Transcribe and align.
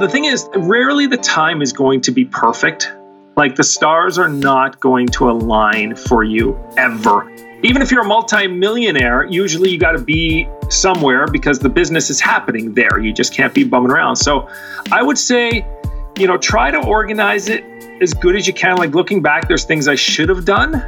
the 0.00 0.08
thing 0.08 0.24
is, 0.24 0.48
rarely 0.56 1.06
the 1.06 1.18
time 1.18 1.60
is 1.60 1.72
going 1.72 2.00
to 2.02 2.10
be 2.10 2.24
perfect. 2.24 2.92
Like 3.36 3.54
the 3.54 3.64
stars 3.64 4.18
are 4.18 4.28
not 4.28 4.80
going 4.80 5.06
to 5.08 5.30
align 5.30 5.94
for 5.94 6.24
you 6.24 6.58
ever. 6.76 7.30
Even 7.62 7.82
if 7.82 7.90
you're 7.90 8.02
a 8.02 8.08
multi-millionaire, 8.08 9.24
usually 9.26 9.70
you 9.70 9.78
got 9.78 9.92
to 9.92 10.02
be 10.02 10.48
somewhere 10.70 11.26
because 11.26 11.58
the 11.58 11.68
business 11.68 12.08
is 12.08 12.18
happening 12.18 12.72
there. 12.72 12.98
You 12.98 13.12
just 13.12 13.34
can't 13.34 13.52
be 13.52 13.62
bumming 13.62 13.90
around. 13.90 14.16
So 14.16 14.48
I 14.90 15.02
would 15.02 15.18
say, 15.18 15.66
you 16.18 16.26
know, 16.26 16.38
try 16.38 16.70
to 16.70 16.78
organize 16.78 17.48
it 17.48 17.62
as 18.00 18.14
good 18.14 18.36
as 18.36 18.46
you 18.46 18.54
can. 18.54 18.78
Like 18.78 18.94
looking 18.94 19.20
back, 19.20 19.48
there's 19.48 19.64
things 19.64 19.86
I 19.86 19.94
should 19.94 20.30
have 20.30 20.46
done. 20.46 20.82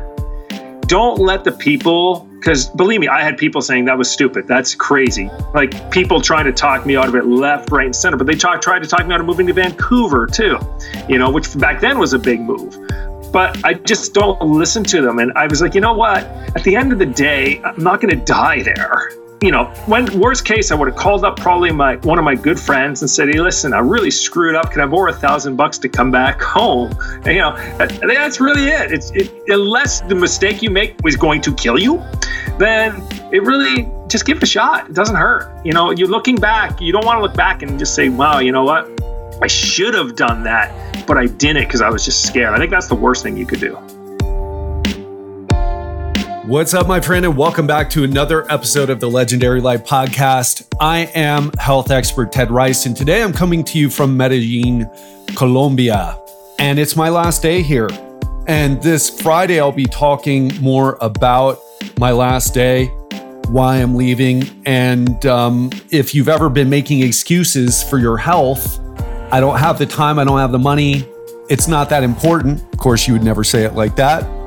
Don't 0.93 1.20
let 1.20 1.43
the 1.43 1.52
people, 1.52 2.29
because 2.34 2.68
believe 2.68 3.00
me, 3.00 3.08
I 3.08 3.22
had 3.22 3.38
people 3.38 3.62
saying 3.62 3.86
that 3.86 3.96
was 3.96 4.11
stupid. 4.11 4.46
That's 4.46 4.75
crazy. 4.75 5.30
Like 5.54 5.90
people 5.90 6.21
trying 6.21 6.44
to 6.44 6.53
talk 6.53 6.84
me 6.84 6.96
out 6.96 7.08
of 7.08 7.14
it 7.14 7.25
left, 7.25 7.71
right, 7.71 7.86
and 7.86 7.96
center. 7.96 8.18
But 8.18 8.26
they 8.26 8.34
talk, 8.34 8.61
tried 8.61 8.82
to 8.82 8.86
talk 8.86 9.07
me 9.07 9.14
out 9.14 9.20
of 9.20 9.25
moving 9.25 9.46
to 9.46 9.54
Vancouver 9.54 10.26
too, 10.26 10.58
you 11.08 11.17
know, 11.17 11.31
which 11.31 11.58
back 11.58 11.81
then 11.81 11.98
was 11.98 12.12
a 12.12 12.18
big 12.18 12.40
move 12.43 12.76
but 13.32 13.64
I 13.64 13.72
just 13.72 14.12
don't 14.12 14.39
listen 14.43 14.84
to 14.84 15.00
them. 15.00 15.18
And 15.18 15.32
I 15.32 15.46
was 15.46 15.62
like, 15.62 15.75
you 15.75 15.81
know 15.81 15.94
what? 15.94 16.25
At 16.54 16.62
the 16.64 16.76
end 16.76 16.93
of 16.93 16.98
the 16.98 17.06
day, 17.06 17.62
I'm 17.62 17.82
not 17.82 18.03
going 18.03 18.11
to 18.14 18.22
die 18.26 18.62
there 18.62 19.09
you 19.43 19.51
know, 19.51 19.64
when 19.87 20.21
worst 20.21 20.45
case, 20.45 20.71
I 20.71 20.77
would 20.77 20.87
have 20.87 20.96
called 20.96 21.25
up 21.25 21.37
probably 21.37 21.73
my 21.73 21.96
one 21.96 22.17
of 22.17 22.25
my 22.25 22.37
good 22.37 22.59
friends 22.59 23.03
and 23.03 23.11
said, 23.11 23.29
"Hey, 23.29 23.41
listen, 23.41 23.75
I 23.75 23.81
really 23.81 24.11
screwed 24.11 24.55
up. 24.55 24.71
Can 24.71 24.81
I 24.81 24.87
borrow 24.87 25.11
a 25.11 25.15
thousand 25.15 25.57
bucks 25.57 25.79
to 25.79 25.89
come 25.89 26.13
back 26.13 26.41
home?" 26.57 26.96
And, 27.25 27.27
you 27.27 27.41
know, 27.41 27.57
that's 27.77 28.41
really 28.41 28.67
it. 28.67 28.93
It's 28.93 29.11
it, 29.11 29.32
unless 29.49 30.01
the 30.03 30.15
mistake 30.15 30.63
you 30.63 30.71
make 30.71 30.96
was 31.03 31.17
going 31.17 31.41
to 31.43 31.55
kill 31.55 31.77
you, 31.77 32.01
then 32.59 33.03
it 33.33 33.42
really 33.42 33.89
just 34.06 34.27
give 34.27 34.37
it 34.37 34.42
a 34.45 34.47
shot. 34.47 34.89
It 34.89 34.95
doesn't 34.95 35.17
hurt. 35.17 35.51
You 35.65 35.73
know, 35.73 35.91
you're 35.91 36.09
looking 36.09 36.37
back. 36.37 36.81
You 36.81 36.93
don't 36.93 37.05
want 37.05 37.19
to 37.19 37.23
look 37.23 37.34
back 37.34 37.62
and 37.62 37.79
just 37.81 37.97
say, 37.97 38.11
"Wow, 38.11 38.39
you 38.39 38.53
know 38.53 38.65
what? 38.65 38.89
I 39.43 39.49
should 39.49 39.95
have 39.95 40.15
done 40.15 40.45
that, 40.45 41.05
but 41.05 41.19
I 41.19 41.27
didn't 41.27 41.65
because 41.65 41.83
I 41.83 41.91
was 41.91 42.05
just 42.05 42.25
scared." 42.25 42.55
I 42.55 42.59
think 42.59 42.71
that's 42.71 42.89
the 42.89 42.95
worst 42.95 43.25
thing 43.25 43.37
you 43.37 43.47
could 43.47 43.61
do. 43.61 43.77
What's 46.47 46.75
up, 46.75 46.89
my 46.89 47.01
friend, 47.01 47.25
and 47.25 47.37
welcome 47.37 47.69
back 47.69 47.89
to 47.91 48.03
another 48.03 48.51
episode 48.51 48.91
of 48.91 48.98
the 48.98 49.09
Legendary 49.09 49.61
Life 49.61 49.85
Podcast. 49.85 50.67
I 50.81 51.09
am 51.15 51.53
health 51.53 51.93
expert 51.93 52.33
Ted 52.33 52.51
Rice, 52.51 52.84
and 52.84 52.97
today 52.97 53.23
I'm 53.23 53.33
coming 53.33 53.62
to 53.62 53.79
you 53.79 53.89
from 53.89 54.17
Medellin, 54.17 54.91
Colombia. 55.37 56.19
And 56.59 56.81
it's 56.81 56.97
my 56.97 57.11
last 57.11 57.43
day 57.43 57.62
here. 57.62 57.89
And 58.49 58.83
this 58.83 59.09
Friday, 59.09 59.61
I'll 59.61 59.71
be 59.71 59.84
talking 59.84 60.51
more 60.61 60.99
about 61.01 61.61
my 62.01 62.11
last 62.11 62.53
day, 62.55 62.87
why 63.47 63.77
I'm 63.77 63.95
leaving, 63.95 64.43
and 64.67 65.25
um, 65.27 65.71
if 65.93 66.12
you've 66.12 66.29
ever 66.29 66.49
been 66.49 66.69
making 66.69 67.03
excuses 67.03 67.84
for 67.84 67.99
your 67.99 68.17
health, 68.19 68.81
I 69.31 69.39
don't 69.39 69.61
have 69.61 69.79
the 69.79 69.87
time, 69.87 70.19
I 70.19 70.25
don't 70.25 70.41
have 70.41 70.51
the 70.51 70.59
money, 70.59 71.09
it's 71.49 71.69
not 71.69 71.89
that 71.91 72.03
important. 72.03 72.61
Of 72.73 72.81
course, 72.81 73.06
you 73.06 73.12
would 73.12 73.23
never 73.23 73.45
say 73.45 73.62
it 73.65 73.75
like 73.75 73.95
that 73.95 74.42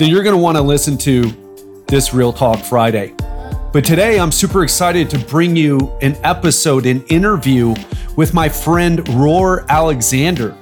then 0.00 0.08
you're 0.08 0.22
going 0.22 0.34
to 0.34 0.40
want 0.40 0.56
to 0.56 0.62
listen 0.62 0.96
to 0.96 1.30
this 1.86 2.14
Real 2.14 2.32
Talk 2.32 2.64
Friday. 2.64 3.14
But 3.70 3.84
today 3.84 4.18
I'm 4.18 4.32
super 4.32 4.62
excited 4.62 5.10
to 5.10 5.18
bring 5.18 5.54
you 5.54 5.94
an 6.00 6.16
episode, 6.24 6.86
an 6.86 7.04
interview 7.08 7.74
with 8.16 8.32
my 8.32 8.48
friend 8.48 9.00
Ror 9.00 9.68
Alexander. 9.68 10.56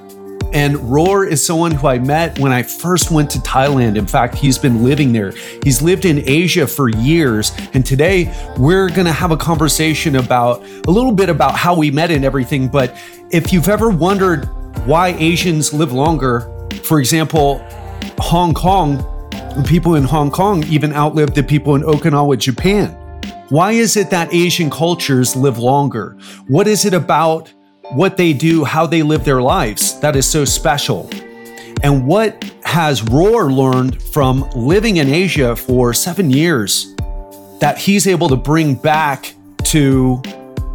And 0.51 0.75
Ror 0.75 1.25
is 1.25 1.41
someone 1.41 1.71
who 1.71 1.87
I 1.87 1.99
met 1.99 2.37
when 2.37 2.51
I 2.51 2.63
first 2.63 3.11
went 3.11 3.29
to 3.31 3.39
Thailand. 3.39 3.95
In 3.95 4.05
fact, 4.05 4.35
he's 4.35 4.57
been 4.57 4.83
living 4.83 5.13
there. 5.13 5.31
He's 5.63 5.81
lived 5.81 6.03
in 6.03 6.21
Asia 6.27 6.67
for 6.67 6.89
years. 6.89 7.53
And 7.73 7.85
today 7.85 8.35
we're 8.57 8.89
going 8.89 9.07
to 9.07 9.13
have 9.13 9.31
a 9.31 9.37
conversation 9.37 10.17
about 10.17 10.61
a 10.85 10.91
little 10.91 11.13
bit 11.13 11.29
about 11.29 11.55
how 11.55 11.77
we 11.77 11.91
met 11.91 12.11
and 12.11 12.25
everything. 12.25 12.67
But 12.67 12.93
if 13.31 13.53
you've 13.53 13.69
ever 13.69 13.89
wondered 13.89 14.49
why 14.85 15.15
Asians 15.17 15.73
live 15.73 15.93
longer, 15.93 16.41
for 16.83 16.99
example, 16.99 17.65
Hong 18.17 18.53
Kong 18.53 19.01
people 19.65 19.95
in 19.95 20.03
Hong 20.03 20.31
Kong 20.31 20.63
even 20.67 20.93
outlived 20.93 21.35
the 21.35 21.43
people 21.43 21.75
in 21.75 21.83
Okinawa, 21.83 22.37
Japan. 22.37 22.91
Why 23.49 23.71
is 23.71 23.97
it 23.97 24.09
that 24.11 24.33
Asian 24.33 24.69
cultures 24.69 25.35
live 25.35 25.57
longer? 25.57 26.17
What 26.47 26.67
is 26.67 26.85
it 26.85 26.93
about 26.93 27.51
what 27.91 28.17
they 28.17 28.33
do, 28.33 28.63
how 28.63 28.85
they 28.85 29.01
live 29.01 29.25
their 29.25 29.41
lives 29.41 29.99
that 30.01 30.15
is 30.15 30.27
so 30.27 30.45
special? 30.45 31.09
And 31.81 32.05
what 32.05 32.43
has 32.63 33.01
Ror 33.01 33.51
learned 33.55 34.01
from 34.01 34.49
living 34.51 34.97
in 34.97 35.09
Asia 35.09 35.55
for 35.55 35.93
seven 35.93 36.29
years 36.29 36.93
that 37.59 37.77
he's 37.77 38.05
able 38.05 38.29
to 38.29 38.35
bring 38.35 38.75
back 38.75 39.33
to 39.65 40.21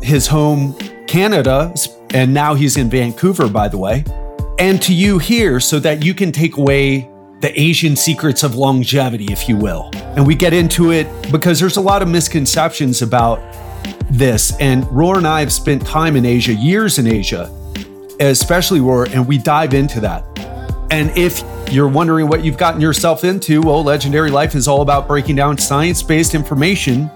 his 0.03 0.27
home, 0.27 0.75
Canada? 1.07 1.73
And 2.13 2.35
now 2.35 2.55
he's 2.55 2.77
in 2.77 2.91
Vancouver, 2.91 3.49
by 3.49 3.69
the 3.69 3.79
way, 3.79 4.05
and 4.59 4.81
to 4.83 4.95
you 4.95 5.19
here 5.19 5.61
so 5.61 5.79
that 5.81 6.05
you 6.05 6.15
can 6.15 6.33
take 6.33 6.57
away 6.57 7.09
the 7.45 7.61
Asian 7.61 7.95
secrets 7.95 8.43
of 8.43 8.55
longevity, 8.55 9.27
if 9.31 9.51
you 9.51 9.55
will. 9.55 9.91
And 10.17 10.27
we 10.27 10.35
get 10.35 10.55
into 10.55 10.93
it 10.93 11.07
because 11.31 11.61
there's 11.61 11.77
a 11.77 11.81
lot 11.81 12.01
of 12.01 12.09
misconceptions 12.09 13.03
about 13.03 13.39
this. 14.09 14.59
And 14.61 14.85
Ror 14.85 15.19
and 15.19 15.27
I 15.27 15.41
have 15.41 15.53
spent 15.53 15.85
time 15.87 16.17
in 16.17 16.25
Asia, 16.25 16.55
years 16.55 16.99
in 16.99 17.07
Asia, 17.07 17.51
especially 18.19 18.81
Ror, 18.81 19.13
and 19.13 19.29
we 19.29 19.37
dive 19.37 19.75
into 19.75 20.01
that. 20.01 20.25
And 20.91 21.11
if 21.19 21.45
you're 21.71 21.87
wondering 21.87 22.29
what 22.29 22.43
you've 22.43 22.57
gotten 22.57 22.81
yourself 22.81 23.25
into, 23.25 23.61
well, 23.61 23.85
Legendary 23.85 24.31
Life 24.31 24.55
is 24.55 24.67
all 24.67 24.81
about 24.81 25.07
breaking 25.07 25.37
down 25.37 25.59
science 25.59 26.03
based 26.03 26.35
information 26.35 27.11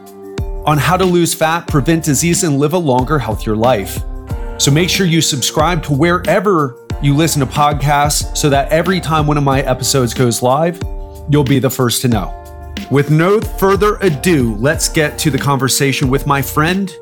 on 0.66 0.76
how 0.76 0.98
to 0.98 1.06
lose 1.06 1.32
fat, 1.32 1.66
prevent 1.68 2.04
disease, 2.04 2.44
and 2.44 2.58
live 2.58 2.74
a 2.74 2.78
longer, 2.78 3.18
healthier 3.18 3.56
life. 3.56 4.02
So 4.58 4.70
make 4.70 4.90
sure 4.90 5.06
you 5.06 5.20
subscribe 5.20 5.82
to 5.84 5.92
wherever 5.92 6.76
you 7.00 7.14
listen 7.14 7.40
to 7.40 7.46
podcasts 7.46 8.36
so 8.36 8.50
that 8.50 8.70
every 8.72 9.00
time 9.00 9.26
one 9.26 9.38
of 9.38 9.44
my 9.44 9.62
episodes 9.62 10.12
goes 10.12 10.42
live, 10.42 10.80
you'll 11.30 11.44
be 11.44 11.58
the 11.58 11.70
first 11.70 12.02
to 12.02 12.08
know. 12.08 12.34
With 12.90 13.10
no 13.10 13.40
further 13.40 13.96
ado, 13.96 14.54
let's 14.56 14.88
get 14.88 15.18
to 15.18 15.30
the 15.30 15.38
conversation 15.38 16.10
with 16.10 16.26
my 16.26 16.42
friend 16.42 16.92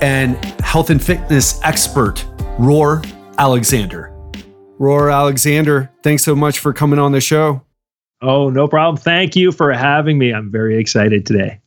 and 0.00 0.36
health 0.60 0.90
and 0.90 1.02
fitness 1.02 1.60
expert, 1.62 2.24
Ror 2.58 3.04
Alexander. 3.38 4.12
Ror 4.78 5.12
Alexander, 5.12 5.90
thanks 6.02 6.22
so 6.22 6.36
much 6.36 6.58
for 6.58 6.72
coming 6.72 6.98
on 6.98 7.12
the 7.12 7.20
show. 7.20 7.62
Oh, 8.20 8.50
no 8.50 8.68
problem. 8.68 8.96
Thank 8.96 9.34
you 9.34 9.50
for 9.50 9.72
having 9.72 10.18
me. 10.18 10.32
I'm 10.32 10.50
very 10.52 10.78
excited 10.78 11.26
today. 11.26 11.61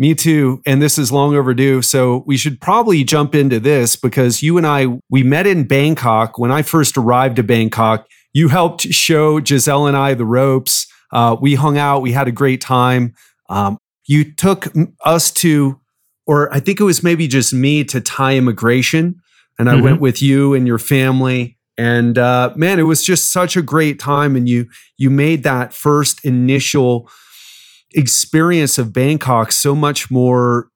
Me 0.00 0.14
too. 0.14 0.62
And 0.64 0.80
this 0.80 0.96
is 0.96 1.12
long 1.12 1.36
overdue. 1.36 1.82
So 1.82 2.24
we 2.26 2.38
should 2.38 2.58
probably 2.58 3.04
jump 3.04 3.34
into 3.34 3.60
this 3.60 3.96
because 3.96 4.42
you 4.42 4.56
and 4.56 4.66
I, 4.66 4.86
we 5.10 5.22
met 5.22 5.46
in 5.46 5.64
Bangkok. 5.64 6.38
When 6.38 6.50
I 6.50 6.62
first 6.62 6.96
arrived 6.96 7.36
to 7.36 7.42
Bangkok, 7.42 8.08
you 8.32 8.48
helped 8.48 8.80
show 8.80 9.44
Giselle 9.44 9.86
and 9.86 9.98
I 9.98 10.14
the 10.14 10.24
ropes. 10.24 10.86
Uh, 11.12 11.36
we 11.38 11.54
hung 11.54 11.76
out, 11.76 12.00
we 12.00 12.12
had 12.12 12.28
a 12.28 12.32
great 12.32 12.62
time. 12.62 13.12
Um, 13.50 13.76
you 14.06 14.32
took 14.32 14.68
us 15.04 15.30
to, 15.32 15.78
or 16.26 16.50
I 16.50 16.60
think 16.60 16.80
it 16.80 16.84
was 16.84 17.02
maybe 17.02 17.28
just 17.28 17.52
me 17.52 17.84
to 17.84 18.00
Thai 18.00 18.38
immigration. 18.38 19.20
And 19.58 19.68
I 19.68 19.74
mm-hmm. 19.74 19.84
went 19.84 20.00
with 20.00 20.22
you 20.22 20.54
and 20.54 20.66
your 20.66 20.78
family. 20.78 21.58
And 21.76 22.16
uh, 22.16 22.54
man, 22.56 22.78
it 22.78 22.84
was 22.84 23.04
just 23.04 23.34
such 23.34 23.54
a 23.54 23.60
great 23.60 23.98
time. 23.98 24.34
And 24.34 24.48
you 24.48 24.66
you 24.96 25.10
made 25.10 25.42
that 25.42 25.74
first 25.74 26.24
initial 26.24 27.10
experience 27.94 28.78
of 28.78 28.92
Bangkok 28.92 29.52
so 29.52 29.74
much 29.74 30.10
more 30.10 30.70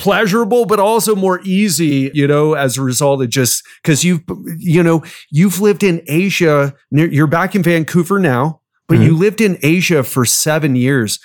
pleasurable 0.00 0.64
but 0.64 0.80
also 0.80 1.14
more 1.14 1.40
easy 1.44 2.10
you 2.14 2.26
know 2.26 2.54
as 2.54 2.78
a 2.78 2.82
result 2.82 3.20
of 3.20 3.28
just 3.28 3.62
because 3.82 4.02
you've 4.02 4.22
you 4.56 4.82
know 4.82 5.04
you've 5.30 5.60
lived 5.60 5.82
in 5.82 6.00
asia 6.08 6.74
you're 6.90 7.26
back 7.26 7.54
in 7.54 7.62
vancouver 7.62 8.18
now 8.18 8.58
but 8.88 8.94
mm-hmm. 8.94 9.04
you 9.04 9.16
lived 9.16 9.42
in 9.42 9.58
asia 9.62 10.02
for 10.02 10.24
seven 10.24 10.74
years 10.74 11.20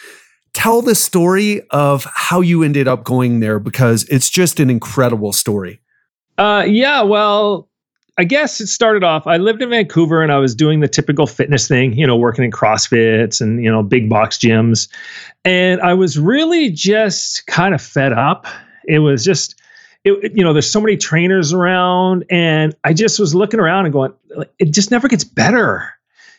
tell 0.54 0.82
the 0.82 0.94
story 0.94 1.62
of 1.70 2.06
how 2.14 2.42
you 2.42 2.64
ended 2.64 2.86
up 2.86 3.06
going 3.06 3.40
there 3.40 3.60
because 3.60 4.04
it's 4.10 4.30
just 4.30 4.60
an 4.60 4.70
incredible 4.70 5.32
story 5.32 5.80
uh, 6.38 6.66
yeah 6.68 7.02
well 7.02 7.70
I 8.18 8.24
guess 8.24 8.62
it 8.62 8.68
started 8.68 9.04
off. 9.04 9.28
I 9.28 9.38
lived 9.38 9.62
in 9.62 9.70
Vancouver 9.70 10.22
and 10.22 10.32
I 10.32 10.38
was 10.38 10.56
doing 10.56 10.80
the 10.80 10.88
typical 10.88 11.28
fitness 11.28 11.68
thing, 11.68 11.94
you 11.98 12.08
know, 12.08 12.16
working 12.16 12.46
in 12.46 12.52
CrossFits 12.52 13.42
and, 13.42 13.62
you 13.62 13.70
know, 13.70 13.84
big 13.84 14.10
box 14.10 14.38
gyms. 14.38 14.88
And 15.44 15.82
I 15.82 15.94
was 15.94 16.18
really 16.18 16.70
just 16.70 17.46
kind 17.48 17.76
of 17.76 17.82
fed 17.82 18.14
up. 18.14 18.48
It 18.88 19.00
was 19.00 19.26
just, 19.26 19.60
it, 20.06 20.32
you 20.34 20.44
know, 20.44 20.54
there's 20.54 20.70
so 20.70 20.80
many 20.80 20.96
trainers 20.96 21.52
around 21.52 22.24
and 22.30 22.74
I 22.86 22.94
just 22.94 23.20
was 23.20 23.36
looking 23.36 23.60
around 23.60 23.86
and 23.86 23.94
going, 23.94 24.14
it 24.60 24.72
just 24.72 24.92
never 24.92 25.10
gets 25.10 25.26
better. 25.26 25.92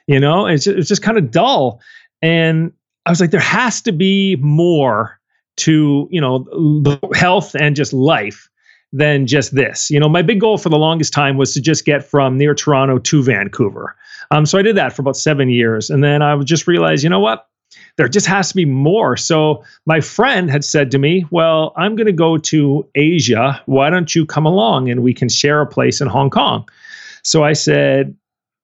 You 0.07 0.19
know, 0.19 0.47
it's 0.47 0.65
just, 0.65 0.79
it's 0.79 0.89
just 0.89 1.03
kind 1.03 1.19
of 1.19 1.31
dull. 1.31 1.81
And 2.23 2.73
I 3.05 3.11
was 3.11 3.21
like, 3.21 3.33
there 3.33 3.41
has 3.41 3.83
to 3.83 3.93
be 3.93 4.37
more 4.37 5.21
to, 5.57 6.09
you 6.11 6.21
know, 6.21 6.47
health 7.15 7.55
and 7.55 7.77
just 7.77 7.93
life 7.93 8.49
than 8.93 9.27
just 9.27 9.55
this. 9.55 9.91
You 9.91 10.01
know, 10.01 10.09
my 10.09 10.23
big 10.23 10.41
goal 10.41 10.59
for 10.59 10.69
the 10.69 10.79
longest 10.79 11.13
time 11.13 11.37
was 11.37 11.53
to 11.55 11.61
just 11.61 11.85
get 11.85 12.05
from 12.05 12.39
near 12.39 12.55
Toronto 12.55 12.99
to 12.99 13.23
Vancouver. 13.23 13.97
Um, 14.31 14.47
so 14.47 14.59
I 14.59 14.63
did 14.63 14.77
that 14.77 14.93
for 14.93 15.03
about 15.03 15.17
seven 15.17 15.49
years. 15.51 15.91
And 15.91 16.03
then 16.03 16.23
I 16.23 16.35
would 16.35 16.47
just 16.47 16.67
realize, 16.67 17.05
you 17.05 17.11
know 17.11 17.21
what? 17.21 17.49
There 17.97 18.09
just 18.09 18.27
has 18.27 18.51
to 18.51 18.55
be 18.55 18.65
more. 18.65 19.17
So 19.17 19.65
my 19.87 20.01
friend 20.01 20.51
had 20.51 20.65
said 20.65 20.91
to 20.93 20.99
me, 20.99 21.27
Well, 21.31 21.73
I'm 21.77 21.97
going 21.97 22.07
to 22.07 22.13
go 22.13 22.39
to 22.39 22.89
Asia. 22.95 23.61
Why 23.67 23.91
don't 23.91 24.15
you 24.15 24.25
come 24.25 24.47
along 24.47 24.89
and 24.89 25.03
we 25.03 25.13
can 25.13 25.29
share 25.29 25.61
a 25.61 25.67
place 25.67 26.01
in 26.01 26.09
Hong 26.09 26.31
Kong? 26.31 26.69
So 27.23 27.43
I 27.43 27.55
said, 27.55 28.15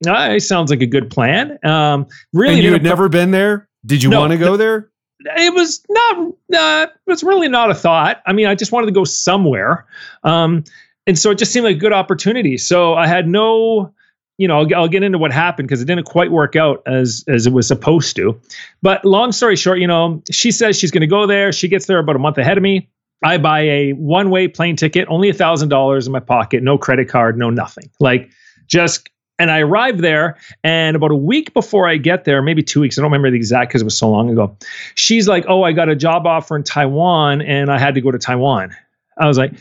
it 0.05 0.43
sounds 0.43 0.71
like 0.71 0.83
a 0.83 0.87
good 0.87 1.11
plan. 1.11 1.59
Um, 1.65 2.07
really, 2.33 2.55
and 2.55 2.63
you 2.63 2.73
had 2.73 2.83
never 2.83 3.09
been 3.09 3.31
there. 3.31 3.69
Did 3.85 4.03
you 4.03 4.11
no, 4.11 4.21
want 4.21 4.33
to 4.33 4.39
go 4.39 4.57
there? 4.57 4.92
It 5.25 5.55
was 5.55 5.85
not. 5.89 6.19
Uh, 6.53 6.87
it 6.91 7.11
was 7.11 7.23
really 7.23 7.49
not 7.49 7.71
a 7.71 7.75
thought. 7.75 8.23
I 8.27 8.33
mean, 8.33 8.47
I 8.47 8.55
just 8.55 8.73
wanted 8.73 8.87
to 8.87 8.93
go 8.93 9.05
somewhere, 9.05 9.87
um, 10.25 10.65
and 11.07 11.19
so 11.19 11.31
it 11.31 11.39
just 11.39 11.53
seemed 11.53 11.65
like 11.65 11.77
a 11.77 11.81
good 11.81 11.93
opportunity. 11.93 12.59
So 12.59 12.95
I 12.95 13.07
had 13.07 13.29
no 13.29 13.93
you 14.39 14.49
know, 14.49 14.61
I'll, 14.61 14.75
I'll, 14.75 14.89
get 14.89 15.03
into 15.03 15.19
what 15.19 15.31
happened 15.31 15.69
because 15.69 15.83
it 15.83 15.85
didn't 15.85 16.05
quite 16.05 16.33
work 16.33 16.57
out 16.57 16.83
as 16.87 17.25
as 17.29 17.47
it 17.47 17.53
was 17.53 17.69
supposed 17.69 18.17
to. 18.17 18.41
But 18.81 19.05
long 19.05 19.31
story 19.31 19.57
short, 19.57 19.79
you 19.79 19.87
know, 19.87 20.23
she 20.31 20.51
says 20.51 20.77
she's 20.77 20.91
going 20.91 21.03
to 21.03 21.07
go 21.07 21.27
there. 21.27 21.53
She 21.53 21.69
gets 21.69 21.87
there 21.87 21.99
about 21.99 22.17
a 22.17 22.19
month 22.19 22.39
ahead 22.39 22.57
of 22.57 22.63
me. 22.63 22.89
I 23.23 23.39
buy 23.39 23.61
a 23.61 23.93
one 23.93 24.31
way 24.31 24.49
plane 24.49 24.75
ticket, 24.75 25.07
only 25.09 25.29
a 25.29 25.35
thousand 25.35 25.69
dollars 25.69 26.07
in 26.07 26.13
my 26.13 26.21
pocket, 26.21 26.63
no 26.63 26.77
credit 26.77 27.09
card, 27.09 27.39
no 27.39 27.51
nothing. 27.51 27.91
Like 28.01 28.31
just 28.67 29.11
and 29.43 29.51
I 29.51 29.59
arrive 29.59 29.99
there, 29.99 30.37
and 30.63 30.95
about 30.95 31.11
a 31.11 31.17
week 31.17 31.53
before 31.53 31.89
I 31.89 31.97
get 31.97 32.25
there, 32.25 32.41
maybe 32.43 32.63
two 32.63 32.81
weeks, 32.81 32.97
I 32.97 33.03
don't 33.03 33.11
remember 33.11 33.29
the 33.29 33.37
exact 33.37 33.71
because 33.71 33.83
it 33.83 33.85
was 33.85 33.99
so 33.99 34.09
long 34.09 34.31
ago. 34.31 34.57
She's 34.95 35.27
like, 35.27 35.45
"Oh, 35.49 35.65
I 35.65 35.73
got 35.73 35.89
a 35.89 35.97
job 35.97 36.29
offer 36.29 36.55
in 36.55 36.63
Taiwan, 36.63 37.43
and 37.43 37.69
I 37.69 37.79
had 37.79 37.97
to 37.97 38.01
go 38.01 38.13
to 38.13 38.19
Taiwan." 38.19 38.71
I 39.19 39.27
was 39.27 39.39
like, 39.39 39.53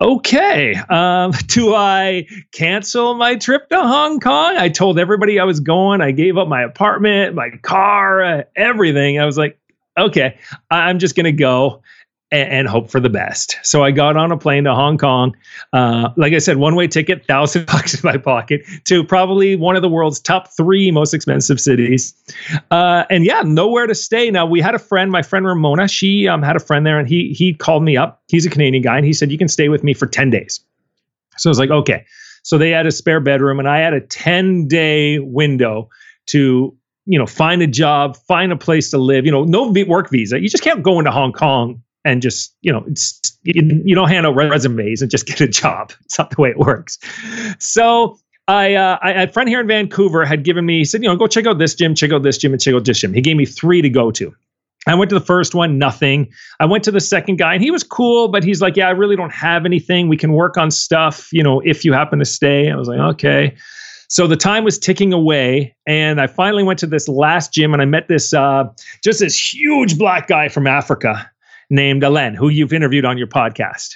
okay, 0.00 0.74
um, 0.88 1.32
do 1.46 1.74
I 1.74 2.26
cancel 2.52 3.14
my 3.14 3.36
trip 3.36 3.68
to 3.68 3.76
Hong 3.76 4.18
Kong? 4.18 4.56
I 4.56 4.70
told 4.70 4.98
everybody 4.98 5.38
I 5.38 5.44
was 5.44 5.60
going. 5.60 6.00
I 6.00 6.10
gave 6.10 6.38
up 6.38 6.48
my 6.48 6.62
apartment, 6.62 7.34
my 7.34 7.50
car, 7.62 8.46
everything. 8.56 9.20
I 9.20 9.26
was 9.26 9.36
like, 9.36 9.58
okay, 9.98 10.38
I'm 10.70 10.98
just 10.98 11.16
going 11.16 11.24
to 11.24 11.32
go 11.32 11.82
and, 12.30 12.50
and, 12.50 12.68
hope 12.68 12.90
for 12.90 13.00
the 13.00 13.08
best. 13.08 13.56
So 13.62 13.82
I 13.82 13.90
got 13.90 14.16
on 14.16 14.30
a 14.32 14.36
plane 14.36 14.64
to 14.64 14.74
Hong 14.74 14.98
Kong. 14.98 15.34
Uh, 15.72 16.10
like 16.16 16.32
I 16.32 16.38
said, 16.38 16.58
one 16.58 16.74
way 16.74 16.86
ticket, 16.86 17.24
thousand 17.26 17.66
bucks 17.72 17.94
in 17.94 18.00
my 18.04 18.16
pocket 18.16 18.62
to 18.84 19.02
probably 19.04 19.56
one 19.56 19.76
of 19.76 19.82
the 19.82 19.88
world's 19.88 20.20
top 20.20 20.48
three 20.54 20.90
most 20.90 21.14
expensive 21.14 21.60
cities. 21.60 22.14
Uh, 22.70 23.04
and 23.10 23.24
yeah, 23.24 23.42
nowhere 23.44 23.86
to 23.86 23.94
stay. 23.94 24.30
Now 24.30 24.46
we 24.46 24.60
had 24.60 24.74
a 24.74 24.78
friend, 24.78 25.10
my 25.10 25.22
friend 25.22 25.46
Ramona. 25.46 25.88
She 25.88 26.28
um, 26.28 26.42
had 26.42 26.56
a 26.56 26.60
friend 26.60 26.84
there, 26.84 26.98
and 26.98 27.08
he 27.08 27.32
he 27.32 27.54
called 27.54 27.82
me 27.82 27.96
up. 27.96 28.22
He's 28.28 28.44
a 28.44 28.50
Canadian 28.50 28.82
guy, 28.82 28.96
and 28.96 29.06
he 29.06 29.12
said 29.12 29.32
you 29.32 29.38
can 29.38 29.48
stay 29.48 29.68
with 29.68 29.82
me 29.82 29.94
for 29.94 30.06
ten 30.06 30.30
days. 30.30 30.60
So 31.38 31.48
I 31.48 31.52
was 31.52 31.58
like, 31.58 31.70
okay. 31.70 32.04
So 32.42 32.58
they 32.58 32.70
had 32.70 32.86
a 32.86 32.92
spare 32.92 33.20
bedroom, 33.20 33.58
and 33.58 33.68
I 33.68 33.78
had 33.78 33.94
a 33.94 34.00
ten 34.00 34.68
day 34.68 35.18
window 35.18 35.88
to 36.26 36.76
you 37.06 37.18
know 37.18 37.26
find 37.26 37.62
a 37.62 37.66
job 37.66 38.16
find 38.16 38.52
a 38.52 38.56
place 38.56 38.90
to 38.90 38.98
live 38.98 39.24
you 39.24 39.32
know 39.32 39.42
no 39.44 39.72
work 39.86 40.10
visa 40.10 40.38
you 40.38 40.48
just 40.48 40.62
can't 40.62 40.82
go 40.82 40.98
into 40.98 41.10
hong 41.10 41.32
kong 41.32 41.82
and 42.08 42.22
just 42.22 42.56
you 42.62 42.72
know 42.72 42.84
you, 43.44 43.82
you 43.84 43.94
don't 43.94 44.08
hand 44.08 44.26
out 44.26 44.34
resumes 44.34 45.02
and 45.02 45.10
just 45.10 45.26
get 45.26 45.40
a 45.40 45.48
job. 45.48 45.92
It's 46.04 46.18
not 46.18 46.30
the 46.30 46.40
way 46.40 46.50
it 46.50 46.58
works. 46.58 46.98
So 47.58 48.18
I, 48.48 48.74
uh, 48.74 48.98
I, 49.02 49.10
a 49.10 49.28
friend 49.28 49.48
here 49.48 49.60
in 49.60 49.66
Vancouver 49.66 50.24
had 50.24 50.42
given 50.42 50.64
me, 50.64 50.78
he 50.78 50.84
said, 50.86 51.02
you 51.02 51.08
know, 51.08 51.16
go 51.16 51.26
check 51.26 51.46
out 51.46 51.58
this 51.58 51.74
gym, 51.74 51.94
check 51.94 52.12
out 52.12 52.22
this 52.22 52.38
gym, 52.38 52.52
and 52.52 52.60
check 52.60 52.74
out 52.74 52.86
this 52.86 52.98
gym. 52.98 53.12
He 53.12 53.20
gave 53.20 53.36
me 53.36 53.44
three 53.44 53.82
to 53.82 53.90
go 53.90 54.10
to. 54.12 54.34
I 54.86 54.94
went 54.94 55.10
to 55.10 55.18
the 55.18 55.24
first 55.24 55.54
one, 55.54 55.78
nothing. 55.78 56.32
I 56.58 56.64
went 56.64 56.82
to 56.84 56.90
the 56.90 57.00
second 57.00 57.36
guy, 57.36 57.52
and 57.52 57.62
he 57.62 57.70
was 57.70 57.82
cool, 57.82 58.28
but 58.28 58.42
he's 58.42 58.62
like, 58.62 58.74
yeah, 58.74 58.88
I 58.88 58.92
really 58.92 59.16
don't 59.16 59.32
have 59.34 59.66
anything. 59.66 60.08
We 60.08 60.16
can 60.16 60.32
work 60.32 60.56
on 60.56 60.70
stuff, 60.70 61.28
you 61.30 61.42
know, 61.42 61.60
if 61.60 61.84
you 61.84 61.92
happen 61.92 62.18
to 62.20 62.24
stay. 62.24 62.70
I 62.70 62.76
was 62.76 62.88
like, 62.88 62.98
okay. 62.98 63.54
So 64.08 64.26
the 64.26 64.36
time 64.36 64.64
was 64.64 64.78
ticking 64.78 65.12
away, 65.12 65.76
and 65.86 66.18
I 66.18 66.26
finally 66.26 66.62
went 66.62 66.78
to 66.78 66.86
this 66.86 67.06
last 67.06 67.52
gym, 67.52 67.74
and 67.74 67.82
I 67.82 67.84
met 67.84 68.08
this 68.08 68.32
uh, 68.32 68.64
just 69.04 69.20
this 69.20 69.52
huge 69.52 69.98
black 69.98 70.26
guy 70.26 70.48
from 70.48 70.66
Africa 70.66 71.30
named 71.70 72.02
Alen, 72.02 72.34
who 72.34 72.48
you've 72.48 72.72
interviewed 72.72 73.04
on 73.04 73.18
your 73.18 73.26
podcast. 73.26 73.94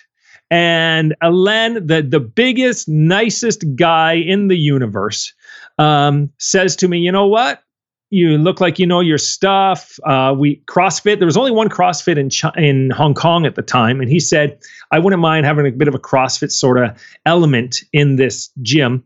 And 0.51 1.15
Alen, 1.23 1.87
the, 1.87 2.03
the 2.03 2.21
biggest, 2.21 2.89
nicest 2.89 3.65
guy 3.75 4.15
in 4.15 4.49
the 4.49 4.57
universe, 4.57 5.33
um, 5.79 6.31
says 6.39 6.77
to 6.77 6.89
me, 6.89 6.99
You 6.99 7.13
know 7.13 7.27
what? 7.27 7.63
You 8.11 8.37
look 8.37 8.61
like 8.61 8.79
you 8.79 8.87
know 8.87 9.01
your 9.01 9.17
stuff. 9.17 9.99
Uh, 10.05 10.35
we 10.39 10.63
CrossFit. 10.67 11.19
There 11.19 11.25
was 11.25 11.39
only 11.39 11.51
one 11.51 11.71
CrossFit 11.71 12.19
in 12.19 12.29
Ch- 12.29 12.55
in 12.59 12.91
Hong 12.91 13.15
Kong 13.15 13.47
at 13.47 13.55
the 13.55 13.63
time, 13.63 14.03
and 14.03 14.11
he 14.11 14.21
said, 14.21 14.59
"I 14.91 14.99
wouldn't 14.99 15.23
mind 15.23 15.47
having 15.47 15.67
a 15.67 15.71
bit 15.71 15.89
of 15.89 15.95
a 15.95 15.99
CrossFit 15.99 16.51
sort 16.51 16.77
of 16.77 16.91
element 17.25 17.79
in 17.95 18.17
this 18.17 18.51
gym." 18.61 19.03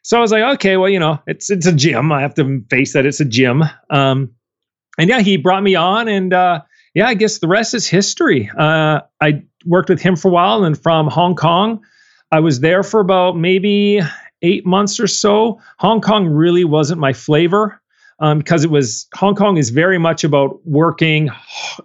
So 0.00 0.16
I 0.16 0.22
was 0.22 0.32
like, 0.32 0.42
"Okay, 0.54 0.78
well, 0.78 0.88
you 0.88 0.98
know, 0.98 1.20
it's 1.26 1.50
it's 1.50 1.66
a 1.66 1.72
gym. 1.72 2.10
I 2.10 2.22
have 2.22 2.32
to 2.36 2.64
face 2.70 2.94
that 2.94 3.04
it's 3.04 3.20
a 3.20 3.26
gym." 3.26 3.62
Um, 3.90 4.30
and 4.96 5.10
yeah, 5.10 5.20
he 5.20 5.36
brought 5.36 5.62
me 5.62 5.74
on, 5.74 6.08
and 6.08 6.32
uh, 6.32 6.62
yeah, 6.96 7.08
I 7.08 7.12
guess 7.12 7.40
the 7.40 7.46
rest 7.46 7.74
is 7.74 7.86
history. 7.86 8.50
Uh, 8.56 9.00
I 9.20 9.42
worked 9.66 9.90
with 9.90 10.00
him 10.00 10.16
for 10.16 10.28
a 10.28 10.30
while, 10.30 10.64
and 10.64 10.82
from 10.82 11.08
Hong 11.08 11.36
Kong, 11.36 11.84
I 12.32 12.40
was 12.40 12.60
there 12.60 12.82
for 12.82 13.00
about 13.00 13.36
maybe 13.36 14.00
eight 14.40 14.64
months 14.64 14.98
or 14.98 15.06
so. 15.06 15.60
Hong 15.78 16.00
Kong 16.00 16.26
really 16.26 16.64
wasn't 16.64 16.98
my 16.98 17.12
flavor 17.12 17.82
um, 18.18 18.38
because 18.38 18.64
it 18.64 18.70
was 18.70 19.08
Hong 19.14 19.34
Kong 19.34 19.58
is 19.58 19.68
very 19.68 19.98
much 19.98 20.24
about 20.24 20.66
working 20.66 21.28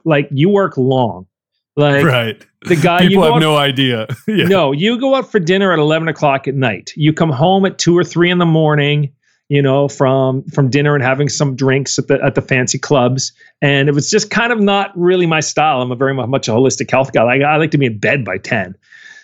like 0.06 0.30
you 0.32 0.48
work 0.48 0.78
long. 0.78 1.28
Like 1.76 2.06
right. 2.06 2.46
the 2.62 2.78
guy 2.78 3.06
people 3.06 3.24
have 3.24 3.34
out, 3.34 3.40
no 3.40 3.58
idea. 3.58 4.08
yeah. 4.30 4.46
No, 4.46 4.72
you 4.72 4.98
go 4.98 5.16
out 5.16 5.30
for 5.30 5.40
dinner 5.42 5.74
at 5.74 5.80
eleven 5.80 6.08
o'clock 6.08 6.48
at 6.48 6.56
night. 6.56 6.94
You 6.96 7.12
come 7.12 7.32
home 7.32 7.66
at 7.66 7.78
two 7.78 7.98
or 7.98 8.06
three 8.06 8.32
in 8.32 8.38
the 8.38 8.46
morning 8.46 9.12
you 9.52 9.62
know, 9.62 9.90
from 9.90 10.44
from 10.46 10.70
dinner 10.70 10.96
and 10.96 11.04
having 11.04 11.28
some 11.28 11.58
drinks 11.58 12.00
at 12.00 12.08
the 12.08 12.18
at 12.24 12.36
the 12.36 12.42
fancy 12.42 12.80
clubs. 12.80 13.34
And 13.62 13.90
it 13.90 13.92
was 13.92 14.10
just 14.10 14.30
kind 14.30 14.54
of 14.54 14.62
not 14.62 14.98
really 14.98 15.26
my 15.26 15.42
style. 15.42 15.82
I'm 15.82 15.92
a 15.92 15.96
very 15.96 16.14
much 16.14 16.48
a 16.48 16.52
holistic 16.52 16.90
health 16.90 17.12
guy. 17.12 17.40
I, 17.40 17.58
like 17.58 17.72
to 17.72 17.78
be 17.78 17.88
in 17.88 17.98
bed 17.98 18.24
by 18.24 18.38
10. 18.38 18.78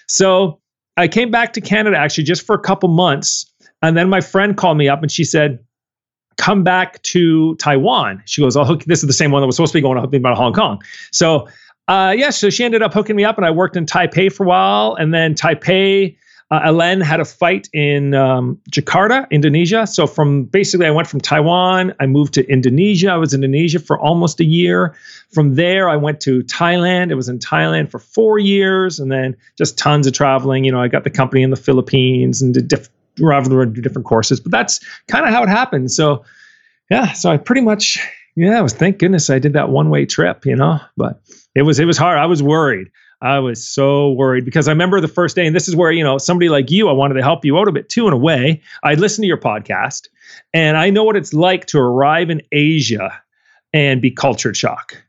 So 0.08 0.60
I 0.98 1.08
came 1.08 1.32
back 1.32 1.54
to 1.54 1.62
Canada 1.62 1.98
actually 1.98 2.26
just 2.26 2.46
for 2.46 2.54
a 2.54 2.60
couple 2.60 2.90
months. 2.90 3.46
And 3.82 3.96
then 3.96 4.10
my 4.10 4.20
friend 4.20 4.58
called 4.58 4.78
me 4.78 4.90
up 4.90 5.02
and 5.02 5.10
she 5.10 5.24
said, 5.24 5.60
come 6.36 6.62
back 6.62 7.02
to 7.04 7.56
Taiwan. 7.56 8.22
She 8.26 8.42
goes, 8.42 8.58
oh, 8.58 8.76
this 8.86 9.04
is 9.04 9.08
the 9.08 9.14
same 9.14 9.32
one 9.32 9.42
that 9.42 9.48
was 9.48 9.56
supposed 9.56 9.72
to 9.72 9.78
be 9.78 9.82
going 9.82 9.96
to 9.96 10.18
about 10.18 10.36
Hong 10.36 10.52
Kong. 10.52 10.82
So 11.14 11.48
uh, 11.88 12.14
yeah, 12.18 12.32
so 12.32 12.50
she 12.50 12.66
ended 12.66 12.82
up 12.82 12.94
hooking 12.94 13.16
me 13.16 13.24
up 13.24 13.38
and 13.38 13.46
I 13.46 13.52
worked 13.52 13.78
in 13.78 13.86
Taipei 13.86 14.30
for 14.30 14.44
a 14.44 14.48
while. 14.48 14.96
And 14.96 15.14
then 15.14 15.36
Taipei, 15.36 16.18
uh, 16.50 16.62
Alen 16.62 17.04
had 17.04 17.20
a 17.20 17.26
fight 17.26 17.68
in 17.74 18.14
um, 18.14 18.60
Jakarta, 18.72 19.30
Indonesia. 19.32 19.86
So 19.86 20.08
from 20.08 20.46
basically, 20.46 20.86
I 20.86 20.92
went 20.92 21.08
from 21.08 21.20
Taiwan, 21.20 21.94
I 22.00 22.06
moved 22.06 22.34
to 22.36 22.50
Indonesia. 22.50 23.10
I 23.12 23.18
was 23.18 23.34
in 23.34 23.44
Indonesia 23.44 23.80
for 23.80 24.00
almost 24.00 24.40
a 24.40 24.46
year. 24.46 24.96
From 25.34 25.56
there, 25.56 25.90
I 25.90 25.98
went 25.98 26.22
to 26.22 26.44
Thailand. 26.44 27.12
I 27.12 27.16
was 27.16 27.28
in 27.28 27.40
Thailand 27.40 27.92
for 27.92 28.00
four 28.00 28.40
years, 28.40 28.98
and 29.00 29.12
then 29.12 29.36
just 29.58 29.78
tons 29.78 30.08
of 30.08 30.14
traveling. 30.14 30.64
You 30.64 30.72
know, 30.72 30.82
I 30.82 30.88
got 30.88 31.04
the 31.04 31.10
company 31.10 31.44
in 31.44 31.50
the 31.50 31.58
Philippines 31.58 32.42
and 32.42 32.54
did 32.54 32.70
diff- 32.70 32.90
different 33.16 34.06
courses. 34.06 34.40
But 34.40 34.52
that's 34.54 34.80
kind 35.08 35.26
of 35.26 35.34
how 35.34 35.44
it 35.44 35.50
happened. 35.50 35.92
So 35.92 36.24
yeah, 36.90 37.12
so 37.12 37.30
I 37.30 37.36
pretty 37.36 37.62
much 37.62 38.00
yeah, 38.38 38.60
I 38.60 38.62
was 38.62 38.74
thank 38.74 39.00
goodness 39.00 39.30
I 39.30 39.40
did 39.40 39.54
that 39.54 39.70
one 39.70 39.90
way 39.90 40.06
trip. 40.06 40.46
You 40.46 40.56
know, 40.56 40.80
but 40.96 41.22
it 41.56 41.64
was 41.64 41.80
it 41.80 41.86
was 41.86 41.98
hard. 41.98 42.20
I 42.20 42.28
was 42.28 42.42
worried. 42.42 42.90
I 43.22 43.40
was 43.40 43.68
so 43.68 44.12
worried 44.12 44.46
because 44.46 44.68
I 44.68 44.72
remember 44.72 45.02
the 45.02 45.08
first 45.08 45.36
day, 45.36 45.48
and 45.48 45.56
this 45.56 45.68
is 45.68 45.76
where, 45.76 45.92
you 45.92 46.04
know, 46.04 46.18
somebody 46.18 46.50
like 46.50 46.70
you, 46.70 46.88
I 46.88 46.92
wanted 46.92 47.16
to 47.16 47.24
help 47.24 47.44
you 47.44 47.58
out 47.58 47.68
a 47.68 47.72
bit 47.72 47.90
too, 47.90 48.08
in 48.08 48.14
a 48.14 48.18
way. 48.18 48.62
I 48.84 48.94
listened 48.94 49.24
to 49.24 49.28
your 49.28 49.38
podcast 49.38 50.08
and 50.54 50.78
I 50.78 50.90
know 50.90 51.04
what 51.04 51.16
it's 51.16 51.34
like 51.34 51.66
to 51.68 51.80
arrive 51.80 52.30
in 52.30 52.42
Asia 52.52 53.20
and 53.74 54.02
be 54.02 54.12
culture 54.12 54.54
shock. 54.54 55.02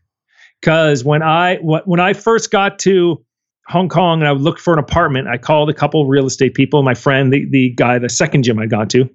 Because 0.61 1.05
when 1.05 1.23
I 1.23 1.57
when 1.57 2.01
I 2.01 2.15
first 2.15 2.51
got 2.51 2.79
to 2.81 3.25
Hong 3.69 3.89
Kong 3.89 4.21
and 4.21 4.29
I 4.29 4.33
looked 4.33 4.61
for 4.61 4.73
an 4.73 4.79
apartment, 4.79 5.29
I 5.29 5.39
called 5.39 5.71
a 5.71 5.75
couple 5.75 6.07
real 6.07 6.27
estate 6.27 6.55
people, 6.55 6.83
my 6.83 6.95
friend, 6.95 7.33
the, 7.33 7.45
the 7.49 7.71
guy, 7.71 7.99
the 7.99 8.09
second 8.09 8.43
gym 8.43 8.59
I 8.59 8.67
got 8.67 8.91
to, 8.91 9.09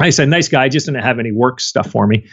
I 0.00 0.10
said, 0.10 0.28
nice 0.28 0.48
guy, 0.48 0.68
just 0.68 0.86
didn't 0.86 1.04
have 1.04 1.20
any 1.20 1.30
work 1.30 1.60
stuff 1.60 1.88
for 1.88 2.08
me. 2.08 2.26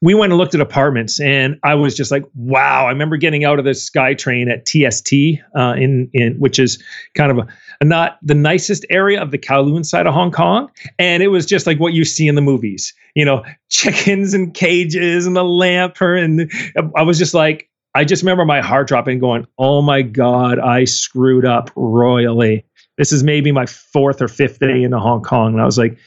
We 0.00 0.14
went 0.14 0.32
and 0.32 0.38
looked 0.38 0.54
at 0.54 0.60
apartments, 0.60 1.18
and 1.20 1.58
I 1.64 1.74
was 1.74 1.96
just 1.96 2.12
like, 2.12 2.24
wow. 2.34 2.86
I 2.86 2.90
remember 2.90 3.16
getting 3.16 3.44
out 3.44 3.58
of 3.58 3.64
the 3.64 3.72
SkyTrain 3.72 4.48
at 4.48 4.64
TST, 4.64 5.42
uh, 5.56 5.74
in 5.76 6.08
in 6.12 6.34
which 6.38 6.60
is 6.60 6.80
kind 7.16 7.32
of 7.32 7.38
a, 7.38 7.84
not 7.84 8.18
the 8.22 8.36
nicest 8.36 8.86
area 8.90 9.20
of 9.20 9.32
the 9.32 9.38
Kowloon 9.38 9.84
side 9.84 10.06
of 10.06 10.14
Hong 10.14 10.30
Kong, 10.30 10.70
and 11.00 11.20
it 11.20 11.28
was 11.28 11.46
just 11.46 11.66
like 11.66 11.80
what 11.80 11.94
you 11.94 12.04
see 12.04 12.28
in 12.28 12.36
the 12.36 12.40
movies, 12.40 12.94
you 13.16 13.24
know, 13.24 13.42
chickens 13.70 14.32
and 14.32 14.54
cages 14.54 15.26
and 15.26 15.34
the 15.34 15.44
lamp. 15.44 16.00
And 16.00 16.50
I 16.94 17.02
was 17.02 17.18
just 17.18 17.34
like, 17.34 17.68
I 17.96 18.04
just 18.04 18.22
remember 18.22 18.44
my 18.44 18.60
heart 18.60 18.86
dropping, 18.86 19.18
going, 19.18 19.48
oh 19.58 19.82
my 19.82 20.02
god, 20.02 20.60
I 20.60 20.84
screwed 20.84 21.44
up 21.44 21.72
royally. 21.74 22.64
This 22.98 23.10
is 23.10 23.24
maybe 23.24 23.50
my 23.50 23.66
fourth 23.66 24.22
or 24.22 24.28
fifth 24.28 24.60
day 24.60 24.84
in 24.84 24.92
Hong 24.92 25.22
Kong, 25.22 25.54
and 25.54 25.60
I 25.60 25.64
was 25.64 25.76
like 25.76 25.98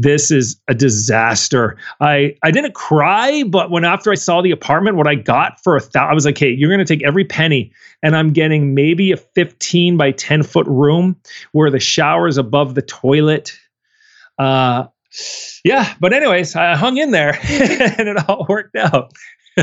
this 0.00 0.30
is 0.30 0.60
a 0.68 0.74
disaster. 0.74 1.76
I 2.00 2.36
I 2.44 2.52
didn't 2.52 2.74
cry, 2.74 3.42
but 3.42 3.72
when 3.72 3.84
after 3.84 4.12
I 4.12 4.14
saw 4.14 4.40
the 4.40 4.52
apartment, 4.52 4.96
what 4.96 5.08
I 5.08 5.16
got 5.16 5.60
for 5.62 5.74
a 5.74 5.80
thousand, 5.80 6.10
I 6.10 6.14
was 6.14 6.24
like, 6.24 6.38
hey, 6.38 6.50
you're 6.50 6.70
gonna 6.70 6.84
take 6.84 7.02
every 7.02 7.24
penny, 7.24 7.72
and 8.00 8.16
I'm 8.16 8.32
getting 8.32 8.74
maybe 8.74 9.10
a 9.10 9.16
15 9.16 9.96
by 9.96 10.12
10 10.12 10.44
foot 10.44 10.66
room 10.68 11.16
where 11.50 11.68
the 11.68 11.80
shower 11.80 12.28
is 12.28 12.38
above 12.38 12.76
the 12.76 12.82
toilet. 12.82 13.58
Uh, 14.38 14.86
yeah, 15.64 15.92
but 15.98 16.12
anyways, 16.12 16.54
I 16.54 16.76
hung 16.76 16.96
in 16.96 17.10
there, 17.10 17.36
and 17.42 18.08
it 18.08 18.28
all 18.28 18.46
worked 18.48 18.76
out. 18.76 19.12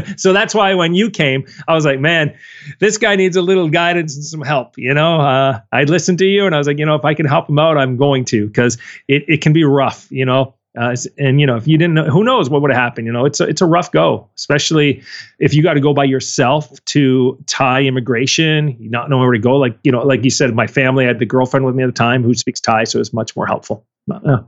so 0.18 0.34
that's 0.34 0.54
why 0.54 0.74
when 0.74 0.94
you 0.94 1.10
came, 1.10 1.46
I 1.68 1.74
was 1.74 1.86
like, 1.86 2.00
man, 2.00 2.36
this 2.80 2.98
guy 2.98 3.16
needs 3.16 3.36
a 3.36 3.42
little 3.42 3.70
guidance 3.70 4.16
and 4.16 4.24
some 4.24 4.42
help. 4.42 4.78
You 4.78 4.94
know, 4.94 5.20
uh, 5.20 5.60
I 5.72 5.84
listened 5.84 6.20
to 6.20 6.26
you 6.26 6.46
and 6.46 6.56
I 6.56 6.58
was 6.58 6.68
like, 6.68 6.80
you 6.80 6.86
know, 6.86 6.96
if 6.96 7.06
I 7.06 7.14
can 7.14 7.26
help 7.26 7.50
him 7.50 7.60
out, 7.60 7.78
I'm 7.78 7.98
going 7.98 8.26
to 8.26 8.48
because 8.48 8.78
it, 9.08 9.24
it 9.28 9.42
can 9.42 9.54
be 9.54 9.64
rough, 9.64 10.08
you 10.12 10.26
know. 10.26 10.56
Uh, 10.78 10.94
and 11.18 11.40
you 11.40 11.48
know, 11.48 11.56
if 11.56 11.68
you 11.68 11.78
didn't 11.78 11.94
know, 11.94 12.04
who 12.04 12.24
knows 12.24 12.50
what 12.50 12.62
would 12.62 12.70
have 12.70 12.80
happened? 12.80 13.08
You 13.08 13.14
know, 13.14 13.26
it's 13.26 13.40
a, 13.40 13.46
it's 13.46 13.62
a 13.62 13.66
rough 13.66 13.92
go, 13.92 14.30
especially 14.36 15.02
if 15.40 15.54
you 15.54 15.64
got 15.64 15.76
to 15.76 15.80
go 15.80 15.94
by 15.94 16.04
yourself 16.04 16.84
to 16.86 17.42
Thai 17.46 17.84
immigration, 17.84 18.76
not 18.80 19.10
knowing 19.10 19.24
where 19.24 19.32
to 19.32 19.40
go. 19.40 19.56
Like 19.56 19.78
you 19.84 19.92
know, 19.92 20.02
like 20.02 20.26
you 20.26 20.30
said, 20.30 20.54
my 20.54 20.68
family 20.68 21.06
I 21.06 21.08
had 21.08 21.20
the 21.20 21.26
girlfriend 21.26 21.66
with 21.66 21.76
me 21.76 21.84
at 21.84 21.88
the 21.88 21.94
time 21.94 22.24
who 22.24 22.34
speaks 22.34 22.60
Thai, 22.60 22.84
so 22.84 22.98
it 22.98 23.00
was 23.00 23.14
much 23.14 23.38
more 23.38 23.48
helpful. 23.48 23.86
Uh, 24.12 24.40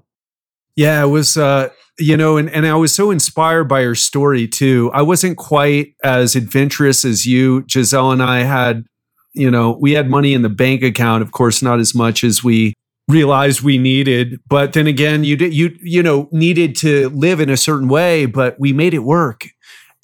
yeah, 0.77 1.03
it 1.03 1.07
was. 1.07 1.35
Uh, 1.35 1.69
you 1.99 2.15
know, 2.15 2.37
and, 2.37 2.49
and 2.51 2.67
I 2.67 2.75
was 2.75 2.93
so 2.93 3.09
inspired 3.09 3.65
by 3.65 3.81
her 3.81 3.95
story 3.95 4.47
too. 4.47 4.91
I 4.93 5.01
wasn't 5.01 5.35
quite 5.37 5.95
as 6.03 6.35
adventurous 6.35 7.03
as 7.03 7.25
you. 7.25 7.65
Giselle 7.67 8.11
and 8.11 8.21
I 8.21 8.41
had, 8.41 8.85
you 9.33 9.49
know, 9.49 9.75
we 9.81 9.93
had 9.93 10.07
money 10.07 10.35
in 10.35 10.43
the 10.43 10.49
bank 10.49 10.83
account, 10.83 11.23
of 11.23 11.31
course, 11.31 11.63
not 11.63 11.79
as 11.79 11.95
much 11.95 12.23
as 12.23 12.43
we 12.43 12.75
realized 13.07 13.61
we 13.61 13.79
needed. 13.79 14.39
But 14.47 14.73
then 14.73 14.85
again, 14.85 15.23
you 15.23 15.35
did 15.35 15.55
you 15.55 15.75
you 15.81 16.03
know 16.03 16.29
needed 16.31 16.75
to 16.77 17.09
live 17.09 17.39
in 17.39 17.49
a 17.49 17.57
certain 17.57 17.87
way, 17.87 18.27
but 18.27 18.59
we 18.59 18.73
made 18.73 18.93
it 18.93 18.99
work. 18.99 19.47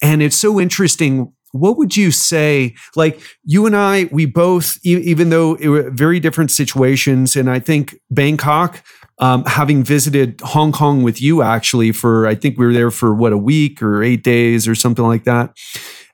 And 0.02 0.24
it's 0.24 0.36
so 0.36 0.60
interesting. 0.60 1.32
What 1.52 1.78
would 1.78 1.96
you 1.96 2.10
say? 2.10 2.74
Like 2.96 3.22
you 3.44 3.68
and 3.68 3.76
I, 3.76 4.10
we 4.12 4.26
both, 4.26 4.84
even 4.84 5.30
though 5.30 5.54
it 5.56 5.68
were 5.68 5.92
very 5.92 6.20
different 6.20 6.50
situations, 6.50 7.36
and 7.36 7.48
I 7.48 7.60
think 7.60 7.96
Bangkok 8.10 8.84
um, 9.20 9.46
having 9.46 9.84
visited 9.84 10.42
Hong 10.42 10.72
Kong 10.72 11.04
with 11.04 11.22
you 11.22 11.42
actually 11.42 11.92
for, 11.92 12.28
I 12.28 12.36
think 12.36 12.58
we 12.58 12.66
were 12.66 12.74
there 12.74 12.92
for 12.92 13.14
what, 13.14 13.34
a 13.34 13.38
week 13.38 13.82
or 13.82 14.04
eight 14.04 14.24
days 14.24 14.68
or 14.68 14.76
something 14.76 15.06
like 15.06 15.24
that. 15.26 15.56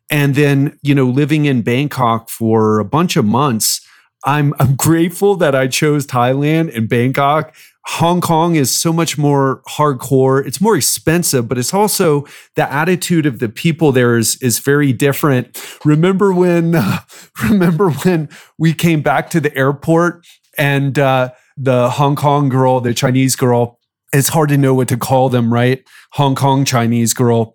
And 0.09 0.35
then, 0.35 0.77
you 0.81 0.95
know, 0.95 1.05
living 1.05 1.45
in 1.45 1.61
Bangkok 1.61 2.29
for 2.29 2.79
a 2.79 2.85
bunch 2.85 3.15
of 3.15 3.25
months, 3.25 3.81
I'm, 4.25 4.53
I'm 4.59 4.75
grateful 4.75 5.35
that 5.37 5.55
I 5.55 5.67
chose 5.67 6.05
Thailand 6.05 6.75
and 6.75 6.89
Bangkok. 6.89 7.55
Hong 7.85 8.21
Kong 8.21 8.55
is 8.55 8.75
so 8.75 8.93
much 8.93 9.17
more 9.17 9.63
hardcore. 9.67 10.45
It's 10.45 10.61
more 10.61 10.75
expensive, 10.75 11.47
but 11.47 11.57
it's 11.57 11.73
also 11.73 12.25
the 12.55 12.71
attitude 12.71 13.25
of 13.25 13.39
the 13.39 13.49
people 13.49 13.91
there 13.91 14.15
is 14.15 14.39
is 14.43 14.59
very 14.59 14.93
different. 14.93 15.59
Remember 15.83 16.31
when 16.31 16.75
uh, 16.75 16.99
remember 17.49 17.89
when 17.89 18.29
we 18.59 18.73
came 18.73 19.01
back 19.01 19.31
to 19.31 19.39
the 19.39 19.55
airport 19.57 20.27
and 20.55 20.99
uh, 20.99 21.31
the 21.61 21.89
Hong 21.91 22.15
Kong 22.15 22.47
girl, 22.47 22.79
the 22.79 22.93
Chinese 22.93 23.35
girl, 23.35 23.77
it's 24.13 24.29
hard 24.29 24.49
to 24.49 24.57
know 24.57 24.73
what 24.73 24.87
to 24.87 24.97
call 24.97 25.29
them, 25.29 25.53
right? 25.53 25.83
Hong 26.13 26.33
Kong 26.33 26.63
Chinese 26.65 27.13
girl. 27.13 27.53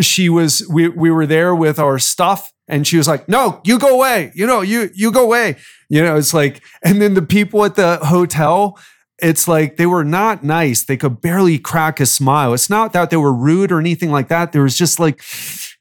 She 0.00 0.28
was, 0.28 0.66
we, 0.68 0.88
we 0.88 1.10
were 1.10 1.26
there 1.26 1.54
with 1.54 1.78
our 1.78 1.98
stuff 1.98 2.52
and 2.66 2.86
she 2.86 2.96
was 2.96 3.08
like, 3.08 3.28
no, 3.28 3.60
you 3.64 3.78
go 3.78 3.94
away. 3.94 4.32
You 4.34 4.46
know, 4.46 4.60
you, 4.60 4.90
you 4.92 5.12
go 5.12 5.24
away. 5.24 5.56
You 5.88 6.02
know, 6.02 6.16
it's 6.16 6.34
like, 6.34 6.62
and 6.82 7.00
then 7.00 7.14
the 7.14 7.22
people 7.22 7.64
at 7.64 7.76
the 7.76 7.96
hotel, 7.98 8.78
it's 9.20 9.48
like 9.48 9.76
they 9.76 9.86
were 9.86 10.04
not 10.04 10.44
nice. 10.44 10.84
They 10.84 10.96
could 10.96 11.20
barely 11.20 11.58
crack 11.58 12.00
a 12.00 12.06
smile. 12.06 12.52
It's 12.54 12.68
not 12.68 12.92
that 12.92 13.10
they 13.10 13.16
were 13.16 13.32
rude 13.32 13.72
or 13.72 13.80
anything 13.80 14.10
like 14.10 14.28
that. 14.28 14.52
There 14.52 14.62
was 14.62 14.76
just 14.76 15.00
like, 15.00 15.22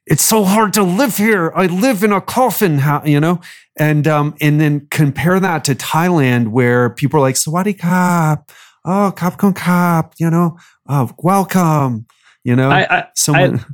it's 0.07 0.23
so 0.23 0.43
hard 0.43 0.73
to 0.73 0.83
live 0.83 1.17
here. 1.17 1.51
I 1.53 1.65
live 1.65 2.01
in 2.01 2.13
a 2.13 2.21
coffin, 2.21 2.79
house, 2.79 3.05
you 3.05 3.19
know? 3.19 3.41
And 3.75 4.07
um, 4.07 4.35
and 4.41 4.59
then 4.59 4.87
compare 4.89 5.39
that 5.39 5.65
to 5.65 5.75
Thailand, 5.75 6.47
where 6.47 6.89
people 6.89 7.19
are 7.19 7.21
like, 7.21 7.35
Sawadee 7.35 7.77
Kap, 7.77 8.51
oh, 8.85 9.13
Kap 9.15 9.37
Kong 9.37 9.53
Kap, 9.53 10.13
you 10.17 10.29
know, 10.29 10.57
oh, 10.89 11.11
welcome, 11.19 12.07
you 12.43 12.55
know. 12.55 12.71
I, 12.71 12.97
I, 12.97 13.07
Someone, 13.15 13.59
I, 13.59 13.65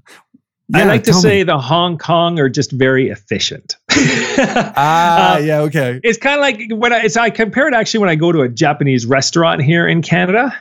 yeah, 0.70 0.80
I 0.80 0.84
like 0.86 1.04
to 1.04 1.14
say 1.14 1.38
me. 1.38 1.44
the 1.44 1.60
Hong 1.60 1.98
Kong 1.98 2.40
are 2.40 2.50
just 2.50 2.72
very 2.72 3.10
efficient. 3.10 3.78
ah, 3.92 5.38
um, 5.38 5.46
yeah, 5.46 5.60
okay. 5.62 6.00
It's 6.04 6.18
kind 6.18 6.36
of 6.36 6.42
like 6.42 6.60
when 6.72 6.92
I, 6.92 7.04
it's, 7.04 7.16
I 7.16 7.30
compare 7.30 7.68
it 7.68 7.74
actually 7.74 8.00
when 8.00 8.10
I 8.10 8.16
go 8.16 8.32
to 8.32 8.42
a 8.42 8.50
Japanese 8.50 9.06
restaurant 9.06 9.62
here 9.62 9.88
in 9.88 10.02
Canada. 10.02 10.54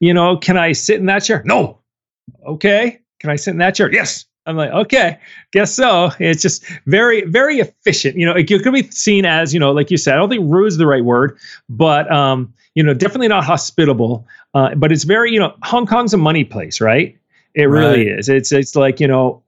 You 0.00 0.12
know, 0.12 0.36
can 0.36 0.56
I 0.56 0.72
sit 0.72 0.98
in 0.98 1.06
that 1.06 1.20
chair? 1.20 1.42
No. 1.44 1.78
Okay. 2.44 3.00
Can 3.20 3.30
I 3.30 3.36
sit 3.36 3.52
in 3.52 3.58
that 3.58 3.74
chair? 3.74 3.92
Yes. 3.92 4.24
I'm 4.46 4.56
like, 4.56 4.70
okay, 4.70 5.18
guess 5.52 5.74
so. 5.74 6.10
It's 6.18 6.42
just 6.42 6.64
very, 6.86 7.22
very 7.22 7.60
efficient. 7.60 8.16
You 8.16 8.26
know, 8.26 8.34
it, 8.34 8.46
could 8.46 8.72
be 8.72 8.90
seen 8.90 9.24
as, 9.24 9.52
you 9.52 9.60
know, 9.60 9.70
like 9.72 9.90
you 9.90 9.96
said, 9.96 10.14
I 10.14 10.16
don't 10.16 10.30
think 10.30 10.44
rude 10.46 10.68
is 10.68 10.76
the 10.78 10.86
right 10.86 11.04
word, 11.04 11.38
but, 11.68 12.10
um, 12.10 12.52
you 12.74 12.82
know, 12.82 12.94
definitely 12.94 13.28
not 13.28 13.44
hospitable. 13.44 14.26
Uh, 14.54 14.74
but 14.74 14.92
it's 14.92 15.04
very, 15.04 15.30
you 15.30 15.38
know, 15.38 15.54
Hong 15.62 15.86
Kong's 15.86 16.14
a 16.14 16.16
money 16.16 16.44
place, 16.44 16.80
right? 16.80 17.16
It 17.54 17.64
really 17.64 18.08
right. 18.08 18.18
is. 18.18 18.28
It's, 18.28 18.52
it's 18.52 18.74
like, 18.74 18.98
you 19.00 19.06
know, 19.06 19.42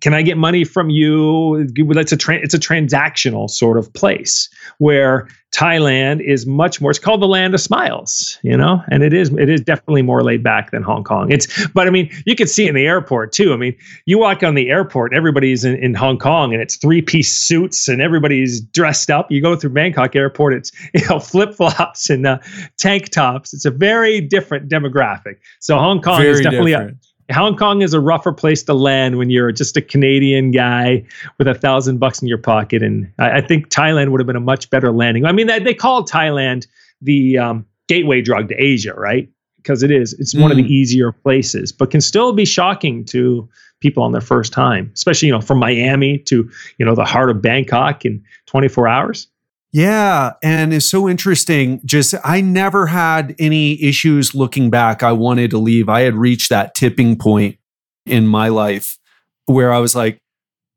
can 0.00 0.14
I 0.14 0.22
get 0.22 0.36
money 0.36 0.64
from 0.64 0.90
you? 0.90 1.66
It's 1.76 2.12
a 2.12 2.16
tra- 2.16 2.40
it's 2.40 2.54
a 2.54 2.58
transactional 2.58 3.48
sort 3.48 3.78
of 3.78 3.92
place 3.92 4.50
where 4.78 5.28
Thailand 5.52 6.24
is 6.26 6.46
much 6.46 6.80
more. 6.80 6.90
It's 6.90 6.98
called 6.98 7.20
the 7.20 7.28
land 7.28 7.52
of 7.52 7.60
smiles, 7.60 8.38
you 8.42 8.56
know, 8.56 8.82
and 8.90 9.02
it 9.02 9.12
is 9.12 9.30
it 9.34 9.50
is 9.50 9.60
definitely 9.60 10.00
more 10.00 10.22
laid 10.22 10.42
back 10.42 10.70
than 10.70 10.82
Hong 10.82 11.04
Kong. 11.04 11.30
It's 11.30 11.68
but 11.68 11.86
I 11.86 11.90
mean 11.90 12.10
you 12.24 12.34
can 12.34 12.46
see 12.46 12.66
in 12.66 12.74
the 12.74 12.86
airport 12.86 13.32
too. 13.32 13.52
I 13.52 13.56
mean 13.56 13.76
you 14.06 14.18
walk 14.18 14.42
on 14.42 14.54
the 14.54 14.70
airport, 14.70 15.12
everybody's 15.14 15.62
in, 15.64 15.76
in 15.76 15.92
Hong 15.92 16.18
Kong 16.18 16.54
and 16.54 16.62
it's 16.62 16.76
three 16.76 17.02
piece 17.02 17.30
suits 17.30 17.86
and 17.86 18.00
everybody's 18.00 18.62
dressed 18.62 19.10
up. 19.10 19.30
You 19.30 19.42
go 19.42 19.54
through 19.54 19.70
Bangkok 19.70 20.16
airport, 20.16 20.54
it's 20.54 20.72
you 20.94 21.06
know 21.08 21.18
flip 21.18 21.54
flops 21.54 22.08
and 22.08 22.26
uh, 22.26 22.38
tank 22.78 23.10
tops. 23.10 23.52
It's 23.52 23.66
a 23.66 23.70
very 23.70 24.22
different 24.22 24.70
demographic. 24.70 25.36
So 25.60 25.76
Hong 25.76 26.00
Kong 26.00 26.18
very 26.18 26.30
is 26.30 26.40
definitely. 26.40 26.72
A, 26.72 26.94
Hong 27.32 27.56
Kong 27.56 27.82
is 27.82 27.94
a 27.94 28.00
rougher 28.00 28.32
place 28.32 28.62
to 28.64 28.74
land 28.74 29.18
when 29.18 29.30
you're 29.30 29.52
just 29.52 29.76
a 29.76 29.82
Canadian 29.82 30.50
guy 30.50 31.04
with 31.38 31.48
a 31.48 31.54
thousand 31.54 31.98
bucks 31.98 32.22
in 32.22 32.28
your 32.28 32.38
pocket. 32.38 32.82
And 32.82 33.12
I, 33.18 33.38
I, 33.38 33.40
think 33.40 33.68
Thailand 33.68 34.10
would 34.10 34.20
have 34.20 34.26
been 34.26 34.36
a 34.36 34.40
much 34.40 34.70
better 34.70 34.92
landing. 34.92 35.24
I 35.24 35.32
mean, 35.32 35.46
they, 35.46 35.58
they 35.58 35.74
call 35.74 36.04
Thailand 36.04 36.66
the 37.00 37.38
um, 37.38 37.66
gateway 37.88 38.20
drug 38.20 38.48
to 38.48 38.54
Asia, 38.62 38.94
right? 38.94 39.28
Because 39.56 39.82
it 39.82 39.90
is. 39.90 40.12
It's 40.14 40.34
mm. 40.34 40.42
one 40.42 40.50
of 40.50 40.56
the 40.56 40.64
mm. 40.64 40.68
easier 40.68 41.12
places, 41.12 41.72
but 41.72 41.90
can 41.90 42.00
still 42.00 42.32
be 42.32 42.44
shocking 42.44 43.04
to 43.06 43.48
people 43.80 44.02
on 44.02 44.12
their 44.12 44.20
first 44.20 44.52
time, 44.52 44.90
especially, 44.94 45.26
you 45.26 45.34
know, 45.34 45.40
from 45.40 45.58
Miami 45.58 46.18
to, 46.18 46.48
you 46.78 46.86
know, 46.86 46.94
the 46.94 47.04
heart 47.04 47.30
of 47.30 47.42
Bangkok 47.42 48.04
in 48.04 48.22
24 48.46 48.88
hours. 48.88 49.28
Yeah. 49.72 50.32
And 50.42 50.74
it's 50.74 50.90
so 50.90 51.08
interesting. 51.08 51.80
Just, 51.84 52.14
I 52.24 52.42
never 52.42 52.86
had 52.86 53.34
any 53.38 53.82
issues 53.82 54.34
looking 54.34 54.68
back. 54.68 55.02
I 55.02 55.12
wanted 55.12 55.50
to 55.52 55.58
leave. 55.58 55.88
I 55.88 56.02
had 56.02 56.14
reached 56.14 56.50
that 56.50 56.74
tipping 56.74 57.16
point 57.16 57.56
in 58.04 58.26
my 58.26 58.48
life 58.48 58.98
where 59.46 59.72
I 59.72 59.78
was 59.78 59.94
like, 59.94 60.18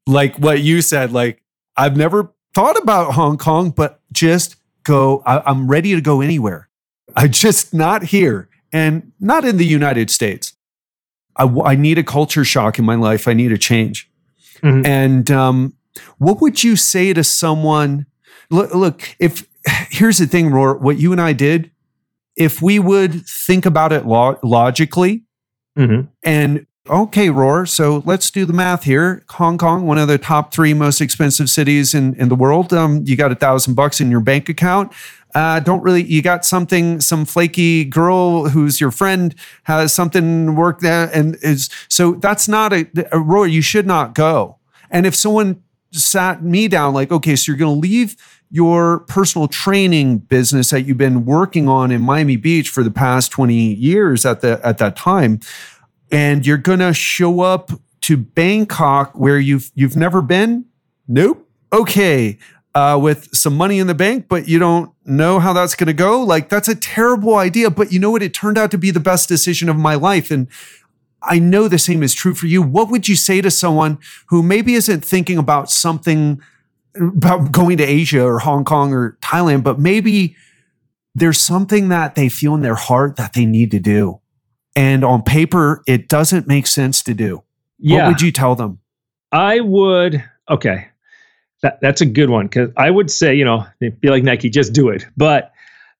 like 0.07 0.37
what 0.37 0.61
you 0.61 0.81
said, 0.81 1.11
like, 1.11 1.41
I've 1.75 1.97
never 1.97 2.33
thought 2.53 2.81
about 2.81 3.13
Hong 3.13 3.37
Kong, 3.37 3.71
but 3.71 3.99
just 4.13 4.55
go. 4.83 5.21
I, 5.25 5.49
am 5.49 5.67
ready 5.67 5.93
to 5.93 6.01
go 6.01 6.21
anywhere. 6.21 6.69
I 7.15 7.27
just 7.27 7.73
not 7.73 8.03
here 8.03 8.49
and 8.71 9.11
not 9.19 9.43
in 9.43 9.57
the 9.57 9.65
United 9.65 10.09
States. 10.09 10.53
I, 11.35 11.43
I 11.43 11.75
need 11.75 11.97
a 11.97 12.03
culture 12.03 12.45
shock 12.45 12.79
in 12.79 12.85
my 12.85 12.95
life. 12.95 13.27
I 13.27 13.33
need 13.33 13.51
a 13.51 13.57
change. 13.57 14.09
Mm-hmm. 14.61 14.85
And 14.85 15.31
um, 15.31 15.73
what 16.17 16.39
would 16.39 16.63
you 16.63 16.75
say 16.75 17.13
to 17.13 17.23
someone? 17.23 18.05
Look, 18.49 18.73
look 18.73 19.15
if 19.19 19.47
here's 19.89 20.17
the 20.17 20.27
thing, 20.27 20.49
Ror, 20.49 20.79
what 20.79 20.97
you 20.97 21.11
and 21.11 21.21
I 21.21 21.33
did, 21.33 21.71
if 22.35 22.61
we 22.61 22.79
would 22.79 23.25
think 23.25 23.65
about 23.65 23.93
it 23.93 24.05
lo- 24.05 24.39
logically 24.43 25.23
mm-hmm. 25.77 26.07
and 26.23 26.65
okay, 26.89 27.29
Ror, 27.29 27.67
so 27.67 28.03
let's 28.05 28.29
do 28.29 28.45
the 28.45 28.53
math 28.53 28.83
here. 28.83 29.23
Hong 29.29 29.57
Kong, 29.57 29.85
one 29.87 29.97
of 29.97 30.07
the 30.07 30.17
top 30.17 30.53
three 30.53 30.73
most 30.73 31.01
expensive 31.01 31.49
cities 31.49 31.93
in, 31.93 32.13
in 32.15 32.29
the 32.29 32.35
world. 32.35 32.73
Um, 32.73 33.03
you 33.05 33.15
got 33.15 33.31
a 33.31 33.35
thousand 33.35 33.73
bucks 33.73 33.99
in 33.99 34.11
your 34.11 34.19
bank 34.19 34.49
account. 34.49 34.93
Uh, 35.33 35.59
don't 35.59 35.81
really, 35.81 36.03
you 36.03 36.21
got 36.21 36.45
something, 36.45 37.01
some 37.01 37.25
flaky 37.25 37.83
girl 37.83 38.49
who's 38.49 38.79
your 38.79 38.91
friend 38.91 39.35
has 39.63 39.93
something 39.93 40.55
work 40.55 40.79
there. 40.79 41.09
And 41.13 41.35
is, 41.41 41.69
so 41.89 42.13
that's 42.13 42.47
not 42.47 42.71
a, 42.71 42.81
a 42.81 43.19
Ror, 43.19 43.51
you 43.51 43.61
should 43.61 43.85
not 43.85 44.13
go. 44.13 44.59
And 44.89 45.05
if 45.05 45.15
someone 45.15 45.61
sat 45.91 46.43
me 46.43 46.67
down 46.67 46.93
like, 46.93 47.11
okay, 47.11 47.35
so 47.35 47.51
you're 47.51 47.57
going 47.57 47.73
to 47.73 47.79
leave 47.79 48.15
your 48.51 48.99
personal 48.99 49.47
training 49.47 50.19
business 50.19 50.69
that 50.69 50.81
you've 50.81 50.97
been 50.97 51.25
working 51.25 51.67
on 51.67 51.91
in 51.91 52.01
Miami 52.01 52.37
Beach 52.37 52.69
for 52.69 52.83
the 52.83 52.91
past 52.91 53.31
20 53.31 53.53
years 53.55 54.25
at 54.25 54.41
the 54.41 54.59
at 54.63 54.77
that 54.77 54.95
time 54.95 55.39
and 56.11 56.45
you're 56.45 56.57
going 56.57 56.79
to 56.79 56.93
show 56.93 57.41
up 57.41 57.71
to 58.01 58.17
Bangkok 58.17 59.13
where 59.13 59.39
you've 59.39 59.71
you've 59.75 59.95
never 59.95 60.21
been? 60.21 60.65
Nope. 61.07 61.47
Okay. 61.73 62.37
Uh, 62.73 62.99
with 63.01 63.33
some 63.33 63.55
money 63.55 63.79
in 63.79 63.87
the 63.87 63.95
bank, 63.95 64.27
but 64.27 64.49
you 64.49 64.59
don't 64.59 64.91
know 65.05 65.39
how 65.39 65.53
that's 65.53 65.75
going 65.75 65.87
to 65.87 65.93
go. 65.93 66.21
Like 66.21 66.49
that's 66.49 66.67
a 66.67 66.75
terrible 66.75 67.35
idea. 67.35 67.69
But 67.69 67.91
you 67.91 67.99
know 67.99 68.11
what? 68.11 68.21
It 68.21 68.33
turned 68.33 68.57
out 68.57 68.69
to 68.71 68.77
be 68.77 68.91
the 68.91 68.99
best 68.99 69.29
decision 69.29 69.69
of 69.69 69.77
my 69.77 69.95
life, 69.95 70.29
and 70.29 70.47
I 71.21 71.39
know 71.39 71.67
the 71.67 71.79
same 71.79 72.03
is 72.03 72.13
true 72.13 72.35
for 72.35 72.47
you. 72.47 72.61
What 72.61 72.89
would 72.89 73.07
you 73.07 73.15
say 73.15 73.41
to 73.41 73.49
someone 73.49 73.97
who 74.27 74.43
maybe 74.43 74.73
isn't 74.73 75.05
thinking 75.05 75.37
about 75.37 75.71
something 75.71 76.41
about 76.95 77.51
going 77.51 77.77
to 77.77 77.83
Asia 77.83 78.23
or 78.23 78.39
Hong 78.39 78.65
Kong 78.65 78.93
or 78.93 79.17
Thailand, 79.21 79.63
but 79.63 79.79
maybe 79.79 80.35
there's 81.13 81.39
something 81.39 81.89
that 81.89 82.15
they 82.15 82.29
feel 82.29 82.55
in 82.55 82.61
their 82.61 82.75
heart 82.75 83.15
that 83.15 83.33
they 83.33 83.45
need 83.45 83.71
to 83.71 83.79
do. 83.79 84.19
And 84.75 85.05
on 85.05 85.23
paper, 85.23 85.83
it 85.87 86.09
doesn't 86.09 86.47
make 86.47 86.67
sense 86.67 87.01
to 87.03 87.13
do. 87.13 87.43
Yeah. 87.79 88.03
What 88.03 88.07
would 88.07 88.21
you 88.21 88.31
tell 88.31 88.55
them? 88.55 88.79
I 89.31 89.61
would, 89.61 90.23
okay, 90.49 90.87
that, 91.61 91.79
that's 91.81 92.01
a 92.01 92.05
good 92.05 92.29
one 92.29 92.47
because 92.47 92.69
I 92.77 92.89
would 92.91 93.09
say, 93.09 93.33
you 93.35 93.45
know, 93.45 93.65
be 93.79 94.09
like 94.09 94.23
Nike, 94.23 94.49
just 94.49 94.73
do 94.73 94.89
it. 94.89 95.05
But, 95.15 95.51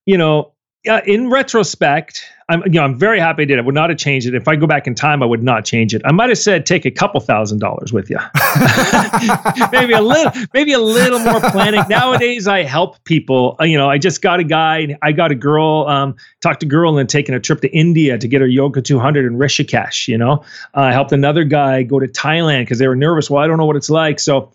you 0.04 0.18
know, 0.18 0.52
uh, 0.88 1.00
in 1.04 1.30
retrospect, 1.30 2.24
I'm 2.48 2.62
you 2.64 2.72
know 2.72 2.82
I'm 2.82 2.96
very 2.96 3.18
happy 3.18 3.42
I 3.42 3.44
did. 3.46 3.58
I 3.58 3.62
would 3.62 3.74
not 3.74 3.90
have 3.90 3.98
changed 3.98 4.26
it. 4.26 4.34
If 4.34 4.46
I 4.46 4.54
go 4.54 4.66
back 4.66 4.86
in 4.86 4.94
time, 4.94 5.22
I 5.22 5.26
would 5.26 5.42
not 5.42 5.64
change 5.64 5.94
it. 5.94 6.02
I 6.04 6.12
might 6.12 6.28
have 6.28 6.38
said 6.38 6.64
take 6.64 6.84
a 6.84 6.90
couple 6.90 7.20
thousand 7.20 7.58
dollars 7.58 7.92
with 7.92 8.08
you, 8.08 8.18
maybe 9.72 9.92
a 9.94 10.00
little, 10.00 10.32
maybe 10.54 10.72
a 10.72 10.78
little 10.78 11.18
more 11.18 11.40
planning. 11.40 11.82
Nowadays, 11.88 12.46
I 12.46 12.62
help 12.62 13.02
people. 13.04 13.56
Uh, 13.60 13.64
you 13.64 13.76
know, 13.76 13.90
I 13.90 13.98
just 13.98 14.22
got 14.22 14.38
a 14.38 14.44
guy. 14.44 14.96
I 15.02 15.12
got 15.12 15.32
a 15.32 15.34
girl. 15.34 15.86
Um, 15.88 16.14
talked 16.40 16.60
to 16.60 16.66
a 16.66 16.68
girl 16.68 16.98
and 16.98 17.08
taking 17.08 17.34
a 17.34 17.40
trip 17.40 17.60
to 17.62 17.68
India 17.76 18.16
to 18.16 18.28
get 18.28 18.40
her 18.40 18.46
yoga 18.46 18.80
200 18.80 19.26
in 19.26 19.38
Rishikesh. 19.38 20.06
You 20.06 20.18
know, 20.18 20.44
uh, 20.74 20.80
I 20.80 20.92
helped 20.92 21.12
another 21.12 21.42
guy 21.42 21.82
go 21.82 21.98
to 21.98 22.06
Thailand 22.06 22.62
because 22.62 22.78
they 22.78 22.86
were 22.86 22.96
nervous. 22.96 23.28
Well, 23.28 23.42
I 23.42 23.48
don't 23.48 23.58
know 23.58 23.66
what 23.66 23.76
it's 23.76 23.90
like. 23.90 24.20
So, 24.20 24.52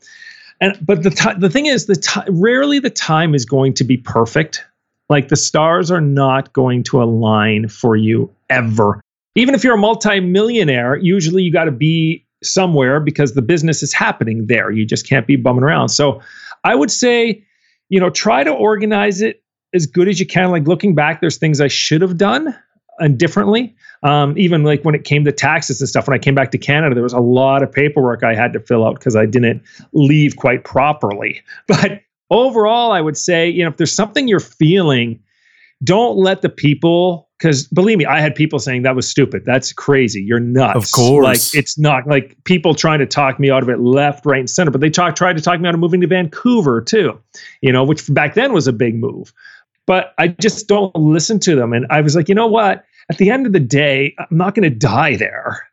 and 0.61 0.77
but 0.81 1.03
the 1.03 1.09
t- 1.09 1.37
the 1.37 1.49
thing 1.49 1.65
is, 1.65 1.87
the 1.87 1.95
t- 1.95 2.21
rarely 2.29 2.79
the 2.79 2.89
time 2.89 3.35
is 3.35 3.45
going 3.45 3.73
to 3.75 3.83
be 3.83 3.97
perfect 3.97 4.63
like 5.11 5.27
the 5.27 5.35
stars 5.35 5.91
are 5.91 5.99
not 5.99 6.53
going 6.53 6.83
to 6.83 7.03
align 7.03 7.67
for 7.67 7.97
you 7.97 8.33
ever. 8.49 9.01
Even 9.35 9.53
if 9.53 9.63
you're 9.63 9.75
a 9.75 9.77
multimillionaire, 9.77 10.95
usually 10.95 11.43
you 11.43 11.51
got 11.51 11.65
to 11.65 11.71
be 11.71 12.25
somewhere 12.41 13.01
because 13.01 13.33
the 13.33 13.41
business 13.41 13.83
is 13.83 13.93
happening 13.93 14.47
there. 14.47 14.71
You 14.71 14.85
just 14.85 15.05
can't 15.05 15.27
be 15.27 15.35
bumming 15.35 15.63
around. 15.63 15.89
So 15.89 16.21
I 16.63 16.75
would 16.75 16.89
say, 16.89 17.43
you 17.89 17.99
know, 17.99 18.09
try 18.09 18.45
to 18.45 18.51
organize 18.51 19.21
it 19.21 19.43
as 19.73 19.85
good 19.85 20.07
as 20.07 20.17
you 20.17 20.25
can. 20.25 20.49
Like 20.49 20.65
looking 20.65 20.95
back, 20.95 21.19
there's 21.19 21.37
things 21.37 21.59
I 21.59 21.67
should 21.67 22.01
have 22.01 22.17
done 22.17 22.55
and 22.99 23.17
differently. 23.17 23.75
Um, 24.03 24.37
even 24.37 24.63
like 24.63 24.83
when 24.83 24.95
it 24.95 25.03
came 25.03 25.25
to 25.25 25.33
taxes 25.33 25.81
and 25.81 25.89
stuff, 25.89 26.07
when 26.07 26.15
I 26.15 26.19
came 26.19 26.35
back 26.35 26.51
to 26.51 26.57
Canada, 26.57 26.95
there 26.95 27.03
was 27.03 27.13
a 27.13 27.19
lot 27.19 27.63
of 27.63 27.71
paperwork 27.71 28.23
I 28.23 28.33
had 28.33 28.53
to 28.53 28.61
fill 28.61 28.85
out 28.85 28.95
because 28.95 29.17
I 29.17 29.25
didn't 29.25 29.61
leave 29.91 30.37
quite 30.37 30.63
properly. 30.63 31.41
But 31.67 32.01
overall, 32.31 32.91
I 32.91 33.01
would 33.01 33.17
say, 33.17 33.47
you 33.49 33.63
know, 33.63 33.69
if 33.69 33.77
there's 33.77 33.93
something 33.93 34.27
you're 34.27 34.39
feeling, 34.39 35.19
don't 35.83 36.17
let 36.17 36.41
the 36.41 36.49
people 36.49 37.29
because 37.37 37.67
believe 37.67 37.97
me, 37.97 38.05
I 38.05 38.19
had 38.19 38.35
people 38.35 38.59
saying 38.59 38.83
that 38.83 38.95
was 38.95 39.07
stupid. 39.07 39.45
That's 39.45 39.73
crazy. 39.73 40.21
You're 40.21 40.39
nuts. 40.39 40.75
Of 40.75 40.91
course. 40.91 41.23
Like 41.23 41.59
it's 41.59 41.77
not 41.79 42.05
like 42.05 42.37
people 42.43 42.75
trying 42.75 42.99
to 42.99 43.07
talk 43.07 43.39
me 43.39 43.49
out 43.49 43.63
of 43.63 43.69
it 43.69 43.79
left, 43.79 44.27
right, 44.27 44.39
and 44.39 44.49
center. 44.49 44.69
But 44.69 44.81
they 44.81 44.91
talk 44.91 45.15
tried 45.15 45.37
to 45.37 45.41
talk 45.41 45.59
me 45.59 45.67
out 45.67 45.73
of 45.73 45.79
moving 45.79 46.01
to 46.01 46.07
Vancouver 46.07 46.81
too, 46.81 47.19
you 47.61 47.71
know, 47.71 47.83
which 47.83 48.13
back 48.13 48.35
then 48.35 48.53
was 48.53 48.67
a 48.67 48.73
big 48.73 48.95
move. 48.95 49.33
But 49.87 50.13
I 50.19 50.27
just 50.27 50.67
don't 50.67 50.95
listen 50.95 51.39
to 51.39 51.55
them. 51.55 51.73
And 51.73 51.87
I 51.89 52.01
was 52.01 52.15
like, 52.15 52.29
you 52.29 52.35
know 52.35 52.47
what? 52.47 52.85
At 53.09 53.17
the 53.17 53.31
end 53.31 53.47
of 53.47 53.53
the 53.53 53.59
day, 53.59 54.13
I'm 54.19 54.37
not 54.37 54.53
going 54.53 54.69
to 54.69 54.75
die 54.75 55.15
there. 55.15 55.67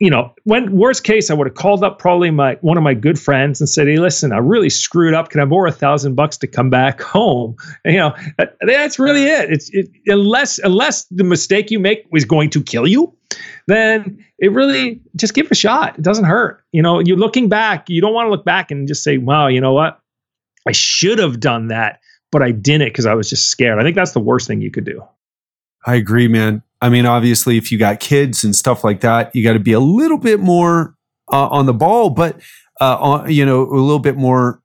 You 0.00 0.08
know, 0.08 0.34
when 0.44 0.72
worst 0.76 1.04
case, 1.04 1.30
I 1.30 1.34
would 1.34 1.46
have 1.46 1.54
called 1.54 1.84
up 1.84 1.98
probably 1.98 2.30
my 2.30 2.54
one 2.62 2.78
of 2.78 2.82
my 2.82 2.94
good 2.94 3.18
friends 3.18 3.60
and 3.60 3.68
said, 3.68 3.86
"Hey, 3.86 3.98
listen, 3.98 4.32
I 4.32 4.38
really 4.38 4.70
screwed 4.70 5.12
up. 5.12 5.28
Can 5.28 5.40
I 5.40 5.44
borrow 5.44 5.68
a 5.68 5.72
thousand 5.72 6.14
bucks 6.14 6.38
to 6.38 6.46
come 6.46 6.70
back 6.70 7.00
home?" 7.02 7.54
And, 7.84 7.94
you 7.94 8.00
know, 8.00 8.14
that, 8.38 8.56
that's 8.66 8.98
really 8.98 9.24
it. 9.24 9.52
It's 9.52 9.68
it, 9.70 9.90
unless 10.06 10.58
unless 10.58 11.04
the 11.10 11.24
mistake 11.24 11.70
you 11.70 11.78
make 11.78 12.06
was 12.10 12.24
going 12.24 12.48
to 12.50 12.62
kill 12.62 12.88
you, 12.88 13.14
then 13.66 14.24
it 14.38 14.52
really 14.52 15.00
just 15.16 15.34
give 15.34 15.46
it 15.46 15.52
a 15.52 15.54
shot. 15.54 15.98
It 15.98 16.02
doesn't 16.02 16.24
hurt. 16.24 16.64
You 16.72 16.80
know, 16.80 17.00
you're 17.00 17.18
looking 17.18 17.50
back. 17.50 17.90
You 17.90 18.00
don't 18.00 18.14
want 18.14 18.26
to 18.26 18.30
look 18.30 18.44
back 18.44 18.70
and 18.70 18.88
just 18.88 19.04
say, 19.04 19.18
"Wow, 19.18 19.48
you 19.48 19.60
know 19.60 19.74
what? 19.74 20.00
I 20.66 20.72
should 20.72 21.18
have 21.18 21.40
done 21.40 21.68
that, 21.68 22.00
but 22.32 22.42
I 22.42 22.52
didn't 22.52 22.88
because 22.88 23.04
I 23.04 23.12
was 23.12 23.28
just 23.28 23.50
scared." 23.50 23.78
I 23.78 23.82
think 23.82 23.96
that's 23.96 24.12
the 24.12 24.20
worst 24.20 24.46
thing 24.46 24.62
you 24.62 24.70
could 24.70 24.84
do. 24.84 25.02
I 25.86 25.96
agree, 25.96 26.26
man. 26.26 26.62
I 26.80 26.88
mean, 26.88 27.06
obviously, 27.06 27.58
if 27.58 27.70
you 27.70 27.78
got 27.78 28.00
kids 28.00 28.42
and 28.42 28.56
stuff 28.56 28.84
like 28.84 29.00
that, 29.00 29.34
you 29.34 29.44
got 29.44 29.52
to 29.52 29.58
be 29.58 29.72
a 29.72 29.80
little 29.80 30.18
bit 30.18 30.40
more 30.40 30.94
uh, 31.30 31.48
on 31.48 31.66
the 31.66 31.74
ball, 31.74 32.10
but 32.10 32.40
uh, 32.80 32.96
on, 32.98 33.30
you 33.30 33.44
know, 33.44 33.62
a 33.62 33.76
little 33.76 33.98
bit 33.98 34.16
more 34.16 34.62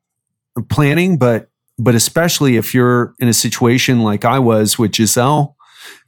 planning. 0.69 1.17
But 1.17 1.49
but 1.77 1.95
especially 1.95 2.55
if 2.55 2.73
you're 2.73 3.13
in 3.19 3.27
a 3.27 3.33
situation 3.33 4.01
like 4.01 4.23
I 4.23 4.39
was 4.39 4.79
with 4.79 4.95
Giselle, 4.95 5.55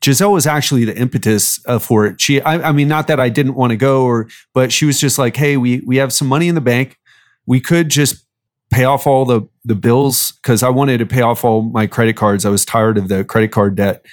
Giselle 0.04 0.32
was 0.32 0.48
actually 0.48 0.86
the 0.86 0.98
impetus 0.98 1.60
uh, 1.68 1.80
for 1.80 2.06
it. 2.06 2.22
She, 2.22 2.42
I, 2.42 2.70
I 2.70 2.72
mean, 2.72 2.88
not 2.88 3.08
that 3.08 3.20
I 3.20 3.30
didn't 3.30 3.56
want 3.56 3.72
to 3.72 3.78
go, 3.78 4.06
or 4.06 4.28
but 4.54 4.72
she 4.72 4.86
was 4.86 5.00
just 5.00 5.18
like, 5.18 5.36
hey, 5.36 5.58
we 5.58 5.82
we 5.86 5.98
have 5.98 6.14
some 6.14 6.28
money 6.28 6.48
in 6.48 6.56
the 6.56 6.62
bank. 6.62 6.98
We 7.46 7.60
could 7.60 7.90
just 7.90 8.26
pay 8.72 8.84
off 8.84 9.08
all 9.08 9.26
the 9.26 9.42
the 9.66 9.76
bills 9.76 10.34
because 10.42 10.64
I 10.64 10.70
wanted 10.70 11.00
to 11.00 11.06
pay 11.06 11.22
off 11.22 11.44
all 11.44 11.64
my 11.64 11.88
credit 11.88 12.16
cards. 12.16 12.46
I 12.46 12.50
was 12.50 12.66
tired 12.66 12.98
of 12.98 13.08
the 13.08 13.24
credit 13.24 13.52
card 13.52 13.76
debt, 13.76 14.06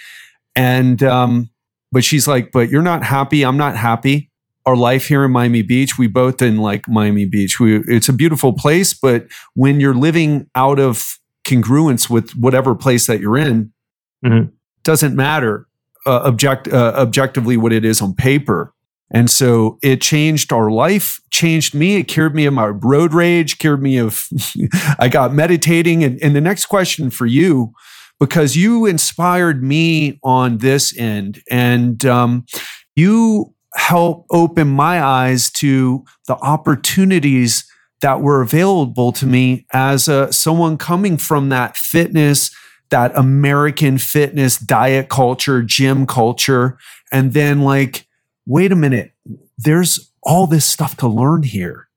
and 0.56 1.02
um, 1.02 1.50
but 1.94 2.02
she's 2.04 2.26
like, 2.26 2.50
but 2.50 2.70
you're 2.70 2.82
not 2.82 3.04
happy. 3.04 3.44
I'm 3.44 3.56
not 3.56 3.76
happy. 3.76 4.30
Our 4.66 4.74
life 4.74 5.06
here 5.06 5.24
in 5.24 5.30
Miami 5.30 5.62
Beach, 5.62 5.96
we 5.96 6.08
both 6.08 6.38
didn't 6.38 6.58
like 6.58 6.88
Miami 6.88 7.24
Beach. 7.24 7.60
We, 7.60 7.76
it's 7.86 8.08
a 8.08 8.12
beautiful 8.12 8.52
place, 8.52 8.92
but 8.94 9.26
when 9.54 9.78
you're 9.78 9.94
living 9.94 10.50
out 10.56 10.80
of 10.80 11.18
congruence 11.46 12.10
with 12.10 12.32
whatever 12.32 12.74
place 12.74 13.06
that 13.06 13.20
you're 13.20 13.36
in, 13.36 13.72
mm-hmm. 14.24 14.48
doesn't 14.82 15.14
matter 15.14 15.68
uh, 16.04 16.22
object 16.24 16.66
uh, 16.66 16.94
objectively 16.96 17.56
what 17.56 17.72
it 17.72 17.84
is 17.84 18.02
on 18.02 18.12
paper. 18.12 18.74
And 19.12 19.30
so 19.30 19.78
it 19.80 20.00
changed 20.00 20.52
our 20.52 20.72
life, 20.72 21.20
changed 21.30 21.74
me. 21.74 21.96
It 21.96 22.08
cured 22.08 22.34
me 22.34 22.46
of 22.46 22.54
my 22.54 22.66
road 22.66 23.14
rage, 23.14 23.58
cured 23.58 23.82
me 23.82 23.98
of, 23.98 24.28
I 24.98 25.08
got 25.08 25.32
meditating. 25.32 26.02
And, 26.02 26.20
and 26.20 26.34
the 26.34 26.40
next 26.40 26.66
question 26.66 27.10
for 27.10 27.26
you 27.26 27.72
because 28.24 28.56
you 28.56 28.86
inspired 28.86 29.62
me 29.62 30.18
on 30.22 30.58
this 30.58 30.96
end. 30.98 31.42
And 31.50 32.04
um, 32.04 32.46
you 32.96 33.54
help 33.74 34.26
open 34.30 34.68
my 34.68 35.02
eyes 35.02 35.50
to 35.50 36.04
the 36.26 36.36
opportunities 36.36 37.64
that 38.02 38.20
were 38.20 38.42
available 38.42 39.12
to 39.12 39.26
me 39.26 39.66
as 39.72 40.08
a, 40.08 40.32
someone 40.32 40.76
coming 40.76 41.16
from 41.16 41.48
that 41.48 41.76
fitness 41.76 42.54
that 42.90 43.16
american 43.16 43.96
fitness 43.98 44.58
diet 44.58 45.08
culture 45.08 45.62
gym 45.62 46.06
culture 46.06 46.78
and 47.10 47.32
then 47.32 47.62
like 47.62 48.06
wait 48.46 48.70
a 48.70 48.76
minute 48.76 49.14
there's 49.58 50.12
all 50.22 50.46
this 50.46 50.64
stuff 50.64 50.96
to 50.96 51.08
learn 51.08 51.42
here. 51.42 51.88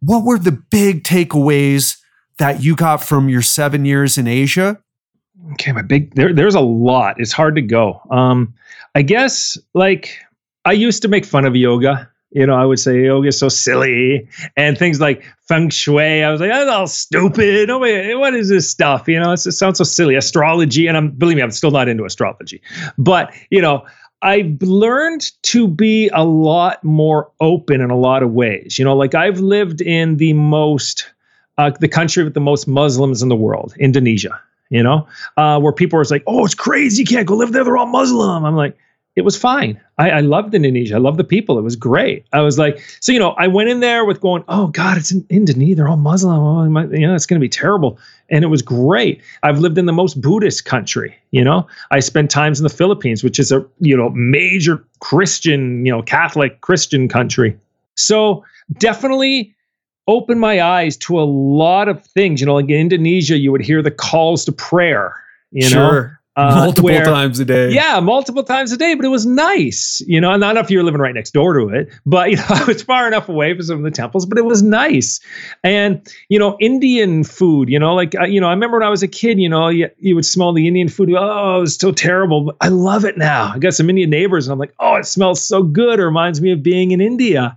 What 0.00 0.24
were 0.24 0.38
the 0.38 0.52
big 0.52 1.04
takeaways 1.04 1.96
that 2.38 2.62
you 2.62 2.76
got 2.76 3.02
from 3.02 3.28
your 3.28 3.42
seven 3.42 3.84
years 3.84 4.16
in 4.16 4.28
asia 4.28 4.80
okay, 5.52 5.72
my 5.72 5.82
big 5.82 6.14
there, 6.14 6.32
there's 6.32 6.54
a 6.54 6.60
lot. 6.60 7.16
It's 7.18 7.32
hard 7.32 7.54
to 7.56 7.62
go. 7.62 8.00
Um, 8.10 8.54
I 8.94 9.02
guess 9.02 9.58
like 9.74 10.18
I 10.64 10.72
used 10.72 11.02
to 11.02 11.08
make 11.08 11.24
fun 11.24 11.44
of 11.44 11.56
yoga. 11.56 12.10
You 12.30 12.46
know, 12.46 12.54
I 12.54 12.66
would 12.66 12.78
say 12.78 13.04
yoga 13.04 13.28
is 13.28 13.38
so 13.38 13.48
silly 13.48 14.28
and 14.54 14.76
things 14.76 15.00
like 15.00 15.24
feng 15.48 15.70
shui. 15.70 16.22
I 16.22 16.30
was 16.30 16.42
like, 16.42 16.50
that's 16.50 16.70
all 16.70 16.86
stupid. 16.86 17.70
Oh, 17.70 17.78
wait, 17.78 18.14
what 18.16 18.34
is 18.34 18.50
this 18.50 18.70
stuff? 18.70 19.08
You 19.08 19.18
know, 19.18 19.32
it 19.32 19.38
sounds 19.38 19.78
so 19.78 19.84
silly. 19.84 20.14
Astrology, 20.14 20.86
and 20.86 20.96
I'm 20.96 21.10
believe 21.10 21.36
me, 21.36 21.42
I'm 21.42 21.50
still 21.50 21.70
not 21.70 21.88
into 21.88 22.04
astrology. 22.04 22.60
But 22.98 23.32
you 23.50 23.62
know, 23.62 23.86
I've 24.20 24.60
learned 24.60 25.30
to 25.44 25.68
be 25.68 26.08
a 26.08 26.24
lot 26.24 26.82
more 26.84 27.30
open 27.40 27.80
in 27.80 27.90
a 27.90 27.96
lot 27.96 28.22
of 28.22 28.32
ways. 28.32 28.78
You 28.78 28.84
know, 28.84 28.96
like 28.96 29.14
I've 29.14 29.40
lived 29.40 29.80
in 29.80 30.16
the 30.18 30.34
most, 30.34 31.08
uh, 31.56 31.70
the 31.80 31.88
country 31.88 32.24
with 32.24 32.34
the 32.34 32.40
most 32.40 32.68
Muslims 32.68 33.22
in 33.22 33.30
the 33.30 33.36
world, 33.36 33.74
Indonesia 33.78 34.38
you 34.70 34.82
know, 34.82 35.06
uh, 35.36 35.58
where 35.58 35.72
people 35.72 35.98
are 35.98 36.04
like, 36.04 36.24
oh, 36.26 36.44
it's 36.44 36.54
crazy. 36.54 37.02
You 37.02 37.06
can't 37.06 37.26
go 37.26 37.36
live 37.36 37.52
there. 37.52 37.64
They're 37.64 37.76
all 37.76 37.86
Muslim. 37.86 38.44
I'm 38.44 38.56
like, 38.56 38.76
it 39.16 39.24
was 39.24 39.36
fine. 39.36 39.80
I, 39.98 40.10
I 40.10 40.20
loved 40.20 40.54
Indonesia. 40.54 40.94
I 40.94 40.98
loved 40.98 41.18
the 41.18 41.24
people. 41.24 41.58
It 41.58 41.62
was 41.62 41.74
great. 41.74 42.24
I 42.32 42.40
was 42.40 42.56
like, 42.56 42.78
so, 43.00 43.10
you 43.10 43.18
know, 43.18 43.30
I 43.30 43.48
went 43.48 43.68
in 43.68 43.80
there 43.80 44.04
with 44.04 44.20
going, 44.20 44.44
oh, 44.46 44.68
God, 44.68 44.96
it's 44.96 45.10
in 45.10 45.26
Indonesia. 45.28 45.74
They're 45.74 45.88
all 45.88 45.96
Muslim. 45.96 46.38
Oh, 46.38 46.68
my, 46.70 46.84
you 46.84 47.04
know, 47.04 47.16
it's 47.16 47.26
going 47.26 47.40
to 47.40 47.44
be 47.44 47.48
terrible. 47.48 47.98
And 48.30 48.44
it 48.44 48.46
was 48.46 48.62
great. 48.62 49.20
I've 49.42 49.58
lived 49.58 49.76
in 49.76 49.86
the 49.86 49.92
most 49.92 50.20
Buddhist 50.20 50.66
country. 50.66 51.16
You 51.32 51.42
know, 51.42 51.66
I 51.90 51.98
spent 51.98 52.30
times 52.30 52.60
in 52.60 52.62
the 52.62 52.70
Philippines, 52.70 53.24
which 53.24 53.40
is 53.40 53.50
a, 53.50 53.66
you 53.80 53.96
know, 53.96 54.10
major 54.10 54.84
Christian, 55.00 55.84
you 55.84 55.90
know, 55.90 56.02
Catholic 56.02 56.60
Christian 56.60 57.08
country. 57.08 57.58
So 57.96 58.44
definitely 58.78 59.52
opened 60.08 60.40
my 60.40 60.60
eyes 60.60 60.96
to 60.96 61.20
a 61.20 61.22
lot 61.22 61.86
of 61.88 62.04
things. 62.04 62.40
You 62.40 62.46
know, 62.46 62.54
like 62.54 62.68
in 62.68 62.80
Indonesia, 62.80 63.38
you 63.38 63.52
would 63.52 63.62
hear 63.62 63.82
the 63.82 63.92
calls 63.92 64.44
to 64.46 64.52
prayer. 64.52 65.14
You 65.52 65.68
sure. 65.68 66.02
know. 66.02 66.10
Uh, 66.38 66.54
multiple 66.66 66.84
where, 66.84 67.04
times 67.04 67.40
a 67.40 67.44
day. 67.44 67.72
Yeah, 67.72 67.98
multiple 67.98 68.44
times 68.44 68.70
a 68.70 68.76
day, 68.76 68.94
but 68.94 69.04
it 69.04 69.08
was 69.08 69.26
nice. 69.26 70.00
You 70.06 70.20
know, 70.20 70.30
and 70.30 70.40
not 70.40 70.54
know 70.54 70.60
if 70.60 70.70
you're 70.70 70.84
living 70.84 71.00
right 71.00 71.14
next 71.14 71.32
door 71.32 71.52
to 71.54 71.68
it, 71.68 71.88
but 72.06 72.30
you 72.30 72.36
know, 72.36 72.44
I 72.48 72.64
was 72.64 72.80
far 72.80 73.08
enough 73.08 73.28
away 73.28 73.52
from 73.54 73.64
some 73.64 73.78
of 73.78 73.82
the 73.82 73.90
temples, 73.90 74.24
but 74.24 74.38
it 74.38 74.44
was 74.44 74.62
nice. 74.62 75.18
And 75.64 76.00
you 76.28 76.38
know, 76.38 76.56
Indian 76.60 77.24
food. 77.24 77.68
You 77.68 77.80
know, 77.80 77.92
like 77.92 78.14
uh, 78.14 78.24
you 78.24 78.40
know, 78.40 78.46
I 78.46 78.50
remember 78.50 78.78
when 78.78 78.86
I 78.86 78.90
was 78.90 79.02
a 79.02 79.08
kid. 79.08 79.40
You 79.40 79.48
know, 79.48 79.68
you, 79.68 79.90
you 79.98 80.14
would 80.14 80.26
smell 80.26 80.52
the 80.52 80.68
Indian 80.68 80.88
food. 80.88 81.10
Oh, 81.12 81.58
it 81.58 81.60
was 81.60 81.74
so 81.74 81.90
terrible. 81.90 82.44
But 82.44 82.56
I 82.60 82.68
love 82.68 83.04
it 83.04 83.18
now. 83.18 83.50
I 83.52 83.58
got 83.58 83.74
some 83.74 83.90
Indian 83.90 84.10
neighbors, 84.10 84.46
and 84.46 84.52
I'm 84.52 84.60
like, 84.60 84.74
oh, 84.78 84.94
it 84.94 85.06
smells 85.06 85.42
so 85.42 85.64
good. 85.64 85.98
It 85.98 86.04
reminds 86.04 86.40
me 86.40 86.52
of 86.52 86.62
being 86.62 86.92
in 86.92 87.00
India. 87.00 87.56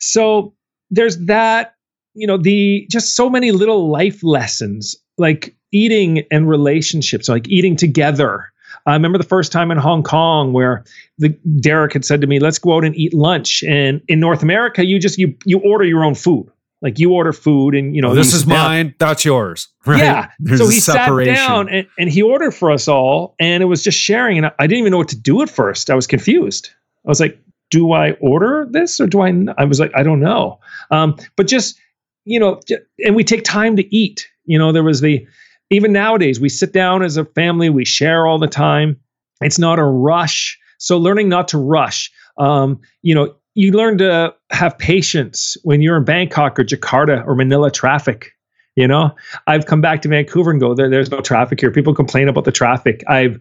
So 0.00 0.54
there's 0.92 1.18
that 1.26 1.74
you 2.14 2.26
know 2.26 2.36
the 2.36 2.86
just 2.88 3.16
so 3.16 3.28
many 3.28 3.50
little 3.50 3.90
life 3.90 4.22
lessons 4.22 4.94
like 5.18 5.56
eating 5.72 6.24
and 6.30 6.48
relationships 6.48 7.28
like 7.28 7.48
eating 7.48 7.74
together 7.74 8.52
I 8.86 8.94
remember 8.94 9.18
the 9.18 9.24
first 9.24 9.52
time 9.52 9.70
in 9.70 9.78
Hong 9.78 10.02
Kong 10.02 10.52
where 10.52 10.84
the 11.18 11.28
Derek 11.60 11.92
had 11.92 12.04
said 12.04 12.20
to 12.20 12.26
me, 12.26 12.40
"Let's 12.40 12.58
go 12.58 12.76
out 12.76 12.84
and 12.84 12.96
eat 12.96 13.14
lunch." 13.14 13.62
And 13.62 14.00
in 14.08 14.18
North 14.18 14.42
America, 14.42 14.84
you 14.84 14.98
just 14.98 15.18
you 15.18 15.36
you 15.44 15.60
order 15.60 15.84
your 15.84 16.04
own 16.04 16.14
food. 16.14 16.50
Like 16.80 16.98
you 16.98 17.12
order 17.12 17.32
food, 17.32 17.76
and 17.76 17.94
you 17.94 18.02
know 18.02 18.10
oh, 18.10 18.14
this 18.14 18.34
is 18.34 18.44
mine. 18.44 18.94
That's 18.98 19.24
yours. 19.24 19.68
Right? 19.84 19.98
Yeah. 19.98 20.30
There's 20.38 20.60
so 20.60 20.68
he 20.68 20.78
sat 20.78 21.08
down 21.24 21.68
and, 21.68 21.88
and 21.98 22.08
he 22.08 22.22
ordered 22.22 22.52
for 22.52 22.70
us 22.70 22.86
all, 22.86 23.34
and 23.40 23.64
it 23.64 23.66
was 23.66 23.82
just 23.82 23.98
sharing. 23.98 24.38
And 24.38 24.46
I 24.46 24.66
didn't 24.68 24.78
even 24.78 24.92
know 24.92 24.98
what 24.98 25.08
to 25.08 25.18
do 25.18 25.42
at 25.42 25.50
first. 25.50 25.90
I 25.90 25.96
was 25.96 26.06
confused. 26.06 26.70
I 27.04 27.08
was 27.08 27.18
like, 27.18 27.36
"Do 27.72 27.92
I 27.92 28.12
order 28.20 28.68
this 28.70 29.00
or 29.00 29.06
do 29.08 29.22
I?" 29.22 29.32
I 29.58 29.64
was 29.64 29.80
like, 29.80 29.90
"I 29.96 30.02
don't 30.02 30.20
know." 30.20 30.60
Um, 30.90 31.16
but 31.36 31.48
just 31.48 31.80
you 32.24 32.38
know, 32.38 32.60
and 33.04 33.16
we 33.16 33.24
take 33.24 33.42
time 33.42 33.74
to 33.76 33.96
eat. 33.96 34.28
You 34.44 34.58
know, 34.58 34.70
there 34.72 34.84
was 34.84 35.00
the 35.00 35.26
even 35.70 35.92
nowadays 35.92 36.38
we 36.38 36.48
sit 36.48 36.72
down 36.72 37.02
as 37.02 37.16
a 37.16 37.24
family, 37.24 37.70
we 37.70 37.84
share 37.84 38.26
all 38.26 38.38
the 38.38 38.46
time. 38.46 39.00
It's 39.40 39.58
not 39.58 39.78
a 39.78 39.84
rush. 39.84 40.58
So 40.78 40.98
learning 40.98 41.28
not 41.28 41.48
to 41.48 41.58
rush. 41.58 42.12
Um, 42.38 42.80
you 43.02 43.14
know, 43.14 43.34
you 43.54 43.72
learn 43.72 43.98
to 43.98 44.34
have 44.50 44.78
patience 44.78 45.56
when 45.62 45.82
you're 45.82 45.96
in 45.96 46.04
Bangkok 46.04 46.58
or 46.58 46.64
Jakarta 46.64 47.26
or 47.26 47.34
Manila 47.34 47.70
traffic. 47.70 48.32
You 48.76 48.86
know, 48.88 49.14
I've 49.46 49.66
come 49.66 49.82
back 49.82 50.00
to 50.02 50.08
Vancouver 50.08 50.50
and 50.50 50.60
go 50.60 50.74
there. 50.74 50.88
There's 50.88 51.10
no 51.10 51.20
traffic 51.20 51.60
here. 51.60 51.70
People 51.70 51.94
complain 51.94 52.28
about 52.28 52.44
the 52.44 52.52
traffic. 52.52 53.04
I've 53.08 53.38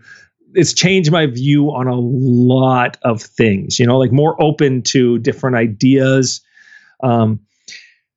it's 0.53 0.73
changed 0.73 1.11
my 1.11 1.25
view 1.25 1.67
on 1.71 1.87
a 1.87 1.95
lot 1.95 2.97
of 3.03 3.21
things. 3.21 3.79
You 3.79 3.85
know, 3.85 3.97
like 3.97 4.11
more 4.11 4.41
open 4.41 4.81
to 4.83 5.19
different 5.19 5.55
ideas. 5.55 6.41
Um, 7.03 7.39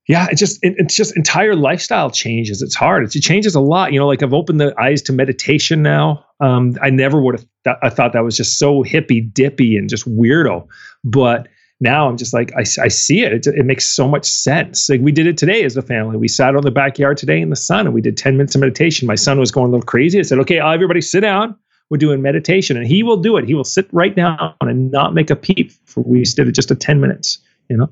yeah, 0.07 0.27
it 0.29 0.37
just 0.37 0.63
it, 0.63 0.75
it's 0.77 0.95
just 0.95 1.15
entire 1.17 1.55
lifestyle 1.55 2.11
changes. 2.11 2.61
It's 2.61 2.75
hard. 2.75 3.03
It's, 3.03 3.15
it 3.15 3.21
changes 3.21 3.55
a 3.55 3.59
lot. 3.59 3.91
You 3.91 3.99
know, 3.99 4.07
like 4.07 4.21
I've 4.21 4.33
opened 4.33 4.61
the 4.61 4.79
eyes 4.79 5.01
to 5.03 5.13
meditation 5.13 5.81
now. 5.81 6.23
Um, 6.39 6.77
I 6.81 6.89
never 6.89 7.21
would 7.21 7.35
have. 7.35 7.47
Th- 7.63 7.77
I 7.81 7.89
thought 7.89 8.13
that 8.13 8.23
was 8.23 8.37
just 8.37 8.59
so 8.59 8.83
hippy 8.83 9.21
dippy 9.21 9.77
and 9.77 9.89
just 9.89 10.05
weirdo. 10.07 10.67
But 11.03 11.47
now 11.79 12.07
I'm 12.07 12.17
just 12.17 12.33
like 12.33 12.53
I, 12.55 12.61
I 12.61 12.87
see 12.87 13.23
it. 13.23 13.33
it. 13.33 13.47
It 13.47 13.65
makes 13.65 13.87
so 13.87 14.07
much 14.07 14.25
sense. 14.25 14.87
Like 14.89 15.01
we 15.01 15.11
did 15.11 15.25
it 15.25 15.37
today 15.37 15.63
as 15.63 15.75
a 15.75 15.81
family. 15.81 16.17
We 16.17 16.27
sat 16.27 16.55
on 16.55 16.61
the 16.61 16.71
backyard 16.71 17.17
today 17.17 17.41
in 17.41 17.49
the 17.49 17.55
sun 17.55 17.87
and 17.87 17.93
we 17.93 18.01
did 18.01 18.15
10 18.15 18.37
minutes 18.37 18.53
of 18.53 18.61
meditation. 18.61 19.07
My 19.07 19.15
son 19.15 19.39
was 19.39 19.51
going 19.51 19.67
a 19.67 19.71
little 19.71 19.85
crazy. 19.85 20.19
I 20.19 20.21
said, 20.21 20.39
"Okay, 20.39 20.59
everybody, 20.59 21.01
sit 21.01 21.21
down. 21.21 21.55
We're 21.89 21.97
doing 21.97 22.21
meditation," 22.21 22.77
and 22.77 22.87
he 22.87 23.03
will 23.03 23.17
do 23.17 23.37
it. 23.37 23.45
He 23.45 23.53
will 23.53 23.63
sit 23.63 23.87
right 23.91 24.15
down 24.15 24.55
and 24.61 24.91
not 24.91 25.13
make 25.13 25.29
a 25.29 25.35
peep. 25.35 25.71
For 25.85 26.01
we 26.01 26.23
did 26.23 26.47
it 26.47 26.53
just 26.53 26.71
a 26.71 26.75
10 26.75 26.99
minutes. 26.99 27.39
You 27.69 27.77
know. 27.77 27.89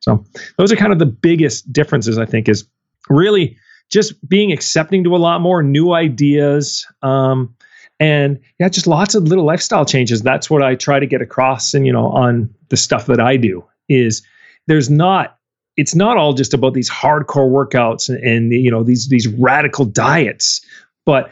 So 0.00 0.22
those 0.58 0.70
are 0.70 0.76
kind 0.76 0.92
of 0.92 0.98
the 0.98 1.06
biggest 1.06 1.72
differences, 1.72 2.18
I 2.18 2.26
think, 2.26 2.48
is 2.48 2.66
really 3.08 3.56
just 3.90 4.28
being 4.28 4.52
accepting 4.52 5.04
to 5.04 5.16
a 5.16 5.18
lot 5.18 5.40
more 5.40 5.62
new 5.62 5.92
ideas. 5.92 6.86
Um, 7.02 7.54
and 8.00 8.38
yeah, 8.58 8.68
just 8.68 8.86
lots 8.86 9.14
of 9.14 9.24
little 9.24 9.44
lifestyle 9.44 9.86
changes. 9.86 10.20
That's 10.22 10.50
what 10.50 10.62
I 10.62 10.74
try 10.74 10.98
to 10.98 11.06
get 11.06 11.22
across 11.22 11.72
and, 11.74 11.86
you 11.86 11.92
know, 11.92 12.08
on 12.08 12.52
the 12.68 12.76
stuff 12.76 13.06
that 13.06 13.20
I 13.20 13.36
do 13.36 13.64
is 13.88 14.22
there's 14.66 14.90
not, 14.90 15.38
it's 15.76 15.94
not 15.94 16.16
all 16.16 16.34
just 16.34 16.52
about 16.52 16.74
these 16.74 16.90
hardcore 16.90 17.50
workouts 17.50 18.08
and, 18.08 18.18
and 18.18 18.52
you 18.52 18.70
know, 18.70 18.82
these, 18.82 19.08
these 19.08 19.28
radical 19.28 19.84
diets, 19.84 20.60
but 21.06 21.30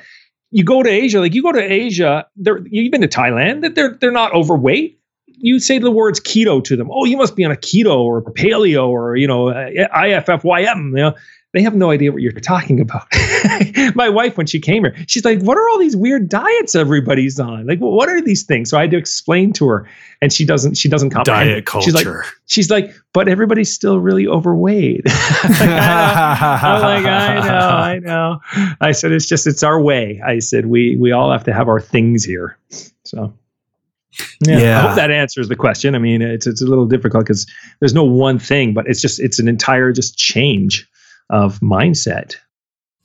you 0.53 0.65
go 0.65 0.83
to 0.83 0.89
Asia, 0.89 1.19
like 1.19 1.35
you 1.35 1.43
go 1.43 1.53
to 1.53 1.61
Asia, 1.61 2.27
you've 2.37 2.93
been 2.93 3.01
to 3.01 3.09
Thailand, 3.09 3.63
that 3.63 3.75
they're, 3.75 3.97
they're 4.01 4.13
not 4.13 4.33
overweight 4.33 4.99
you 5.43 5.59
say 5.59 5.79
the 5.79 5.91
words 5.91 6.21
keto 6.21 6.63
to 6.63 6.77
them. 6.77 6.89
Oh, 6.91 7.05
you 7.05 7.17
must 7.17 7.35
be 7.35 7.45
on 7.45 7.51
a 7.51 7.57
keto 7.57 7.99
or 7.99 8.19
a 8.19 8.23
paleo 8.23 8.89
or 8.89 9.17
you 9.17 9.27
know 9.27 9.47
IIFYM. 9.47 10.91
You 10.91 10.97
know, 10.97 11.15
they 11.53 11.63
have 11.63 11.75
no 11.75 11.91
idea 11.91 12.13
what 12.13 12.23
you're 12.23 12.33
talking 12.33 12.81
about. 12.81 13.07
My 13.95 14.09
wife, 14.09 14.39
when 14.39 14.47
she 14.47 14.59
came 14.59 14.85
here, 14.85 14.95
she's 15.07 15.25
like, 15.25 15.41
"What 15.43 15.59
are 15.59 15.69
all 15.69 15.79
these 15.79 15.97
weird 15.97 16.29
diets 16.29 16.75
everybody's 16.75 17.39
on? 17.39 17.67
Like, 17.67 17.79
what 17.79 18.09
are 18.09 18.23
these 18.23 18.43
things?" 18.43 18.71
So 18.71 18.79
I 18.79 18.83
had 18.83 18.91
to 18.93 18.97
explain 18.97 19.53
to 19.55 19.67
her, 19.67 19.89
and 20.23 20.33
she 20.33 20.47
doesn't. 20.47 20.77
She 20.77 20.89
doesn't 20.89 21.11
comprehend. 21.11 21.51
Diet 21.51 21.67
culture. 21.67 21.85
She's 21.85 21.95
like, 21.95 22.27
she's 22.47 22.71
like, 22.71 22.95
but 23.13 23.29
everybody's 23.29 23.73
still 23.73 24.01
really 24.01 24.27
overweight. 24.27 25.03
I'm 25.07 26.83
like, 26.83 27.05
I 27.05 27.41
know, 27.41 27.69
I 27.69 27.99
know. 28.03 28.41
I 28.81 28.93
said, 28.93 29.13
it's 29.13 29.27
just, 29.27 29.47
it's 29.47 29.63
our 29.63 29.81
way. 29.81 30.23
I 30.25 30.39
said, 30.39 30.67
we 30.67 30.97
we 30.97 31.13
all 31.13 31.31
have 31.31 31.45
to 31.45 31.53
have 31.53 31.69
our 31.69 31.81
things 31.81 32.25
here. 32.25 32.57
So. 33.05 33.35
Yeah, 34.43 34.59
yeah, 34.59 34.79
I 34.79 34.87
hope 34.89 34.97
that 34.97 35.11
answers 35.11 35.49
the 35.49 35.57
question. 35.57 35.95
I 35.95 35.99
mean, 35.99 36.21
it's 36.21 36.47
it's 36.47 36.61
a 36.61 36.67
little 36.67 36.85
difficult 36.85 37.25
because 37.25 37.51
there's 37.81 37.95
no 37.95 38.05
one 38.05 38.39
thing, 38.39 38.75
but 38.75 38.87
it's 38.87 39.01
just 39.01 39.19
it's 39.21 39.39
an 39.39 39.49
entire 39.49 39.91
just 39.91 40.19
change 40.19 40.87
of 41.31 41.61
mindset. 41.61 42.37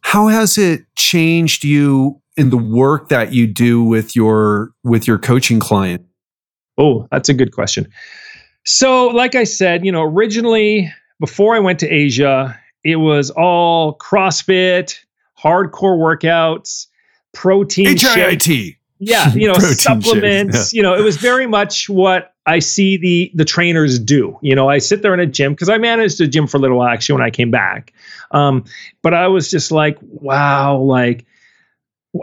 How 0.02 0.28
has 0.28 0.58
it 0.58 0.86
changed 0.96 1.64
you 1.64 2.22
in 2.38 2.50
the 2.50 2.58
work 2.58 3.10
that 3.10 3.34
you 3.34 3.48
do 3.48 3.84
with 3.84 4.16
your 4.16 4.72
with 4.84 5.08
your 5.08 5.18
coaching 5.18 5.60
client? 5.60 6.06
Oh, 6.78 7.08
that's 7.12 7.30
a 7.30 7.34
good 7.34 7.52
question. 7.52 7.88
So, 8.66 9.08
like 9.08 9.36
I 9.36 9.44
said, 9.44 9.86
you 9.86 9.92
know, 9.92 10.04
originally 10.04 10.92
before 11.20 11.56
I 11.56 11.60
went 11.60 11.80
to 11.80 11.90
Asia, 11.90 12.58
it 12.84 12.98
was 12.98 13.32
all 13.32 13.98
CrossFit, 13.98 15.00
hardcore 15.42 15.98
workouts, 15.98 16.88
protein 17.34 17.88
HIIT 17.88 18.77
yeah 19.00 19.34
you 19.34 19.48
know 19.48 19.58
supplements 19.60 20.74
yeah. 20.74 20.78
you 20.78 20.84
know 20.84 20.94
it 20.94 21.02
was 21.04 21.18
very 21.18 21.48
much 21.48 21.90
what 21.90 22.34
i 22.46 22.60
see 22.60 22.98
the 22.98 23.32
the 23.36 23.46
trainers 23.46 24.00
do 24.00 24.38
you 24.42 24.56
know 24.56 24.70
i 24.70 24.78
sit 24.78 25.02
there 25.02 25.14
in 25.14 25.20
a 25.20 25.26
gym 25.26 25.54
because 25.54 25.70
i 25.70 25.78
managed 25.78 26.20
a 26.22 26.28
gym 26.28 26.48
for 26.48 26.58
a 26.58 26.60
little 26.60 26.78
while 26.78 26.88
actually 26.88 27.14
when 27.14 27.24
i 27.26 27.32
came 27.32 27.52
back 27.52 27.94
um, 28.32 28.64
but 29.02 29.14
i 29.14 29.28
was 29.28 29.50
just 29.50 29.72
like 29.72 29.98
wow 30.02 30.78
like 30.78 31.26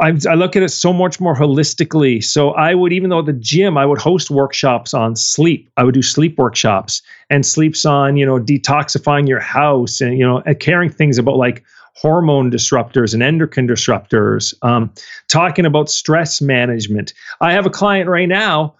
I, 0.00 0.08
I 0.28 0.34
look 0.34 0.56
at 0.56 0.62
it 0.62 0.70
so 0.70 0.92
much 0.92 1.20
more 1.20 1.36
holistically. 1.36 2.22
So 2.24 2.50
I 2.50 2.74
would, 2.74 2.92
even 2.92 3.10
though 3.10 3.22
the 3.22 3.32
gym, 3.32 3.76
I 3.76 3.86
would 3.86 4.00
host 4.00 4.30
workshops 4.30 4.94
on 4.94 5.14
sleep. 5.16 5.70
I 5.76 5.84
would 5.84 5.94
do 5.94 6.02
sleep 6.02 6.38
workshops 6.38 7.02
and 7.30 7.44
sleeps 7.44 7.84
on, 7.84 8.16
you 8.16 8.26
know, 8.26 8.38
detoxifying 8.38 9.28
your 9.28 9.40
house 9.40 10.00
and, 10.00 10.18
you 10.18 10.26
know, 10.26 10.42
caring 10.58 10.90
things 10.90 11.18
about 11.18 11.36
like 11.36 11.64
hormone 11.96 12.50
disruptors 12.50 13.14
and 13.14 13.22
endocrine 13.22 13.68
disruptors, 13.68 14.54
um, 14.62 14.92
talking 15.28 15.66
about 15.66 15.90
stress 15.90 16.40
management. 16.40 17.12
I 17.40 17.52
have 17.52 17.66
a 17.66 17.70
client 17.70 18.08
right 18.08 18.28
now, 18.28 18.74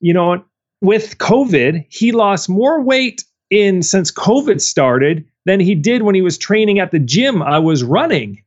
you 0.00 0.14
know, 0.14 0.44
with 0.80 1.18
COVID, 1.18 1.86
he 1.88 2.12
lost 2.12 2.48
more 2.48 2.80
weight 2.82 3.24
in 3.50 3.82
since 3.82 4.10
COVID 4.10 4.60
started 4.60 5.24
than 5.46 5.60
he 5.60 5.74
did 5.74 6.02
when 6.02 6.14
he 6.14 6.22
was 6.22 6.38
training 6.38 6.78
at 6.78 6.90
the 6.90 6.98
gym 6.98 7.42
I 7.42 7.58
was 7.58 7.84
running 7.84 8.43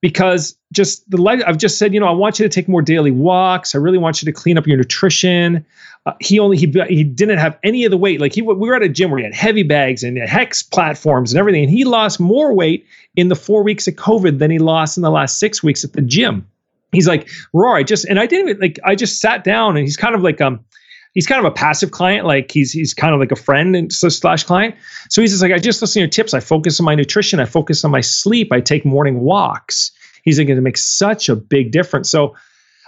because 0.00 0.56
just 0.72 1.08
the 1.10 1.20
life 1.20 1.42
I've 1.46 1.58
just 1.58 1.78
said, 1.78 1.92
you 1.92 2.00
know, 2.00 2.06
I 2.06 2.12
want 2.12 2.38
you 2.38 2.44
to 2.44 2.48
take 2.48 2.68
more 2.68 2.82
daily 2.82 3.10
walks. 3.10 3.74
I 3.74 3.78
really 3.78 3.98
want 3.98 4.22
you 4.22 4.26
to 4.26 4.32
clean 4.32 4.56
up 4.56 4.66
your 4.66 4.76
nutrition. 4.76 5.64
Uh, 6.06 6.12
he 6.20 6.38
only 6.38 6.56
he 6.56 6.66
he 6.88 7.04
didn't 7.04 7.38
have 7.38 7.58
any 7.62 7.84
of 7.84 7.90
the 7.90 7.98
weight. 7.98 8.20
Like 8.20 8.34
he 8.34 8.40
we 8.40 8.54
were 8.54 8.74
at 8.74 8.82
a 8.82 8.88
gym 8.88 9.10
where 9.10 9.18
he 9.18 9.24
had 9.24 9.34
heavy 9.34 9.62
bags 9.62 10.02
and 10.02 10.16
hex 10.18 10.62
platforms 10.62 11.32
and 11.32 11.38
everything, 11.38 11.64
and 11.64 11.70
he 11.70 11.84
lost 11.84 12.18
more 12.18 12.54
weight 12.54 12.86
in 13.16 13.28
the 13.28 13.36
four 13.36 13.62
weeks 13.62 13.86
of 13.86 13.94
COVID 13.94 14.38
than 14.38 14.50
he 14.50 14.58
lost 14.58 14.96
in 14.96 15.02
the 15.02 15.10
last 15.10 15.38
six 15.38 15.62
weeks 15.62 15.84
at 15.84 15.92
the 15.92 16.02
gym. 16.02 16.46
He's 16.92 17.06
like, 17.06 17.28
Rory, 17.52 17.84
just 17.84 18.06
and 18.06 18.18
I 18.18 18.26
didn't 18.26 18.60
like 18.60 18.78
I 18.84 18.94
just 18.94 19.20
sat 19.20 19.44
down 19.44 19.76
and 19.76 19.84
he's 19.84 19.96
kind 19.96 20.14
of 20.14 20.22
like 20.22 20.40
um 20.40 20.64
he's 21.14 21.26
kind 21.26 21.44
of 21.44 21.50
a 21.50 21.54
passive 21.54 21.90
client, 21.90 22.26
like 22.26 22.50
he's 22.50 22.72
he's 22.72 22.94
kind 22.94 23.14
of 23.14 23.20
like 23.20 23.32
a 23.32 23.36
friend 23.36 23.74
and 23.76 23.92
slash 23.92 24.44
client. 24.44 24.74
So 25.08 25.20
he's 25.20 25.30
just 25.30 25.42
like, 25.42 25.52
I 25.52 25.58
just 25.58 25.80
listen 25.80 25.94
to 25.94 26.00
your 26.00 26.08
tips. 26.08 26.34
I 26.34 26.40
focus 26.40 26.80
on 26.80 26.86
my 26.86 26.94
nutrition. 26.94 27.40
I 27.40 27.44
focus 27.44 27.84
on 27.84 27.90
my 27.90 28.00
sleep. 28.00 28.52
I 28.52 28.60
take 28.60 28.84
morning 28.84 29.20
walks. 29.20 29.90
He's 30.22 30.38
like, 30.38 30.48
it 30.48 30.60
makes 30.60 30.84
such 30.84 31.28
a 31.28 31.36
big 31.36 31.72
difference. 31.72 32.10
So 32.10 32.36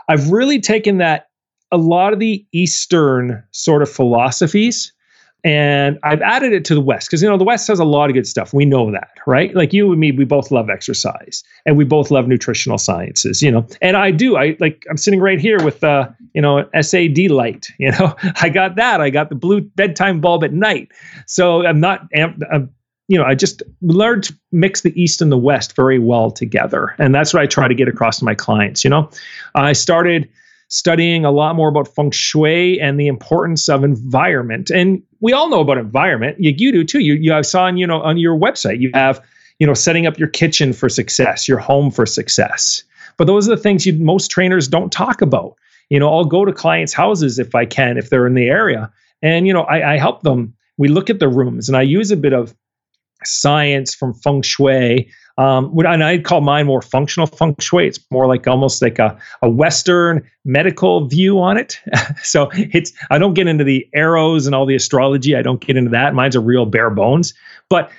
I've 0.09 0.31
really 0.31 0.61
taken 0.61 0.99
that 0.99 1.29
a 1.71 1.79
lot 1.79 2.13
of 2.13 2.19
the 2.19 2.47
Eastern 2.53 3.43
sort 3.53 3.83
of 3.83 3.91
philosophies 3.91 4.93
and 5.45 5.99
I've 6.05 6.23
added 6.23 6.53
it 6.53 6.65
to 6.67 6.75
the 6.75 6.81
West 6.81 7.09
because 7.09 7.23
you 7.23 7.29
know 7.29 7.37
the 7.37 7.45
West 7.45 7.67
has 7.69 7.81
a 7.81 7.85
lot 7.85 8.09
of 8.09 8.15
good 8.15 8.27
stuff. 8.27 8.53
We 8.53 8.65
know 8.65 8.91
that, 8.93 9.11
right? 9.27 9.55
Like 9.55 9.73
you 9.73 9.91
and 9.91 10.01
me, 10.01 10.13
we 10.13 10.25
both 10.25 10.51
love 10.51 10.71
exercise 10.71 11.43
and 11.67 11.77
we 11.77 11.85
both 11.85 12.11
love 12.11 12.29
nutritional 12.29 12.79
sciences, 12.79 13.43
you 13.43 13.51
know. 13.51 13.67
And 13.81 13.97
I 13.97 14.13
do. 14.13 14.37
I 14.37 14.57
like 14.61 14.85
I'm 14.89 14.97
sitting 14.97 15.21
right 15.21 15.41
here 15.41 15.63
with 15.63 15.83
uh, 15.83 16.09
you 16.35 16.41
know, 16.41 16.69
SAD 16.81 17.31
light, 17.31 17.69
you 17.79 17.91
know. 17.91 18.15
I 18.41 18.49
got 18.49 18.77
that. 18.77 19.01
I 19.01 19.11
got 19.11 19.31
the 19.31 19.35
blue 19.35 19.61
bedtime 19.61 20.21
bulb 20.21 20.45
at 20.45 20.53
night. 20.53 20.93
So 21.27 21.67
I'm 21.67 21.81
not 21.81 22.07
I'm, 22.15 22.71
you 23.09 23.19
know, 23.19 23.25
I 23.25 23.35
just 23.35 23.63
learned 23.81 24.25
to 24.25 24.39
mix 24.53 24.83
the 24.83 25.01
East 25.01 25.21
and 25.21 25.33
the 25.33 25.39
West 25.39 25.75
very 25.75 25.99
well 25.99 26.31
together. 26.31 26.95
And 26.99 27.15
that's 27.15 27.35
what 27.35 27.43
I 27.43 27.47
try 27.47 27.67
to 27.67 27.75
get 27.75 27.89
across 27.89 28.21
to 28.21 28.25
my 28.25 28.35
clients, 28.35 28.85
you 28.85 28.91
know. 28.91 29.11
I 29.55 29.73
started 29.73 30.29
studying 30.73 31.23
a 31.27 31.31
lot 31.31 31.55
more 31.55 31.69
about 31.69 31.87
feng 31.87 32.11
shui 32.11 32.81
and 32.81 32.99
the 32.99 33.07
importance 33.07 33.69
of 33.69 33.85
environment. 33.85 34.71
And 34.71 35.03
we 35.21 35.35
all 35.35 35.51
know 35.51 35.61
about 35.61 35.77
environment. 35.77 36.39
You, 36.41 36.55
you 36.57 36.73
do 36.73 36.83
too. 36.83 37.01
You, 37.01 37.13
you 37.15 37.35
I 37.35 37.43
saw 37.43 37.65
on 37.65 37.77
you 37.77 37.87
know 37.87 38.01
on 38.01 38.17
your 38.17 38.37
website 38.37 38.81
you 38.81 38.91
have 38.95 39.23
you 39.59 39.67
know 39.67 39.75
setting 39.75 40.07
up 40.07 40.19
your 40.19 40.29
kitchen 40.29 40.73
for 40.73 40.89
success, 40.89 41.47
your 41.47 41.59
home 41.59 41.91
for 41.91 42.07
success. 42.07 42.83
But 43.19 43.27
those 43.27 43.47
are 43.47 43.55
the 43.55 43.63
things 43.63 43.85
you 43.85 43.93
most 43.99 44.31
trainers 44.31 44.67
don't 44.67 44.91
talk 44.91 45.21
about. 45.21 45.57
You 45.91 45.99
know, 45.99 46.09
I'll 46.09 46.25
go 46.25 46.47
to 46.47 46.53
clients' 46.55 46.95
houses 46.95 47.39
if 47.39 47.55
I 47.55 47.67
can, 47.67 47.99
if 47.99 48.09
they're 48.09 48.27
in 48.27 48.35
the 48.35 48.49
area, 48.49 48.91
and 49.21 49.47
you 49.47 49.53
know 49.53 49.65
I, 49.65 49.95
I 49.95 49.99
help 49.99 50.23
them. 50.23 50.55
We 50.79 50.89
look 50.89 51.11
at 51.11 51.21
the 51.21 51.29
rooms, 51.29 51.69
and 51.69 51.77
I 51.77 51.83
use 51.83 52.11
a 52.11 52.17
bit 52.17 52.33
of 52.33 52.55
science 53.25 53.95
from 53.95 54.15
feng 54.15 54.41
shui 54.41 55.11
Um, 55.39 55.77
and 55.79 56.05
I'd 56.05 56.25
call 56.25 56.41
mine 56.41 56.67
more 56.67 56.83
functional 56.83 57.27
feng 57.27 57.57
shui. 57.59 57.87
It's 57.87 58.01
more 58.11 58.27
like 58.27 58.47
almost 58.47 58.83
like 58.83 58.99
a, 58.99 59.19
a 59.43 59.49
Western 59.49 60.29
medical 60.45 61.07
view 61.09 61.41
on 61.41 61.57
it. 61.57 61.81
so 62.23 62.51
it's 62.53 62.93
I 63.11 63.19
don't 63.19 63.35
get 63.35 63.47
into 63.47 63.65
the 63.65 63.89
arrows 63.95 64.47
and 64.47 64.55
all 64.55 64.67
the 64.67 64.75
astrology. 64.75 65.35
I 65.35 65.43
don't 65.43 65.61
get 65.61 65.77
into 65.77 65.91
that. 65.91 66.15
Mine's 66.15 66.37
a 66.37 66.41
real 66.41 66.67
bare 66.67 66.91
bones. 66.91 67.35
But 67.69 67.91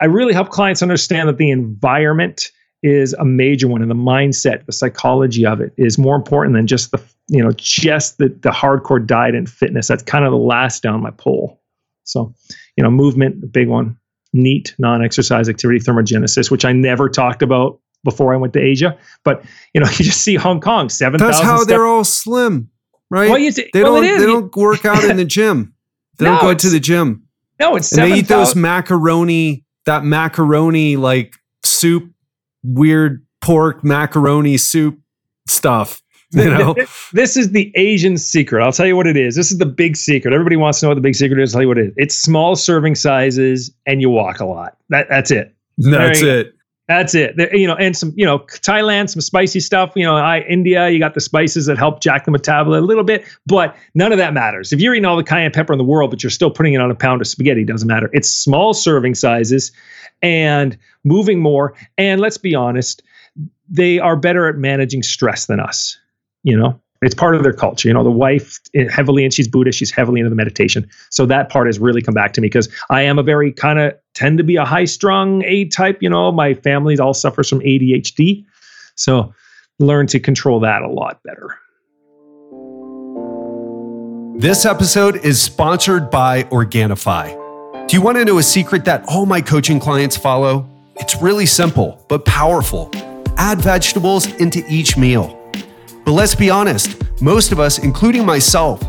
I 0.00 0.06
really 0.06 0.34
help 0.34 0.50
clients 0.50 0.82
understand 0.82 1.28
that 1.28 1.38
the 1.38 1.50
environment 1.50 2.50
is 2.84 3.14
a 3.14 3.24
major 3.24 3.66
one 3.66 3.80
and 3.80 3.90
the 3.90 3.94
mindset 3.94 4.66
the 4.66 4.72
psychology 4.72 5.46
of 5.46 5.60
it 5.62 5.72
is 5.78 5.96
more 5.96 6.14
important 6.14 6.54
than 6.54 6.66
just 6.66 6.90
the 6.90 7.02
you 7.28 7.42
know 7.42 7.50
just 7.56 8.18
the, 8.18 8.28
the 8.28 8.50
hardcore 8.50 9.04
diet 9.04 9.34
and 9.34 9.48
fitness 9.48 9.88
that's 9.88 10.02
kind 10.02 10.26
of 10.26 10.30
the 10.30 10.36
last 10.36 10.82
down 10.82 11.00
my 11.00 11.10
pole 11.12 11.58
so 12.04 12.32
you 12.76 12.84
know 12.84 12.90
movement 12.90 13.42
a 13.42 13.46
big 13.46 13.68
one 13.68 13.96
NEAT 14.34 14.74
non-exercise 14.78 15.48
activity 15.48 15.78
thermogenesis 15.78 16.50
which 16.50 16.64
i 16.64 16.72
never 16.72 17.08
talked 17.08 17.42
about 17.42 17.80
before 18.02 18.34
i 18.34 18.36
went 18.36 18.52
to 18.52 18.60
asia 18.60 18.96
but 19.24 19.44
you 19.72 19.80
know 19.80 19.86
you 19.90 20.04
just 20.04 20.20
see 20.20 20.34
hong 20.34 20.60
kong 20.60 20.88
seven. 20.88 21.18
that's 21.18 21.40
how 21.40 21.64
they're 21.64 21.86
all 21.86 22.04
slim 22.04 22.70
right 23.10 23.30
well, 23.30 23.38
they 23.38 23.82
well, 23.82 24.02
don't 24.02 24.18
they 24.18 24.26
don't 24.26 24.56
work 24.56 24.84
out 24.84 25.04
in 25.04 25.16
the 25.16 25.24
gym 25.24 25.74
they 26.18 26.26
no, 26.26 26.32
don't 26.32 26.40
go 26.42 26.54
to 26.54 26.68
the 26.68 26.80
gym 26.80 27.24
no 27.58 27.76
it's 27.76 27.90
and 27.92 27.98
7, 27.98 28.10
they 28.10 28.18
eat 28.18 28.28
those 28.28 28.54
macaroni 28.54 29.64
that 29.86 30.04
macaroni 30.04 30.96
like 30.96 31.34
soup 31.62 32.10
weird 32.62 33.24
pork 33.40 33.84
macaroni 33.84 34.56
soup 34.56 34.98
stuff. 35.48 36.02
You 36.44 36.50
know? 36.50 36.74
This 37.12 37.36
is 37.36 37.52
the 37.52 37.72
Asian 37.74 38.18
secret. 38.18 38.62
I'll 38.62 38.72
tell 38.72 38.86
you 38.86 38.96
what 38.96 39.06
it 39.06 39.16
is. 39.16 39.36
This 39.36 39.50
is 39.50 39.58
the 39.58 39.66
big 39.66 39.96
secret. 39.96 40.34
Everybody 40.34 40.56
wants 40.56 40.80
to 40.80 40.86
know 40.86 40.90
what 40.90 40.96
the 40.96 41.00
big 41.00 41.14
secret 41.14 41.40
is. 41.40 41.54
I'll 41.54 41.58
tell 41.58 41.62
you 41.62 41.68
what 41.68 41.78
it 41.78 41.86
is. 41.88 41.94
It's 41.96 42.18
small 42.18 42.56
serving 42.56 42.96
sizes 42.96 43.70
and 43.86 44.00
you 44.00 44.10
walk 44.10 44.40
a 44.40 44.44
lot. 44.44 44.76
That, 44.90 45.06
that's 45.08 45.30
it. 45.30 45.54
That's 45.78 46.22
it. 46.22 46.54
That's 46.86 47.14
it. 47.14 47.34
You 47.52 47.66
know, 47.66 47.76
and 47.76 47.96
some, 47.96 48.12
you 48.14 48.26
know, 48.26 48.40
Thailand, 48.40 49.08
some 49.08 49.22
spicy 49.22 49.60
stuff. 49.60 49.92
You 49.96 50.04
know, 50.04 50.16
I, 50.16 50.40
India, 50.40 50.90
you 50.90 50.98
got 50.98 51.14
the 51.14 51.20
spices 51.20 51.64
that 51.66 51.78
help 51.78 52.00
jack 52.00 52.26
the 52.26 52.30
metabolism 52.30 52.84
a 52.84 52.86
little 52.86 53.04
bit, 53.04 53.24
but 53.46 53.74
none 53.94 54.12
of 54.12 54.18
that 54.18 54.34
matters. 54.34 54.70
If 54.70 54.80
you're 54.80 54.94
eating 54.94 55.06
all 55.06 55.16
the 55.16 55.24
cayenne 55.24 55.50
pepper 55.50 55.72
in 55.72 55.78
the 55.78 55.84
world, 55.84 56.10
but 56.10 56.22
you're 56.22 56.30
still 56.30 56.50
putting 56.50 56.74
it 56.74 56.80
on 56.82 56.90
a 56.90 56.94
pound 56.94 57.22
of 57.22 57.26
spaghetti, 57.26 57.64
doesn't 57.64 57.88
matter. 57.88 58.10
It's 58.12 58.28
small 58.28 58.74
serving 58.74 59.14
sizes 59.14 59.72
and 60.20 60.76
moving 61.04 61.40
more. 61.40 61.74
And 61.96 62.20
let's 62.20 62.36
be 62.36 62.54
honest, 62.54 63.02
they 63.68 63.98
are 63.98 64.16
better 64.16 64.46
at 64.46 64.56
managing 64.56 65.02
stress 65.02 65.46
than 65.46 65.60
us. 65.60 65.98
You 66.44 66.56
know, 66.56 66.80
it's 67.02 67.14
part 67.14 67.34
of 67.34 67.42
their 67.42 67.52
culture. 67.52 67.88
You 67.88 67.94
know, 67.94 68.04
the 68.04 68.10
wife 68.10 68.58
eh, 68.74 68.86
heavily, 68.90 69.24
and 69.24 69.32
she's 69.32 69.48
Buddhist, 69.48 69.78
she's 69.78 69.90
heavily 69.90 70.20
into 70.20 70.30
the 70.30 70.36
meditation. 70.36 70.88
So 71.10 71.26
that 71.26 71.48
part 71.48 71.66
has 71.66 71.78
really 71.78 72.00
come 72.00 72.14
back 72.14 72.32
to 72.34 72.40
me 72.40 72.46
because 72.46 72.68
I 72.90 73.02
am 73.02 73.18
a 73.18 73.22
very 73.22 73.52
kind 73.52 73.78
of 73.78 73.94
tend 74.14 74.38
to 74.38 74.44
be 74.44 74.56
a 74.56 74.64
high 74.64 74.84
strung 74.84 75.42
A 75.44 75.66
type. 75.66 75.98
You 76.00 76.08
know, 76.08 76.32
my 76.32 76.54
family 76.54 76.98
all 76.98 77.14
suffers 77.14 77.48
from 77.48 77.60
ADHD. 77.60 78.44
So 78.94 79.34
learn 79.78 80.06
to 80.08 80.20
control 80.20 80.60
that 80.60 80.82
a 80.82 80.88
lot 80.88 81.20
better. 81.24 81.58
This 84.36 84.66
episode 84.66 85.24
is 85.24 85.40
sponsored 85.40 86.10
by 86.10 86.42
Organifi. 86.44 87.40
Do 87.88 87.96
you 87.96 88.02
want 88.02 88.18
to 88.18 88.24
know 88.24 88.38
a 88.38 88.42
secret 88.42 88.84
that 88.86 89.04
all 89.08 89.26
my 89.26 89.40
coaching 89.40 89.78
clients 89.78 90.16
follow? 90.16 90.68
It's 90.96 91.20
really 91.20 91.46
simple, 91.46 92.04
but 92.08 92.24
powerful. 92.24 92.90
Add 93.36 93.60
vegetables 93.60 94.26
into 94.34 94.64
each 94.68 94.96
meal. 94.96 95.40
But 96.04 96.12
let's 96.12 96.34
be 96.34 96.50
honest, 96.50 97.02
most 97.22 97.52
of 97.52 97.60
us, 97.60 97.78
including 97.78 98.26
myself, 98.26 98.80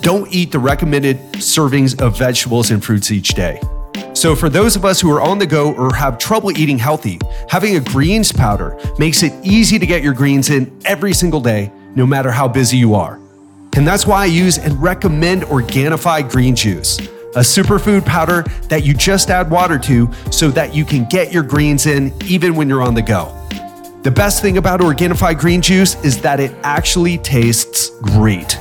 don't 0.00 0.32
eat 0.32 0.52
the 0.52 0.58
recommended 0.58 1.18
servings 1.34 2.00
of 2.00 2.18
vegetables 2.18 2.70
and 2.70 2.84
fruits 2.84 3.10
each 3.10 3.30
day. 3.30 3.60
So, 4.14 4.36
for 4.36 4.48
those 4.48 4.76
of 4.76 4.84
us 4.84 5.00
who 5.00 5.10
are 5.10 5.20
on 5.20 5.38
the 5.38 5.46
go 5.46 5.72
or 5.74 5.94
have 5.94 6.18
trouble 6.18 6.56
eating 6.56 6.78
healthy, 6.78 7.18
having 7.48 7.76
a 7.76 7.80
greens 7.80 8.30
powder 8.30 8.78
makes 8.98 9.22
it 9.22 9.32
easy 9.44 9.78
to 9.78 9.86
get 9.86 10.02
your 10.02 10.12
greens 10.12 10.50
in 10.50 10.70
every 10.84 11.14
single 11.14 11.40
day, 11.40 11.72
no 11.96 12.06
matter 12.06 12.30
how 12.30 12.46
busy 12.46 12.76
you 12.76 12.94
are. 12.94 13.18
And 13.74 13.86
that's 13.86 14.06
why 14.06 14.22
I 14.22 14.26
use 14.26 14.58
and 14.58 14.80
recommend 14.82 15.42
Organifi 15.42 16.30
Green 16.30 16.54
Juice 16.54 16.98
a 17.34 17.40
superfood 17.40 18.04
powder 18.04 18.42
that 18.68 18.84
you 18.84 18.92
just 18.92 19.30
add 19.30 19.50
water 19.50 19.78
to 19.78 20.10
so 20.30 20.50
that 20.50 20.74
you 20.74 20.84
can 20.84 21.06
get 21.06 21.32
your 21.32 21.42
greens 21.42 21.86
in 21.86 22.12
even 22.26 22.54
when 22.54 22.68
you're 22.68 22.82
on 22.82 22.92
the 22.94 23.00
go. 23.00 23.41
The 24.02 24.10
best 24.10 24.42
thing 24.42 24.58
about 24.58 24.80
Organifi 24.80 25.38
green 25.38 25.62
juice 25.62 25.94
is 26.04 26.20
that 26.22 26.40
it 26.40 26.50
actually 26.64 27.18
tastes 27.18 27.90
great. 28.00 28.58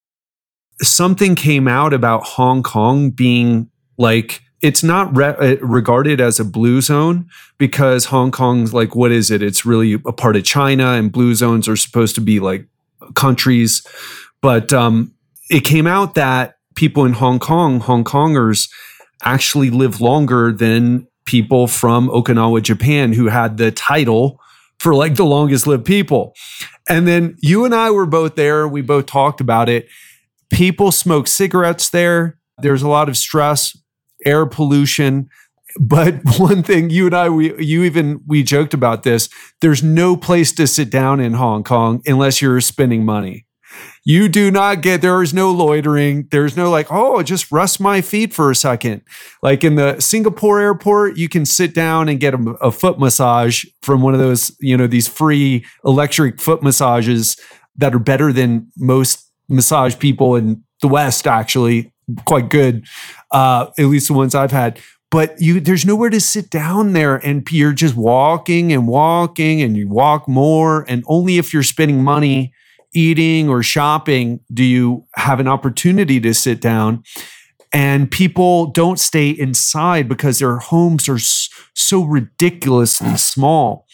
something 0.82 1.36
came 1.36 1.68
out 1.68 1.94
about 1.94 2.24
Hong 2.24 2.64
Kong 2.64 3.12
being 3.12 3.70
like 3.98 4.42
it's 4.62 4.84
not 4.84 5.16
re- 5.16 5.36
uh, 5.40 5.58
regarded 5.58 6.20
as 6.20 6.40
a 6.40 6.46
blue 6.46 6.82
zone 6.82 7.30
because 7.58 8.06
Hong 8.06 8.32
Kong's 8.32 8.74
like 8.74 8.96
what 8.96 9.12
is 9.12 9.30
it? 9.30 9.44
It's 9.44 9.66
really 9.66 9.94
a 9.94 10.12
part 10.12 10.36
of 10.36 10.44
China, 10.44 10.94
and 10.94 11.12
blue 11.12 11.36
zones 11.36 11.68
are 11.68 11.76
supposed 11.76 12.16
to 12.16 12.22
be 12.22 12.40
like 12.40 12.66
countries. 13.14 13.86
But 14.42 14.74
um, 14.74 15.14
it 15.50 15.62
came 15.62 15.88
out 15.88 16.16
that 16.16 16.56
people 16.76 17.06
in 17.06 17.14
Hong 17.14 17.40
Kong, 17.40 17.80
Hong 17.80 18.04
Kongers, 18.04 18.70
actually 19.24 19.70
live 19.70 20.02
longer 20.02 20.52
than 20.52 21.08
people 21.26 21.68
from 21.68 22.10
Okinawa, 22.10 22.62
Japan, 22.62 23.14
who 23.14 23.28
had 23.28 23.58
the 23.58 23.72
title 23.72 24.40
for 24.80 24.94
like 24.94 25.16
the 25.16 25.26
longest 25.26 25.68
lived 25.68 25.86
people. 25.86 26.34
And 26.88 27.08
then 27.08 27.36
you 27.40 27.66
and 27.66 27.74
I 27.74 27.92
were 27.92 28.06
both 28.06 28.36
there. 28.36 28.68
We 28.68 28.82
both 28.82 29.06
talked 29.08 29.42
about 29.42 29.70
it. 29.70 29.88
People 30.52 30.92
smoke 30.92 31.28
cigarettes 31.28 31.90
there. 31.90 32.38
There's 32.60 32.84
a 32.84 32.90
lot 32.90 33.10
of 33.10 33.18
stress 33.18 33.76
air 34.26 34.46
pollution. 34.46 35.30
But 35.80 36.16
one 36.38 36.64
thing 36.64 36.90
you 36.90 37.08
and 37.08 37.16
I, 37.16 37.30
we, 37.30 37.58
you 37.64 37.84
even, 37.84 38.22
we 38.28 38.44
joked 38.44 38.74
about 38.74 39.04
this. 39.04 39.30
There's 39.62 39.84
no 39.84 40.16
place 40.16 40.52
to 40.54 40.68
sit 40.68 40.90
down 40.90 41.20
in 41.20 41.34
Hong 41.34 41.64
Kong 41.64 42.02
unless 42.06 42.42
you're 42.42 42.62
spending 42.62 43.06
money. 43.06 43.45
You 44.04 44.30
do 44.30 44.52
not 44.52 44.82
get, 44.82 45.02
there 45.02 45.22
is 45.24 45.34
no 45.34 45.52
loitering. 45.52 46.28
There's 46.30 46.56
no 46.56 46.70
like, 46.70 46.88
oh, 46.92 47.24
just 47.24 47.52
rest 47.52 47.80
my 47.80 48.02
feet 48.02 48.34
for 48.34 48.52
a 48.52 48.56
second. 48.56 49.02
Like 49.42 49.64
in 49.64 49.76
the 49.76 50.00
Singapore 50.00 50.60
airport, 50.60 51.18
you 51.18 51.28
can 51.28 51.46
sit 51.46 51.74
down 51.74 52.08
and 52.08 52.20
get 52.20 52.36
a, 52.36 52.38
a 52.62 52.72
foot 52.72 53.00
massage 53.00 53.66
from 53.82 54.02
one 54.02 54.14
of 54.14 54.20
those, 54.20 54.56
you 54.60 54.78
know, 54.78 54.86
these 54.86 55.08
free 55.08 55.66
electric 55.84 56.40
foot 56.40 56.62
massages 56.62 57.36
that 57.78 57.96
are 57.96 58.00
better 58.00 58.32
than 58.32 58.72
most 58.78 59.28
massage 59.50 59.98
people 59.98 60.36
in 60.36 60.64
the 60.82 60.88
West, 60.88 61.26
actually 61.26 61.92
quite 62.26 62.50
good, 62.50 62.86
uh, 63.32 63.68
at 63.80 63.86
least 63.86 64.08
the 64.08 64.14
ones 64.14 64.36
I've 64.36 64.52
had. 64.52 64.80
But 65.12 65.40
you, 65.40 65.60
there's 65.60 65.86
nowhere 65.86 66.10
to 66.10 66.20
sit 66.20 66.50
down 66.50 66.94
there, 66.94 67.16
and 67.16 67.50
you're 67.50 67.74
just 67.74 67.96
walking 67.96 68.74
and 68.74 68.88
walking, 68.88 69.62
and 69.62 69.78
you 69.78 69.88
walk 69.88 70.28
more. 70.28 70.84
And 70.88 71.04
only 71.08 71.38
if 71.38 71.54
you're 71.54 71.64
spending 71.64 72.04
money 72.04 72.54
eating 72.96 73.50
or 73.50 73.62
shopping 73.62 74.40
do 74.54 74.64
you 74.64 75.06
have 75.16 75.40
an 75.40 75.48
opportunity 75.48 76.20
to 76.22 76.34
sit 76.34 76.62
down. 76.62 77.04
And 77.74 78.10
people 78.10 78.68
don't 78.68 79.00
stay 79.00 79.30
inside 79.30 80.08
because 80.08 80.40
their 80.40 80.58
homes 80.58 81.10
are 81.10 81.20
so 81.20 82.04
ridiculously 82.04 83.18
small. 83.18 83.86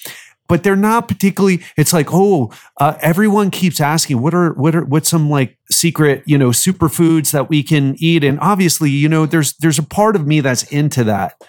But 0.47 0.63
they're 0.63 0.75
not 0.75 1.07
particularly 1.07 1.63
it's 1.77 1.93
like 1.93 2.09
oh 2.11 2.51
uh, 2.77 2.97
everyone 3.01 3.51
keeps 3.51 3.79
asking 3.79 4.21
what 4.21 4.33
are 4.33 4.53
what 4.53 4.75
are 4.75 4.83
what's 4.83 5.09
some 5.09 5.29
like 5.29 5.57
secret 5.71 6.23
you 6.25 6.37
know 6.37 6.49
superfoods 6.49 7.31
that 7.31 7.49
we 7.49 7.63
can 7.63 7.95
eat? 7.97 8.23
And 8.23 8.37
obviously 8.41 8.89
you 8.89 9.07
know 9.07 9.25
there's 9.25 9.53
there's 9.53 9.79
a 9.79 9.83
part 9.83 10.15
of 10.17 10.27
me 10.27 10.41
that's 10.41 10.63
into 10.63 11.05
that. 11.05 11.41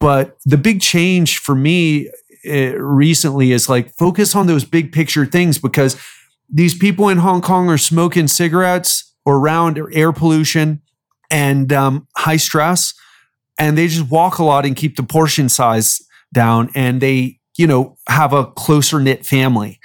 But 0.00 0.38
the 0.44 0.56
big 0.56 0.80
change 0.80 1.38
for 1.38 1.54
me 1.54 2.10
uh, 2.48 2.76
recently 2.78 3.52
is 3.52 3.68
like 3.68 3.92
focus 3.94 4.34
on 4.34 4.46
those 4.46 4.64
big 4.64 4.92
picture 4.92 5.26
things 5.26 5.58
because 5.58 5.96
these 6.48 6.76
people 6.76 7.08
in 7.08 7.18
Hong 7.18 7.42
Kong 7.42 7.68
are 7.68 7.78
smoking 7.78 8.28
cigarettes 8.28 9.12
or 9.24 9.36
around 9.36 9.80
air 9.92 10.12
pollution 10.12 10.80
and 11.30 11.72
um, 11.72 12.06
high 12.16 12.36
stress 12.36 12.94
and 13.58 13.76
they 13.76 13.88
just 13.88 14.10
walk 14.10 14.38
a 14.38 14.44
lot 14.44 14.66
and 14.66 14.76
keep 14.76 14.96
the 14.96 15.02
portion 15.02 15.48
size 15.48 16.00
down 16.32 16.70
and 16.74 17.00
they 17.00 17.40
you 17.56 17.66
know, 17.66 17.96
have 18.08 18.32
a 18.32 18.46
closer 18.46 19.00
knit 19.00 19.24
family, 19.24 19.80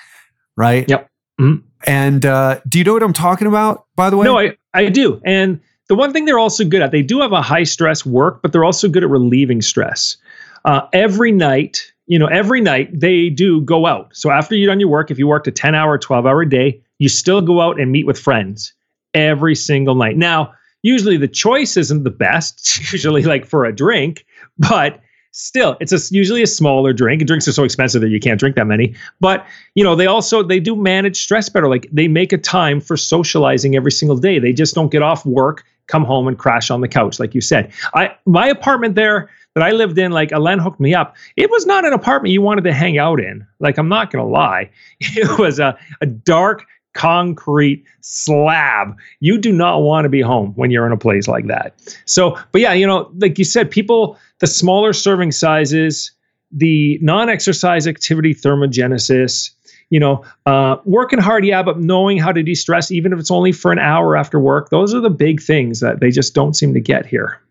right? 0.55 0.87
Yep. 0.87 1.09
Mm-hmm. 1.39 1.65
And 1.87 2.25
uh, 2.25 2.59
do 2.67 2.77
you 2.77 2.83
know 2.83 2.93
what 2.93 3.03
I'm 3.03 3.13
talking 3.13 3.47
about, 3.47 3.85
by 3.95 4.09
the 4.09 4.17
way? 4.17 4.25
No, 4.25 4.37
I, 4.37 4.55
I 4.73 4.89
do. 4.89 5.21
And 5.25 5.59
the 5.87 5.95
one 5.95 6.13
thing 6.13 6.25
they're 6.25 6.39
also 6.39 6.63
good 6.63 6.81
at, 6.81 6.91
they 6.91 7.01
do 7.01 7.21
have 7.21 7.31
a 7.31 7.41
high 7.41 7.63
stress 7.63 8.05
work, 8.05 8.41
but 8.41 8.51
they're 8.51 8.63
also 8.63 8.87
good 8.87 9.03
at 9.03 9.09
relieving 9.09 9.61
stress. 9.61 10.17
Uh, 10.63 10.81
every 10.93 11.31
night, 11.31 11.91
you 12.11 12.19
know, 12.19 12.27
every 12.27 12.59
night 12.59 12.89
they 12.91 13.29
do 13.29 13.61
go 13.61 13.85
out. 13.85 14.09
So 14.13 14.31
after 14.31 14.53
you've 14.53 14.67
done 14.67 14.81
your 14.81 14.89
work, 14.89 15.11
if 15.11 15.17
you 15.17 15.27
worked 15.27 15.47
a 15.47 15.51
10 15.51 15.73
hour, 15.75 15.97
12 15.97 16.25
hour 16.25 16.43
day, 16.43 16.81
you 16.99 17.07
still 17.07 17.39
go 17.39 17.61
out 17.61 17.79
and 17.79 17.89
meet 17.89 18.05
with 18.05 18.19
friends 18.19 18.73
every 19.13 19.55
single 19.55 19.95
night. 19.95 20.17
Now, 20.17 20.53
usually 20.83 21.15
the 21.15 21.29
choice 21.29 21.77
isn't 21.77 22.03
the 22.03 22.09
best, 22.09 22.79
usually 22.91 23.23
like 23.23 23.45
for 23.45 23.63
a 23.63 23.73
drink, 23.73 24.25
but 24.57 24.99
still 25.31 25.77
it's 25.79 25.93
a, 25.93 26.13
usually 26.13 26.43
a 26.43 26.47
smaller 26.47 26.91
drink. 26.91 27.25
Drinks 27.25 27.47
are 27.47 27.53
so 27.53 27.63
expensive 27.63 28.01
that 28.01 28.09
you 28.09 28.19
can't 28.19 28.37
drink 28.37 28.57
that 28.57 28.67
many. 28.67 28.93
But 29.21 29.47
you 29.75 29.83
know 29.85 29.95
they 29.95 30.07
also 30.07 30.43
they 30.43 30.59
do 30.59 30.75
manage 30.75 31.15
stress 31.15 31.47
better. 31.47 31.69
Like 31.69 31.87
they 31.93 32.09
make 32.09 32.33
a 32.33 32.37
time 32.37 32.81
for 32.81 32.97
socializing 32.97 33.77
every 33.77 33.93
single 33.93 34.17
day. 34.17 34.37
They 34.37 34.51
just 34.51 34.75
don't 34.75 34.91
get 34.91 35.01
off 35.01 35.25
work 35.25 35.63
come 35.87 36.05
home 36.05 36.27
and 36.27 36.37
crash 36.37 36.71
on 36.71 36.81
the 36.81 36.87
couch 36.87 37.19
like 37.19 37.35
you 37.35 37.41
said. 37.41 37.71
I 37.93 38.15
my 38.25 38.47
apartment 38.47 38.95
there 38.95 39.29
that 39.55 39.63
i 39.63 39.71
lived 39.71 39.97
in 39.97 40.11
like 40.11 40.31
alain 40.31 40.59
hooked 40.59 40.79
me 40.79 40.93
up 40.93 41.15
it 41.35 41.49
was 41.49 41.65
not 41.65 41.85
an 41.85 41.93
apartment 41.93 42.31
you 42.31 42.41
wanted 42.41 42.63
to 42.63 42.73
hang 42.73 42.97
out 42.97 43.19
in 43.19 43.45
like 43.59 43.77
i'm 43.77 43.89
not 43.89 44.11
gonna 44.11 44.27
lie 44.27 44.69
it 44.99 45.39
was 45.39 45.59
a, 45.59 45.77
a 46.01 46.05
dark 46.05 46.65
concrete 46.93 47.85
slab. 48.01 48.97
You 49.19 49.37
do 49.37 49.51
not 49.51 49.79
want 49.79 50.05
to 50.05 50.09
be 50.09 50.21
home 50.21 50.53
when 50.55 50.71
you're 50.71 50.85
in 50.85 50.91
a 50.91 50.97
place 50.97 51.27
like 51.27 51.47
that. 51.47 51.73
So, 52.05 52.37
but 52.51 52.61
yeah, 52.61 52.73
you 52.73 52.85
know, 52.85 53.11
like 53.17 53.37
you 53.39 53.45
said, 53.45 53.71
people, 53.71 54.17
the 54.39 54.47
smaller 54.47 54.93
serving 54.93 55.31
sizes, 55.31 56.11
the 56.51 56.99
non 57.01 57.29
exercise 57.29 57.87
activity 57.87 58.33
thermogenesis, 58.33 59.51
you 59.89 59.99
know, 59.99 60.23
uh, 60.45 60.77
working 60.85 61.19
hard, 61.19 61.45
yeah, 61.45 61.63
but 61.63 61.79
knowing 61.79 62.17
how 62.17 62.31
to 62.31 62.43
de 62.43 62.55
stress, 62.55 62.91
even 62.91 63.13
if 63.13 63.19
it's 63.19 63.31
only 63.31 63.51
for 63.51 63.71
an 63.71 63.79
hour 63.79 64.17
after 64.17 64.39
work, 64.39 64.69
those 64.69 64.93
are 64.93 65.01
the 65.01 65.09
big 65.09 65.41
things 65.41 65.79
that 65.79 65.99
they 65.99 66.11
just 66.11 66.33
don't 66.33 66.55
seem 66.55 66.73
to 66.73 66.81
get 66.81 67.05
here. 67.05 67.41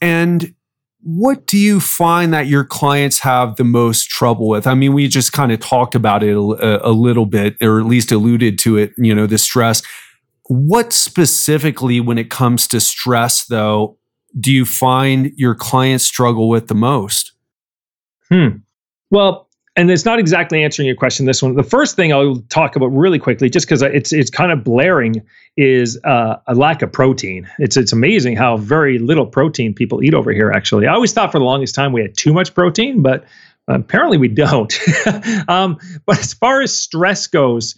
And 0.00 0.54
what 1.04 1.46
do 1.46 1.58
you 1.58 1.80
find 1.80 2.32
that 2.32 2.46
your 2.46 2.64
clients 2.64 3.18
have 3.18 3.56
the 3.56 3.64
most 3.64 4.08
trouble 4.08 4.48
with? 4.48 4.66
I 4.66 4.72
mean, 4.72 4.94
we 4.94 5.06
just 5.06 5.32
kind 5.32 5.52
of 5.52 5.60
talked 5.60 5.94
about 5.94 6.22
it 6.22 6.34
a, 6.34 6.88
a, 6.88 6.92
little 6.92 7.26
bit, 7.26 7.56
or 7.60 7.78
at 7.78 7.84
least 7.84 8.10
alluded 8.10 8.58
to 8.60 8.78
it, 8.78 8.92
you 8.96 9.14
know, 9.14 9.26
the 9.26 9.36
stress. 9.36 9.82
What 10.44 10.94
specifically, 10.94 12.00
when 12.00 12.16
it 12.16 12.30
comes 12.30 12.66
to 12.68 12.80
stress, 12.80 13.44
though, 13.44 13.98
do 14.40 14.50
you 14.50 14.64
find 14.64 15.30
your 15.36 15.54
clients 15.54 16.04
struggle 16.04 16.48
with 16.48 16.68
the 16.68 16.74
most? 16.74 17.32
Hmm. 18.30 18.48
Well, 19.10 19.43
and 19.76 19.90
it's 19.90 20.04
not 20.04 20.18
exactly 20.18 20.62
answering 20.62 20.86
your 20.86 20.94
question. 20.94 21.26
This 21.26 21.42
one, 21.42 21.54
the 21.54 21.62
first 21.62 21.96
thing 21.96 22.12
I'll 22.12 22.36
talk 22.48 22.76
about 22.76 22.88
really 22.88 23.18
quickly, 23.18 23.50
just 23.50 23.66
because 23.66 23.82
it's 23.82 24.12
it's 24.12 24.30
kind 24.30 24.52
of 24.52 24.62
blaring, 24.62 25.22
is 25.56 25.98
uh, 26.04 26.36
a 26.46 26.54
lack 26.54 26.82
of 26.82 26.92
protein. 26.92 27.48
It's 27.58 27.76
it's 27.76 27.92
amazing 27.92 28.36
how 28.36 28.56
very 28.56 28.98
little 28.98 29.26
protein 29.26 29.74
people 29.74 30.02
eat 30.02 30.14
over 30.14 30.32
here. 30.32 30.50
Actually, 30.50 30.86
I 30.86 30.94
always 30.94 31.12
thought 31.12 31.32
for 31.32 31.38
the 31.38 31.44
longest 31.44 31.74
time 31.74 31.92
we 31.92 32.02
had 32.02 32.16
too 32.16 32.32
much 32.32 32.54
protein, 32.54 33.02
but 33.02 33.24
apparently 33.66 34.16
we 34.16 34.28
don't. 34.28 34.72
um, 35.48 35.78
but 36.06 36.18
as 36.18 36.34
far 36.34 36.60
as 36.60 36.76
stress 36.76 37.26
goes, 37.26 37.74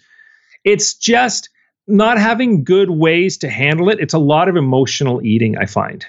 it's 0.64 0.92
just 0.92 1.48
not 1.88 2.18
having 2.18 2.62
good 2.62 2.90
ways 2.90 3.38
to 3.38 3.48
handle 3.48 3.88
it. 3.88 4.00
It's 4.00 4.14
a 4.14 4.18
lot 4.18 4.48
of 4.48 4.56
emotional 4.56 5.24
eating. 5.24 5.56
I 5.56 5.64
find. 5.64 6.04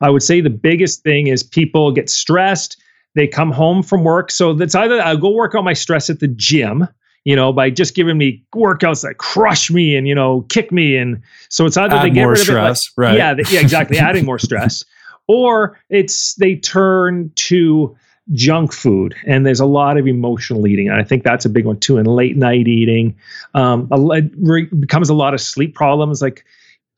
I 0.00 0.10
would 0.10 0.22
say 0.22 0.40
the 0.40 0.50
biggest 0.50 1.02
thing 1.02 1.28
is 1.28 1.42
people 1.42 1.90
get 1.92 2.10
stressed 2.10 2.76
they 3.14 3.26
come 3.26 3.52
home 3.52 3.82
from 3.82 4.04
work. 4.04 4.30
So 4.30 4.52
that's 4.54 4.74
either 4.74 5.00
I'll 5.00 5.16
go 5.16 5.30
work 5.30 5.54
out 5.54 5.64
my 5.64 5.72
stress 5.72 6.08
at 6.10 6.20
the 6.20 6.28
gym, 6.28 6.86
you 7.24 7.36
know, 7.36 7.52
by 7.52 7.70
just 7.70 7.94
giving 7.94 8.18
me 8.18 8.42
workouts 8.54 9.02
that 9.02 9.18
crush 9.18 9.70
me 9.70 9.96
and, 9.96 10.08
you 10.08 10.14
know, 10.14 10.42
kick 10.48 10.72
me. 10.72 10.96
And 10.96 11.22
so 11.48 11.66
it's 11.66 11.76
either 11.76 11.96
Add 11.96 12.04
they 12.04 12.10
get 12.10 12.24
rid 12.24 12.38
stress, 12.38 12.88
of 12.88 12.92
it. 12.96 13.00
Like, 13.00 13.08
right. 13.10 13.16
Yeah, 13.18 13.34
yeah, 13.50 13.60
exactly. 13.60 13.98
adding 13.98 14.24
more 14.24 14.38
stress. 14.38 14.84
Or 15.28 15.78
it's 15.88 16.34
they 16.36 16.56
turn 16.56 17.30
to 17.36 17.96
junk 18.32 18.72
food 18.72 19.14
and 19.26 19.44
there's 19.44 19.60
a 19.60 19.66
lot 19.66 19.98
of 19.98 20.06
emotional 20.06 20.66
eating 20.68 20.88
and 20.88 21.00
i 21.00 21.02
think 21.02 21.24
that's 21.24 21.44
a 21.44 21.48
big 21.48 21.66
one 21.66 21.78
too 21.80 21.98
and 21.98 22.06
late 22.06 22.36
night 22.36 22.68
eating 22.68 23.14
um, 23.54 23.88
it 23.90 24.80
becomes 24.80 25.10
a 25.10 25.14
lot 25.14 25.34
of 25.34 25.40
sleep 25.40 25.74
problems 25.74 26.22
like 26.22 26.44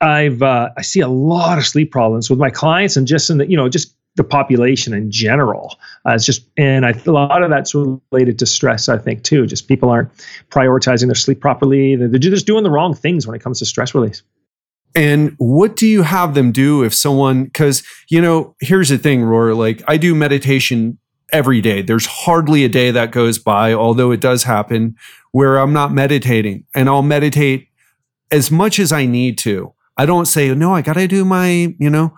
i've 0.03 0.42
uh, 0.42 0.68
i 0.77 0.83
see 0.83 1.00
a 1.00 1.09
lot 1.09 1.57
of 1.57 1.64
sleep 1.66 1.90
problems 1.90 2.29
with 2.29 2.38
my 2.38 2.50
clients 2.50 2.94
and 2.94 3.07
just 3.07 3.31
in 3.31 3.38
the 3.38 3.48
you 3.48 3.57
know 3.57 3.70
just 3.70 3.94
the 4.16 4.24
population 4.24 4.94
in 4.94 5.11
general. 5.11 5.77
Uh, 6.07 6.12
it's 6.12 6.24
just, 6.24 6.46
and 6.57 6.87
I, 6.87 6.94
a 7.07 7.11
lot 7.11 7.42
of 7.42 7.50
that's 7.50 7.74
related 7.74 8.38
to 8.38 8.46
stress, 8.46 8.88
I 8.88 8.96
think, 8.96 9.24
too. 9.24 9.46
Just 9.46 9.66
people 9.66 9.90
aren't 9.90 10.11
prioritizing 10.50 11.07
their 11.07 11.14
sleep 11.14 11.40
properly. 11.40 11.96
They're, 11.96 12.09
they're 12.09 12.18
just 12.18 12.46
doing 12.46 12.62
the 12.62 12.70
wrong 12.70 12.94
things 12.94 13.27
when 13.27 13.35
it 13.35 13.42
comes 13.42 13.59
to 13.59 13.66
stress 13.66 13.94
release. 13.94 14.22
And 14.94 15.35
what 15.38 15.74
do 15.74 15.88
you 15.88 16.03
have 16.03 16.35
them 16.35 16.53
do 16.53 16.85
if 16.85 16.94
someone, 16.94 17.44
because, 17.44 17.83
you 18.09 18.20
know, 18.20 18.55
here's 18.61 18.90
the 18.90 18.98
thing, 18.98 19.22
Ror, 19.22 19.57
like 19.57 19.83
I 19.88 19.96
do 19.96 20.14
meditation 20.14 20.98
every 21.33 21.61
day. 21.61 21.83
There's 21.83 22.07
hardly 22.07 22.64
a 22.64 22.68
day 22.68 22.92
that 22.92 23.11
goes 23.11 23.40
by, 23.40 23.72
although 23.72 24.12
it 24.12 24.20
does 24.20 24.44
happen, 24.44 24.94
where 25.33 25.59
I'm 25.59 25.72
not 25.72 25.92
meditating 25.92 26.66
and 26.77 26.88
I'll 26.88 27.03
meditate 27.03 27.66
as 28.31 28.53
much 28.53 28.79
as 28.79 28.92
I 28.92 29.07
need 29.07 29.37
to. 29.38 29.74
I 29.96 30.07
don't 30.07 30.27
say, 30.27 30.55
no, 30.55 30.72
I 30.72 30.83
got 30.83 30.92
to 30.92 31.09
do 31.09 31.24
my, 31.24 31.74
you 31.81 31.90
know, 31.90 32.14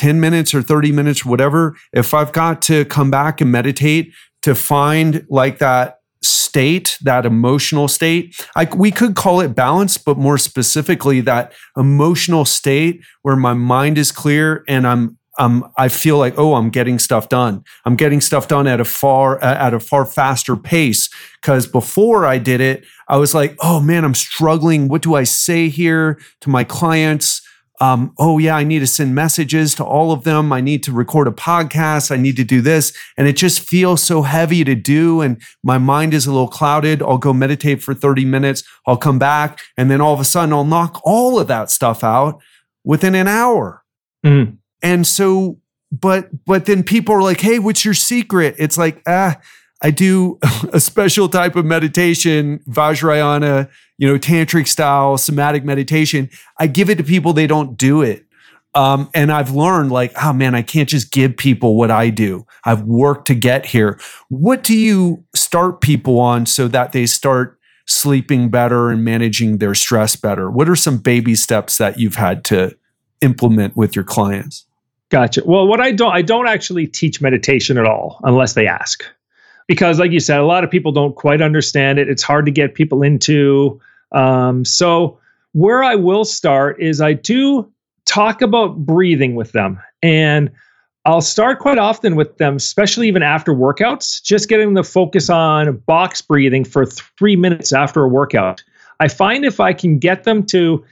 10 0.00 0.18
minutes 0.18 0.54
or 0.54 0.62
30 0.62 0.92
minutes, 0.92 1.26
whatever, 1.26 1.76
if 1.92 2.14
I've 2.14 2.32
got 2.32 2.62
to 2.62 2.86
come 2.86 3.10
back 3.10 3.42
and 3.42 3.52
meditate 3.52 4.14
to 4.40 4.54
find 4.54 5.26
like 5.28 5.58
that 5.58 5.98
state, 6.22 6.96
that 7.02 7.26
emotional 7.26 7.86
state, 7.86 8.34
we 8.74 8.90
could 8.90 9.14
call 9.14 9.42
it 9.42 9.54
balance, 9.54 9.98
but 9.98 10.16
more 10.16 10.38
specifically, 10.38 11.20
that 11.20 11.52
emotional 11.76 12.46
state 12.46 13.02
where 13.20 13.36
my 13.36 13.52
mind 13.52 13.98
is 13.98 14.10
clear 14.10 14.64
and 14.66 14.86
I'm 14.86 15.18
um, 15.38 15.70
I 15.76 15.88
feel 15.88 16.18
like, 16.18 16.34
oh, 16.38 16.54
I'm 16.54 16.70
getting 16.70 16.98
stuff 16.98 17.28
done. 17.28 17.64
I'm 17.86 17.96
getting 17.96 18.20
stuff 18.20 18.48
done 18.48 18.66
at 18.66 18.80
a 18.80 18.84
far 18.84 19.42
at 19.42 19.72
a 19.72 19.80
far 19.80 20.04
faster 20.06 20.56
pace. 20.56 21.10
Because 21.40 21.66
before 21.66 22.26
I 22.26 22.38
did 22.38 22.60
it, 22.60 22.84
I 23.08 23.18
was 23.18 23.34
like, 23.34 23.54
oh 23.60 23.80
man, 23.80 24.04
I'm 24.04 24.14
struggling. 24.14 24.88
What 24.88 25.02
do 25.02 25.14
I 25.14 25.24
say 25.24 25.68
here 25.68 26.18
to 26.40 26.50
my 26.50 26.64
clients? 26.64 27.42
Um, 27.80 28.12
oh 28.18 28.36
yeah, 28.36 28.56
I 28.56 28.62
need 28.62 28.80
to 28.80 28.86
send 28.86 29.14
messages 29.14 29.74
to 29.76 29.84
all 29.84 30.12
of 30.12 30.24
them. 30.24 30.52
I 30.52 30.60
need 30.60 30.82
to 30.82 30.92
record 30.92 31.26
a 31.26 31.32
podcast. 31.32 32.10
I 32.10 32.16
need 32.16 32.36
to 32.36 32.44
do 32.44 32.60
this. 32.60 32.92
And 33.16 33.26
it 33.26 33.36
just 33.36 33.60
feels 33.60 34.02
so 34.02 34.22
heavy 34.22 34.64
to 34.64 34.74
do. 34.74 35.22
And 35.22 35.40
my 35.64 35.78
mind 35.78 36.12
is 36.12 36.26
a 36.26 36.32
little 36.32 36.48
clouded. 36.48 37.02
I'll 37.02 37.18
go 37.18 37.32
meditate 37.32 37.82
for 37.82 37.94
30 37.94 38.26
minutes. 38.26 38.62
I'll 38.86 38.98
come 38.98 39.18
back. 39.18 39.60
And 39.78 39.90
then 39.90 40.02
all 40.02 40.12
of 40.12 40.20
a 40.20 40.24
sudden 40.24 40.52
I'll 40.52 40.64
knock 40.64 41.00
all 41.04 41.40
of 41.40 41.48
that 41.48 41.70
stuff 41.70 42.04
out 42.04 42.38
within 42.84 43.14
an 43.14 43.28
hour. 43.28 43.82
Mm. 44.24 44.58
And 44.82 45.06
so, 45.06 45.58
but, 45.90 46.44
but 46.44 46.66
then 46.66 46.82
people 46.82 47.14
are 47.14 47.22
like, 47.22 47.40
Hey, 47.40 47.58
what's 47.58 47.84
your 47.84 47.94
secret? 47.94 48.56
It's 48.58 48.76
like, 48.76 49.02
ah, 49.06 49.40
I 49.82 49.90
do 49.90 50.38
a 50.72 50.80
special 50.80 51.28
type 51.28 51.56
of 51.56 51.64
meditation, 51.64 52.60
Vajrayana, 52.68 53.68
you 53.98 54.08
know, 54.08 54.18
tantric 54.18 54.66
style, 54.66 55.18
somatic 55.18 55.64
meditation. 55.64 56.30
I 56.58 56.66
give 56.66 56.90
it 56.90 56.96
to 56.96 57.04
people, 57.04 57.32
they 57.32 57.46
don't 57.46 57.76
do 57.76 58.02
it. 58.02 58.24
Um, 58.74 59.10
and 59.14 59.32
I've 59.32 59.50
learned 59.50 59.90
like, 59.90 60.12
oh 60.22 60.32
man, 60.32 60.54
I 60.54 60.62
can't 60.62 60.88
just 60.88 61.10
give 61.10 61.36
people 61.36 61.76
what 61.76 61.90
I 61.90 62.08
do. 62.10 62.46
I've 62.64 62.82
worked 62.82 63.26
to 63.26 63.34
get 63.34 63.66
here. 63.66 63.98
What 64.28 64.62
do 64.62 64.76
you 64.76 65.24
start 65.34 65.80
people 65.80 66.20
on 66.20 66.46
so 66.46 66.68
that 66.68 66.92
they 66.92 67.06
start 67.06 67.58
sleeping 67.86 68.48
better 68.48 68.90
and 68.90 69.04
managing 69.04 69.58
their 69.58 69.74
stress 69.74 70.14
better? 70.14 70.50
What 70.50 70.68
are 70.68 70.76
some 70.76 70.98
baby 70.98 71.34
steps 71.34 71.78
that 71.78 71.98
you've 71.98 72.14
had 72.14 72.44
to 72.44 72.76
implement 73.22 73.76
with 73.76 73.96
your 73.96 74.04
clients? 74.04 74.66
Gotcha. 75.08 75.42
Well, 75.44 75.66
what 75.66 75.80
I 75.80 75.90
don't, 75.90 76.12
I 76.12 76.22
don't 76.22 76.46
actually 76.46 76.86
teach 76.86 77.20
meditation 77.20 77.76
at 77.76 77.86
all 77.86 78.20
unless 78.22 78.54
they 78.54 78.68
ask 78.68 79.04
because 79.70 80.00
like 80.00 80.10
you 80.10 80.18
said 80.18 80.40
a 80.40 80.44
lot 80.44 80.64
of 80.64 80.70
people 80.70 80.90
don't 80.90 81.14
quite 81.14 81.40
understand 81.40 82.00
it. 82.00 82.08
It's 82.08 82.24
hard 82.24 82.44
to 82.44 82.50
get 82.50 82.74
people 82.74 83.04
into 83.04 83.80
um, 84.10 84.64
so 84.64 85.16
where 85.52 85.84
i 85.84 85.94
will 85.94 86.24
start 86.24 86.82
is 86.82 87.00
i 87.00 87.12
do 87.12 87.70
talk 88.04 88.42
about 88.42 88.78
breathing 88.78 89.36
with 89.36 89.52
them. 89.52 89.80
And 90.02 90.50
i'll 91.04 91.20
start 91.20 91.60
quite 91.60 91.78
often 91.78 92.16
with 92.16 92.36
them 92.38 92.56
especially 92.56 93.06
even 93.06 93.22
after 93.22 93.54
workouts 93.54 94.20
just 94.24 94.48
getting 94.48 94.74
the 94.74 94.82
focus 94.82 95.30
on 95.30 95.76
box 95.86 96.20
breathing 96.20 96.64
for 96.64 96.84
three 96.84 97.36
minutes 97.36 97.72
after 97.72 98.02
a 98.02 98.08
workout. 98.08 98.64
I 98.98 99.06
find 99.06 99.44
if 99.44 99.60
i 99.60 99.72
can 99.72 100.00
get 100.00 100.24
them 100.24 100.44
to 100.46 100.84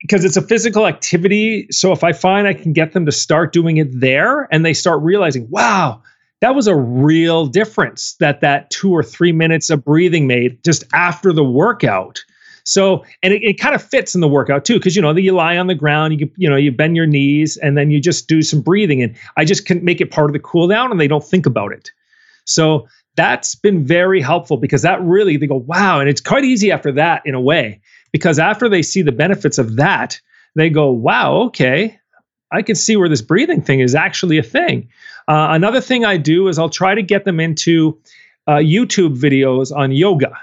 because 0.00 0.24
it's 0.24 0.38
a 0.38 0.42
physical 0.42 0.86
activity 0.86 1.66
so 1.70 1.92
if 1.92 2.02
i 2.02 2.14
find 2.14 2.48
i 2.48 2.54
can 2.54 2.72
get 2.72 2.94
them 2.94 3.04
to 3.04 3.12
start 3.12 3.52
doing 3.52 3.76
it 3.76 3.88
there 4.00 4.48
and 4.50 4.64
they 4.64 4.72
start 4.72 5.02
realizing 5.02 5.46
wow 5.50 6.00
that 6.40 6.54
was 6.54 6.66
a 6.66 6.76
real 6.76 7.46
difference 7.46 8.14
that 8.20 8.40
that 8.40 8.70
two 8.70 8.92
or 8.92 9.02
three 9.02 9.32
minutes 9.32 9.70
of 9.70 9.84
breathing 9.84 10.26
made 10.26 10.62
just 10.64 10.84
after 10.92 11.32
the 11.32 11.44
workout. 11.44 12.22
So, 12.64 13.04
and 13.22 13.32
it, 13.32 13.42
it 13.42 13.60
kind 13.60 13.74
of 13.74 13.82
fits 13.82 14.14
in 14.14 14.20
the 14.20 14.28
workout 14.28 14.64
too, 14.64 14.74
because 14.74 14.96
you 14.96 15.02
know, 15.02 15.16
you 15.16 15.32
lie 15.32 15.56
on 15.56 15.68
the 15.68 15.74
ground, 15.74 16.20
you 16.20 16.30
you 16.36 16.50
know, 16.50 16.56
you 16.56 16.72
bend 16.72 16.96
your 16.96 17.06
knees, 17.06 17.56
and 17.56 17.78
then 17.78 17.90
you 17.90 18.00
just 18.00 18.28
do 18.28 18.42
some 18.42 18.60
breathing, 18.60 19.02
and 19.02 19.16
I 19.36 19.44
just 19.44 19.66
can 19.66 19.84
make 19.84 20.00
it 20.00 20.10
part 20.10 20.28
of 20.28 20.32
the 20.32 20.40
cool 20.40 20.66
down, 20.66 20.90
and 20.90 21.00
they 21.00 21.08
don't 21.08 21.24
think 21.24 21.46
about 21.46 21.72
it. 21.72 21.90
So 22.44 22.88
that's 23.14 23.54
been 23.54 23.84
very 23.84 24.20
helpful 24.20 24.56
because 24.56 24.82
that 24.82 25.00
really 25.02 25.36
they 25.36 25.46
go 25.46 25.56
wow, 25.56 26.00
and 26.00 26.08
it's 26.08 26.20
quite 26.20 26.44
easy 26.44 26.72
after 26.72 26.92
that 26.92 27.22
in 27.24 27.34
a 27.34 27.40
way 27.40 27.80
because 28.12 28.38
after 28.38 28.68
they 28.68 28.82
see 28.82 29.02
the 29.02 29.12
benefits 29.12 29.58
of 29.58 29.76
that, 29.76 30.20
they 30.54 30.70
go, 30.70 30.90
wow, 30.90 31.34
okay, 31.34 31.98
I 32.50 32.62
can 32.62 32.74
see 32.74 32.96
where 32.96 33.08
this 33.08 33.22
breathing 33.22 33.60
thing 33.60 33.80
is 33.80 33.94
actually 33.94 34.38
a 34.38 34.42
thing. 34.42 34.88
Uh, 35.28 35.48
another 35.50 35.80
thing 35.80 36.04
I 36.04 36.16
do 36.16 36.48
is 36.48 36.58
I'll 36.58 36.70
try 36.70 36.94
to 36.94 37.02
get 37.02 37.24
them 37.24 37.40
into 37.40 37.98
uh, 38.46 38.56
YouTube 38.56 39.18
videos 39.18 39.74
on 39.74 39.92
yoga 39.92 40.36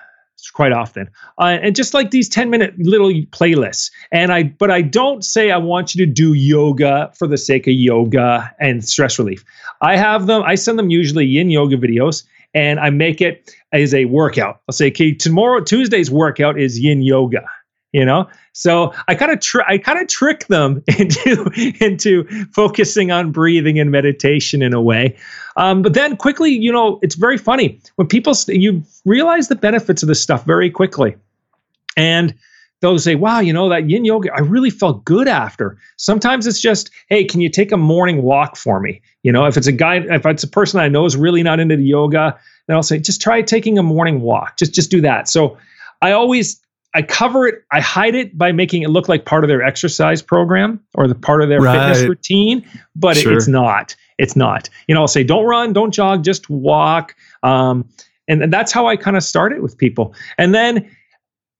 quite 0.51 0.71
often. 0.71 1.09
Uh, 1.39 1.57
and 1.61 1.75
just 1.75 1.93
like 1.93 2.11
these 2.11 2.27
10 2.27 2.49
minute 2.49 2.73
little 2.77 3.11
playlists. 3.31 3.91
And 4.11 4.31
i 4.31 4.43
but 4.43 4.71
i 4.71 4.81
don't 4.81 5.23
say 5.23 5.51
i 5.51 5.57
want 5.57 5.95
you 5.95 6.05
to 6.05 6.11
do 6.11 6.33
yoga 6.33 7.11
for 7.17 7.27
the 7.27 7.37
sake 7.37 7.67
of 7.67 7.73
yoga 7.73 8.53
and 8.59 8.83
stress 8.83 9.17
relief. 9.17 9.43
I 9.81 9.95
have 9.95 10.27
them 10.27 10.43
i 10.43 10.55
send 10.55 10.77
them 10.77 10.89
usually 10.89 11.25
yin 11.25 11.49
yoga 11.49 11.77
videos 11.77 12.23
and 12.53 12.79
i 12.79 12.89
make 12.89 13.21
it 13.21 13.55
as 13.71 13.93
a 13.93 14.05
workout. 14.05 14.61
I'll 14.67 14.73
say 14.73 14.87
okay 14.87 15.13
tomorrow 15.13 15.61
tuesday's 15.61 16.11
workout 16.11 16.59
is 16.59 16.79
yin 16.79 17.01
yoga 17.01 17.45
you 17.93 18.03
know? 18.03 18.27
So 18.51 18.93
i 19.07 19.15
kind 19.15 19.31
of 19.31 19.39
tr- 19.39 19.61
i 19.67 19.77
kind 19.77 19.99
of 19.99 20.07
trick 20.07 20.47
them 20.47 20.83
into 20.99 21.49
into 21.79 22.25
focusing 22.51 23.11
on 23.11 23.31
breathing 23.31 23.79
and 23.79 23.91
meditation 23.91 24.61
in 24.61 24.73
a 24.73 24.81
way. 24.81 25.15
Um, 25.55 25.81
but 25.81 25.93
then 25.93 26.17
quickly 26.17 26.51
you 26.51 26.71
know 26.71 26.99
it's 27.01 27.15
very 27.15 27.37
funny. 27.37 27.79
When 27.95 28.07
people 28.07 28.35
st- 28.35 28.59
you 28.59 28.83
realize 29.05 29.47
the 29.47 29.55
benefits 29.55 30.03
of 30.03 30.07
this 30.07 30.21
stuff 30.21 30.43
very 30.45 30.69
quickly. 30.69 31.15
And 31.95 32.33
they'll 32.81 32.99
say 32.99 33.15
wow 33.15 33.39
you 33.39 33.53
know 33.53 33.69
that 33.69 33.89
yin 33.89 34.03
yoga 34.03 34.29
i 34.35 34.39
really 34.39 34.69
felt 34.69 35.05
good 35.05 35.27
after. 35.27 35.77
Sometimes 35.97 36.45
it's 36.45 36.59
just 36.59 36.91
hey 37.07 37.23
can 37.23 37.41
you 37.41 37.49
take 37.49 37.71
a 37.71 37.77
morning 37.77 38.23
walk 38.23 38.55
for 38.57 38.79
me? 38.79 39.01
You 39.23 39.31
know 39.31 39.45
if 39.45 39.57
it's 39.57 39.67
a 39.67 39.71
guy 39.71 39.97
if 39.97 40.25
it's 40.25 40.43
a 40.43 40.47
person 40.47 40.79
i 40.79 40.89
know 40.89 41.05
is 41.05 41.15
really 41.15 41.43
not 41.43 41.59
into 41.59 41.77
the 41.77 41.85
yoga 41.85 42.37
then 42.67 42.75
i'll 42.75 42.83
say 42.83 42.99
just 42.99 43.21
try 43.21 43.41
taking 43.41 43.77
a 43.77 43.83
morning 43.83 44.21
walk. 44.21 44.57
Just 44.57 44.73
just 44.73 44.91
do 44.91 45.01
that. 45.01 45.27
So 45.27 45.57
i 46.01 46.11
always 46.11 46.62
I 46.93 47.01
cover 47.01 47.47
it, 47.47 47.63
I 47.71 47.79
hide 47.79 48.15
it 48.15 48.37
by 48.37 48.51
making 48.51 48.83
it 48.83 48.89
look 48.89 49.09
like 49.09 49.25
part 49.25 49.43
of 49.43 49.47
their 49.47 49.63
exercise 49.63 50.21
program 50.21 50.79
or 50.93 51.07
the 51.07 51.15
part 51.15 51.41
of 51.41 51.49
their 51.49 51.61
right. 51.61 51.73
fitness 51.73 52.07
routine, 52.07 52.65
but 52.95 53.17
sure. 53.17 53.33
it, 53.33 53.35
it's 53.35 53.47
not. 53.47 53.95
It's 54.19 54.35
not. 54.35 54.69
You 54.87 54.95
know, 54.95 55.01
I'll 55.01 55.07
say, 55.07 55.23
don't 55.23 55.45
run, 55.45 55.73
don't 55.73 55.91
jog, 55.91 56.23
just 56.23 56.49
walk. 56.49 57.15
Um, 57.41 57.89
and, 58.27 58.43
and 58.43 58.53
that's 58.53 58.71
how 58.71 58.87
I 58.87 58.95
kind 58.95 59.17
of 59.17 59.23
start 59.23 59.53
it 59.53 59.61
with 59.61 59.77
people. 59.77 60.13
And 60.37 60.53
then 60.53 60.89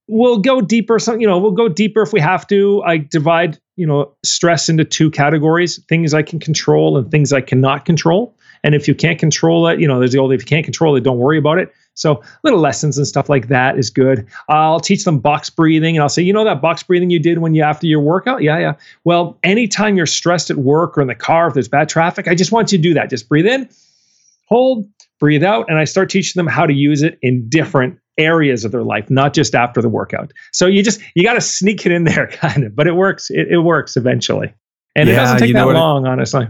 we'll 0.08 0.38
go 0.38 0.62
deeper. 0.62 1.00
Some, 1.00 1.20
you 1.20 1.28
know, 1.28 1.38
we'll 1.38 1.52
go 1.52 1.68
deeper 1.68 2.02
if 2.02 2.14
we 2.14 2.20
have 2.20 2.46
to. 2.48 2.84
I 2.84 2.98
divide, 2.98 3.60
you 3.76 3.88
know, 3.88 4.14
stress 4.24 4.70
into 4.70 4.86
two 4.86 5.10
categories: 5.10 5.84
things 5.90 6.14
I 6.14 6.22
can 6.22 6.40
control 6.40 6.98
and 6.98 7.10
things 7.10 7.34
I 7.34 7.42
cannot 7.42 7.86
control. 7.86 8.36
And 8.64 8.76
if 8.76 8.88
you 8.88 8.96
can't 8.96 9.20
control 9.20 9.68
it, 9.68 9.80
you 9.80 9.88
know, 9.88 10.00
there's 10.00 10.14
the 10.14 10.20
old 10.20 10.32
if 10.32 10.42
you 10.42 10.46
can't 10.46 10.64
control 10.64 10.96
it, 10.96 11.02
don't 11.02 11.18
worry 11.18 11.38
about 11.38 11.58
it. 11.58 11.74
So 11.96 12.24
little 12.44 12.60
lessons 12.60 12.98
and 12.98 13.08
stuff 13.08 13.30
like 13.30 13.48
that 13.50 13.78
is 13.78 13.90
good. 13.90 14.28
I'll 14.50 14.80
teach 14.80 15.04
them 15.04 15.20
box 15.20 15.50
breathing 15.50 15.96
and 15.96 16.02
I'll 16.02 16.10
say, 16.10 16.22
you 16.22 16.34
know 16.34 16.44
that 16.44 16.62
box 16.62 16.84
breathing 16.84 17.10
you 17.10 17.20
did 17.20 17.38
when 17.40 17.54
you 17.54 17.62
after 17.62 17.88
your 17.88 18.02
workout? 18.02 18.42
Yeah, 18.42 18.58
yeah. 18.58 18.74
Well, 19.04 19.38
anytime 19.44 19.96
you're 19.96 20.06
stressed 20.06 20.50
at 20.50 20.58
work 20.58 20.98
or 20.98 21.02
in 21.02 21.08
the 21.08 21.16
car, 21.16 21.48
if 21.48 21.54
there's 21.54 21.68
bad 21.68 21.90
traffic, 21.90 22.28
I 22.28 22.36
just 22.36 22.52
want 22.52 22.72
you 22.72 22.78
to 22.78 22.82
do 22.82 22.94
that. 22.96 23.10
Just 23.10 23.30
breathe 23.30 23.46
in, 23.46 23.70
hold, 24.48 24.88
breathe 25.20 25.44
out, 25.44 25.70
and 25.70 25.78
I 25.78 25.84
start 25.84 26.10
teaching 26.10 26.40
them 26.40 26.48
how 26.48 26.66
to 26.66 26.74
use 26.74 27.04
it 27.04 27.20
in 27.22 27.48
different 27.48 28.00
areas 28.18 28.66
of 28.66 28.72
their 28.72 28.84
life, 28.84 29.10
not 29.10 29.34
just 29.34 29.56
after 29.56 29.82
the 29.82 29.90
workout. 29.90 30.34
So 30.52 30.68
you 30.68 30.84
just 30.84 31.02
you 31.16 31.24
got 31.24 31.34
to 31.34 31.42
sneak 31.42 31.86
it 31.86 31.92
in 31.92 32.04
there, 32.04 32.28
kind 32.32 32.64
of, 32.64 32.76
but 32.76 32.88
it 32.88 32.96
works. 32.96 33.30
It, 33.30 33.48
it 33.50 33.60
works 33.60 33.96
eventually, 33.96 34.54
and 34.96 35.08
yeah, 35.08 35.14
it 35.14 35.18
doesn't 35.18 35.40
take 35.40 35.54
that 35.54 35.68
long, 35.68 36.06
honestly. 36.06 36.48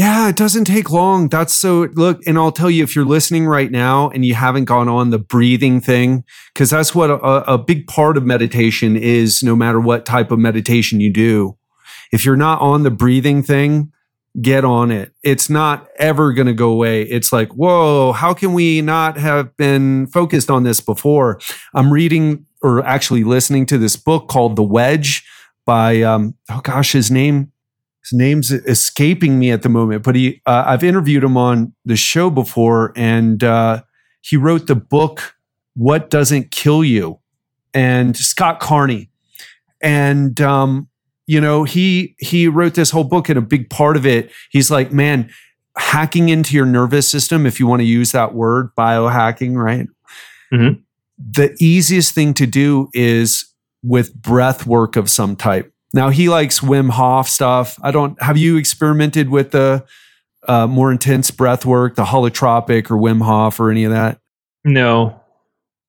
Yeah, 0.00 0.30
it 0.30 0.36
doesn't 0.36 0.64
take 0.64 0.90
long. 0.90 1.28
That's 1.28 1.52
so 1.52 1.82
look, 1.92 2.26
and 2.26 2.38
I'll 2.38 2.52
tell 2.52 2.70
you 2.70 2.82
if 2.82 2.96
you're 2.96 3.04
listening 3.04 3.46
right 3.46 3.70
now 3.70 4.08
and 4.08 4.24
you 4.24 4.34
haven't 4.34 4.64
gone 4.64 4.88
on 4.88 5.10
the 5.10 5.18
breathing 5.18 5.78
thing, 5.78 6.24
because 6.54 6.70
that's 6.70 6.94
what 6.94 7.10
a, 7.10 7.16
a, 7.52 7.58
big 7.58 7.86
part 7.86 8.16
of 8.16 8.24
meditation 8.24 8.96
is, 8.96 9.42
no 9.42 9.54
matter 9.54 9.78
what 9.78 10.06
type 10.06 10.30
of 10.30 10.38
meditation 10.38 11.00
you 11.00 11.12
do. 11.12 11.58
If 12.12 12.24
you're 12.24 12.34
not 12.34 12.62
on 12.62 12.82
the 12.82 12.90
breathing 12.90 13.42
thing, 13.42 13.92
get 14.40 14.64
on 14.64 14.90
it. 14.90 15.12
It's 15.22 15.50
not 15.50 15.86
ever 15.98 16.32
going 16.32 16.46
to 16.46 16.54
go 16.54 16.70
away. 16.70 17.02
It's 17.02 17.30
like, 17.30 17.50
whoa, 17.50 18.12
how 18.12 18.32
can 18.32 18.54
we 18.54 18.80
not 18.80 19.18
have 19.18 19.54
been 19.58 20.06
focused 20.06 20.50
on 20.50 20.62
this 20.62 20.80
before? 20.80 21.40
I'm 21.74 21.92
reading 21.92 22.46
or 22.62 22.82
actually 22.86 23.22
listening 23.22 23.66
to 23.66 23.76
this 23.76 23.96
book 23.96 24.28
called 24.28 24.56
The 24.56 24.62
Wedge 24.62 25.26
by, 25.66 26.00
um, 26.00 26.36
oh 26.50 26.62
gosh, 26.62 26.92
his 26.92 27.10
name 27.10 27.52
his 28.02 28.12
name's 28.12 28.50
escaping 28.50 29.38
me 29.38 29.50
at 29.50 29.62
the 29.62 29.68
moment, 29.68 30.02
but 30.02 30.14
he 30.14 30.40
uh, 30.46 30.64
I've 30.66 30.84
interviewed 30.84 31.22
him 31.22 31.36
on 31.36 31.74
the 31.84 31.96
show 31.96 32.30
before, 32.30 32.92
and 32.96 33.42
uh, 33.44 33.82
he 34.22 34.36
wrote 34.36 34.66
the 34.66 34.74
book 34.74 35.34
"What 35.74 36.10
Doesn't 36.10 36.50
Kill 36.50 36.82
You," 36.82 37.18
and 37.74 38.16
Scott 38.16 38.58
Carney, 38.60 39.10
and 39.82 40.40
um, 40.40 40.88
you 41.26 41.40
know 41.40 41.64
he 41.64 42.16
he 42.18 42.48
wrote 42.48 42.74
this 42.74 42.90
whole 42.90 43.04
book, 43.04 43.28
and 43.28 43.38
a 43.38 43.42
big 43.42 43.68
part 43.68 43.96
of 43.96 44.06
it, 44.06 44.30
he's 44.50 44.70
like, 44.70 44.92
man, 44.92 45.30
hacking 45.76 46.30
into 46.30 46.56
your 46.56 46.66
nervous 46.66 47.08
system, 47.08 47.44
if 47.46 47.60
you 47.60 47.66
want 47.66 47.80
to 47.80 47.86
use 47.86 48.12
that 48.12 48.34
word, 48.34 48.70
biohacking, 48.76 49.56
right? 49.56 49.88
Mm-hmm. 50.52 50.80
The 51.32 51.54
easiest 51.60 52.14
thing 52.14 52.32
to 52.34 52.46
do 52.46 52.88
is 52.94 53.44
with 53.82 54.14
breath 54.14 54.66
work 54.66 54.96
of 54.96 55.10
some 55.10 55.36
type 55.36 55.72
now 55.92 56.10
he 56.10 56.28
likes 56.28 56.60
Wim 56.60 56.90
Hof 56.90 57.28
stuff. 57.28 57.78
I 57.82 57.90
don't. 57.90 58.20
Have 58.22 58.36
you 58.36 58.56
experimented 58.56 59.28
with 59.28 59.50
the 59.50 59.84
uh, 60.46 60.66
more 60.66 60.92
intense 60.92 61.30
breath 61.30 61.66
work, 61.66 61.96
the 61.96 62.04
holotropic 62.04 62.90
or 62.90 62.96
Wim 62.96 63.22
Hof 63.22 63.58
or 63.58 63.70
any 63.70 63.84
of 63.84 63.92
that? 63.92 64.20
No, 64.64 65.20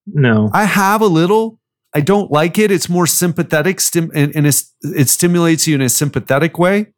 no. 0.07 0.49
I 0.53 0.65
have 0.65 1.01
a 1.01 1.07
little. 1.07 1.59
I 1.93 2.01
don't 2.01 2.31
like 2.31 2.57
it. 2.57 2.71
It's 2.71 2.89
more 2.89 3.05
sympathetic, 3.05 3.79
stim- 3.79 4.11
and, 4.15 4.35
and 4.35 4.47
it 4.47 5.09
stimulates 5.09 5.67
you 5.67 5.75
in 5.75 5.81
a 5.81 5.89
sympathetic 5.89 6.57
way. 6.57 6.93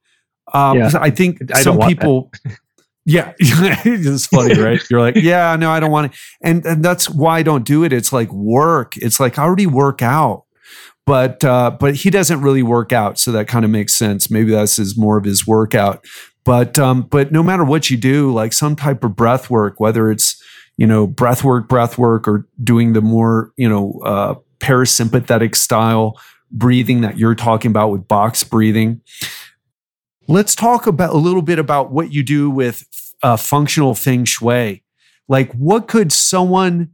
Um, 0.54 0.78
yeah. 0.78 0.92
I 0.94 1.10
think 1.10 1.40
I 1.54 1.62
some 1.62 1.80
people. 1.80 2.32
yeah, 3.06 3.34
it's 3.40 4.28
funny, 4.28 4.60
right? 4.62 4.80
You're 4.90 5.00
like, 5.00 5.16
yeah, 5.16 5.56
no, 5.56 5.72
I 5.72 5.80
don't 5.80 5.92
want 5.92 6.14
it, 6.14 6.20
and 6.42 6.66
and 6.66 6.86
that's 6.86 7.10
why 7.10 7.40
I 7.40 7.44
don't 7.44 7.66
do 7.66 7.84
it. 7.84 7.92
It's 7.92 8.14
like 8.14 8.32
work. 8.32 8.96
It's 8.98 9.20
like 9.20 9.40
I 9.40 9.44
already 9.44 9.68
work 9.68 10.02
out 10.02 10.43
but 11.06 11.44
uh, 11.44 11.72
but 11.72 11.96
he 11.96 12.10
doesn't 12.10 12.42
really 12.42 12.64
work 12.64 12.92
out, 12.92 13.18
so 13.18 13.32
that 13.32 13.48
kind 13.48 13.66
of 13.66 13.72
makes 13.72 13.94
sense. 13.94 14.30
Maybe 14.30 14.52
that's 14.52 14.78
his 14.78 14.98
more 14.98 15.18
of 15.18 15.26
his 15.26 15.46
workout. 15.46 16.06
But 16.46 16.78
um, 16.80 17.04
but 17.04 17.32
no 17.32 17.44
matter 17.44 17.64
what 17.64 17.90
you 17.90 17.98
do, 17.98 18.32
like 18.34 18.54
some 18.54 18.76
type 18.76 19.04
of 19.04 19.16
breath 19.16 19.50
work, 19.50 19.80
whether 19.80 20.12
it's 20.12 20.42
you 20.78 20.88
know 20.88 21.08
breath 21.08 21.44
work, 21.44 21.68
breath 21.68 21.98
work, 21.98 22.28
or 22.28 22.48
doing 22.64 22.94
the 22.94 23.02
more 23.02 23.52
you 23.58 23.68
know 23.68 24.00
uh, 24.06 24.36
parasympathetic 24.60 25.56
style 25.56 26.20
breathing 26.52 27.02
that 27.02 27.18
you're 27.18 27.36
talking 27.36 27.72
about 27.72 27.90
with 27.90 28.08
box 28.08 28.44
breathing. 28.44 29.02
Let's 30.28 30.56
talk 30.56 30.88
about 30.88 31.14
a 31.14 31.18
little 31.18 31.42
bit 31.42 31.60
about 31.60 31.92
what 31.92 32.14
you 32.14 32.24
do 32.24 32.50
with 32.50 32.86
uh, 33.24 33.36
functional 33.36 33.96
feng 33.96 34.24
shui. 34.24 34.84
Like, 35.28 35.52
what 35.54 35.88
could 35.88 36.12
someone 36.12 36.92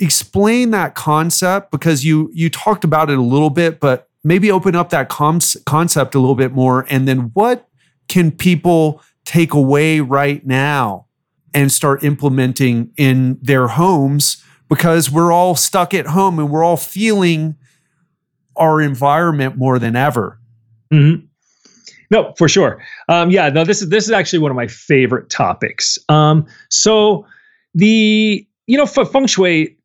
explain 0.00 0.70
that 0.70 0.94
concept 0.94 1.70
because 1.70 2.04
you 2.04 2.30
you 2.32 2.50
talked 2.50 2.84
about 2.84 3.10
it 3.10 3.18
a 3.18 3.22
little 3.22 3.50
bit, 3.50 3.80
but 3.80 4.08
maybe 4.24 4.50
open 4.50 4.76
up 4.76 4.90
that 4.90 5.08
com- 5.08 5.40
concept 5.66 6.14
a 6.14 6.18
little 6.18 6.34
bit 6.34 6.52
more. 6.52 6.86
And 6.88 7.08
then 7.08 7.30
what 7.34 7.68
can 8.08 8.30
people 8.30 9.02
take 9.24 9.52
away 9.52 10.00
right 10.00 10.44
now 10.46 11.06
and 11.54 11.70
start 11.72 12.04
implementing 12.04 12.92
in 12.96 13.38
their 13.42 13.68
homes? 13.68 14.42
Because 14.68 15.10
we're 15.10 15.32
all 15.32 15.54
stuck 15.56 15.94
at 15.94 16.06
home 16.06 16.38
and 16.38 16.50
we're 16.50 16.64
all 16.64 16.76
feeling 16.76 17.56
our 18.56 18.80
environment 18.80 19.56
more 19.56 19.78
than 19.78 19.96
ever. 19.96 20.38
Mm-hmm. 20.92 21.24
No, 22.10 22.34
for 22.36 22.48
sure. 22.48 22.82
Um, 23.08 23.30
yeah, 23.30 23.48
no, 23.50 23.64
this 23.64 23.82
is 23.82 23.88
this 23.90 24.04
is 24.04 24.10
actually 24.10 24.38
one 24.38 24.50
of 24.50 24.56
my 24.56 24.66
favorite 24.66 25.28
topics. 25.28 25.98
Um, 26.08 26.46
so 26.70 27.26
the 27.74 28.46
you 28.66 28.78
know 28.78 28.86
for 28.86 29.04
feng 29.04 29.26
shui 29.26 29.77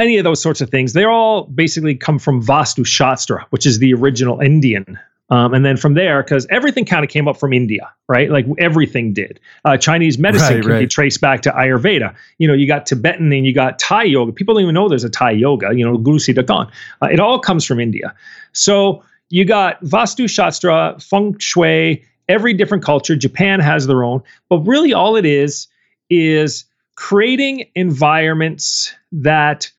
any 0.00 0.18
of 0.18 0.24
those 0.24 0.40
sorts 0.40 0.60
of 0.60 0.70
things, 0.70 0.92
they 0.92 1.04
all 1.04 1.44
basically 1.44 1.94
come 1.94 2.18
from 2.18 2.42
Vastu 2.42 2.86
Shastra, 2.86 3.46
which 3.50 3.66
is 3.66 3.78
the 3.78 3.94
original 3.94 4.40
Indian. 4.40 4.98
Um, 5.30 5.54
and 5.54 5.64
then 5.64 5.76
from 5.76 5.94
there, 5.94 6.24
because 6.24 6.44
everything 6.50 6.84
kind 6.84 7.04
of 7.04 7.10
came 7.10 7.28
up 7.28 7.38
from 7.38 7.52
India, 7.52 7.88
right? 8.08 8.30
Like 8.30 8.46
everything 8.58 9.12
did. 9.12 9.38
Uh, 9.64 9.76
Chinese 9.76 10.18
medicine 10.18 10.56
right, 10.56 10.62
can 10.62 10.72
right. 10.72 10.80
be 10.80 10.86
traced 10.88 11.20
back 11.20 11.42
to 11.42 11.50
Ayurveda. 11.52 12.12
You 12.38 12.48
know, 12.48 12.54
you 12.54 12.66
got 12.66 12.84
Tibetan 12.84 13.32
and 13.32 13.46
you 13.46 13.54
got 13.54 13.78
Thai 13.78 14.04
yoga. 14.04 14.32
People 14.32 14.54
don't 14.54 14.64
even 14.64 14.74
know 14.74 14.88
there's 14.88 15.04
a 15.04 15.10
Thai 15.10 15.30
yoga, 15.32 15.72
you 15.72 15.84
know, 15.84 15.96
Guru 15.96 16.18
Siddha 16.18 16.68
Uh, 17.00 17.06
it 17.06 17.20
all 17.20 17.38
comes 17.38 17.64
from 17.64 17.78
India. 17.78 18.12
So 18.52 19.04
you 19.28 19.44
got 19.44 19.80
Vastu 19.84 20.28
Shastra, 20.28 20.96
Feng 20.98 21.38
Shui, 21.38 22.04
every 22.28 22.52
different 22.52 22.82
culture. 22.82 23.14
Japan 23.14 23.60
has 23.60 23.86
their 23.86 24.02
own. 24.02 24.22
But 24.48 24.58
really 24.66 24.92
all 24.92 25.14
it 25.14 25.24
is, 25.24 25.68
is 26.08 26.64
creating 26.96 27.66
environments 27.76 28.92
that 29.12 29.70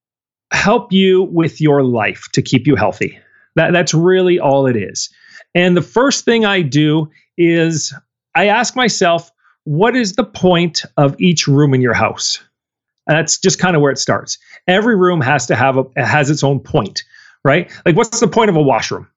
help 0.51 0.91
you 0.91 1.23
with 1.23 1.61
your 1.61 1.83
life 1.83 2.27
to 2.33 2.41
keep 2.41 2.67
you 2.67 2.75
healthy. 2.75 3.17
That, 3.55 3.71
that's 3.71 3.93
really 3.93 4.39
all 4.39 4.67
it 4.67 4.75
is. 4.75 5.09
And 5.55 5.75
the 5.75 5.81
first 5.81 6.25
thing 6.25 6.45
I 6.45 6.61
do 6.61 7.09
is 7.37 7.93
I 8.35 8.47
ask 8.47 8.75
myself, 8.75 9.31
what 9.63 9.95
is 9.95 10.13
the 10.13 10.23
point 10.23 10.83
of 10.97 11.19
each 11.19 11.47
room 11.47 11.73
in 11.73 11.81
your 11.81 11.93
house? 11.93 12.41
And 13.07 13.17
that's 13.17 13.37
just 13.37 13.59
kind 13.59 13.75
of 13.75 13.81
where 13.81 13.91
it 13.91 13.99
starts. 13.99 14.37
Every 14.67 14.95
room 14.95 15.21
has 15.21 15.45
to 15.47 15.55
have 15.55 15.77
a 15.77 15.85
has 15.97 16.29
its 16.29 16.43
own 16.43 16.59
point, 16.59 17.03
right? 17.43 17.69
Like 17.85 17.95
what's 17.95 18.19
the 18.19 18.27
point 18.27 18.49
of 18.49 18.55
a 18.55 18.61
washroom? 18.61 19.07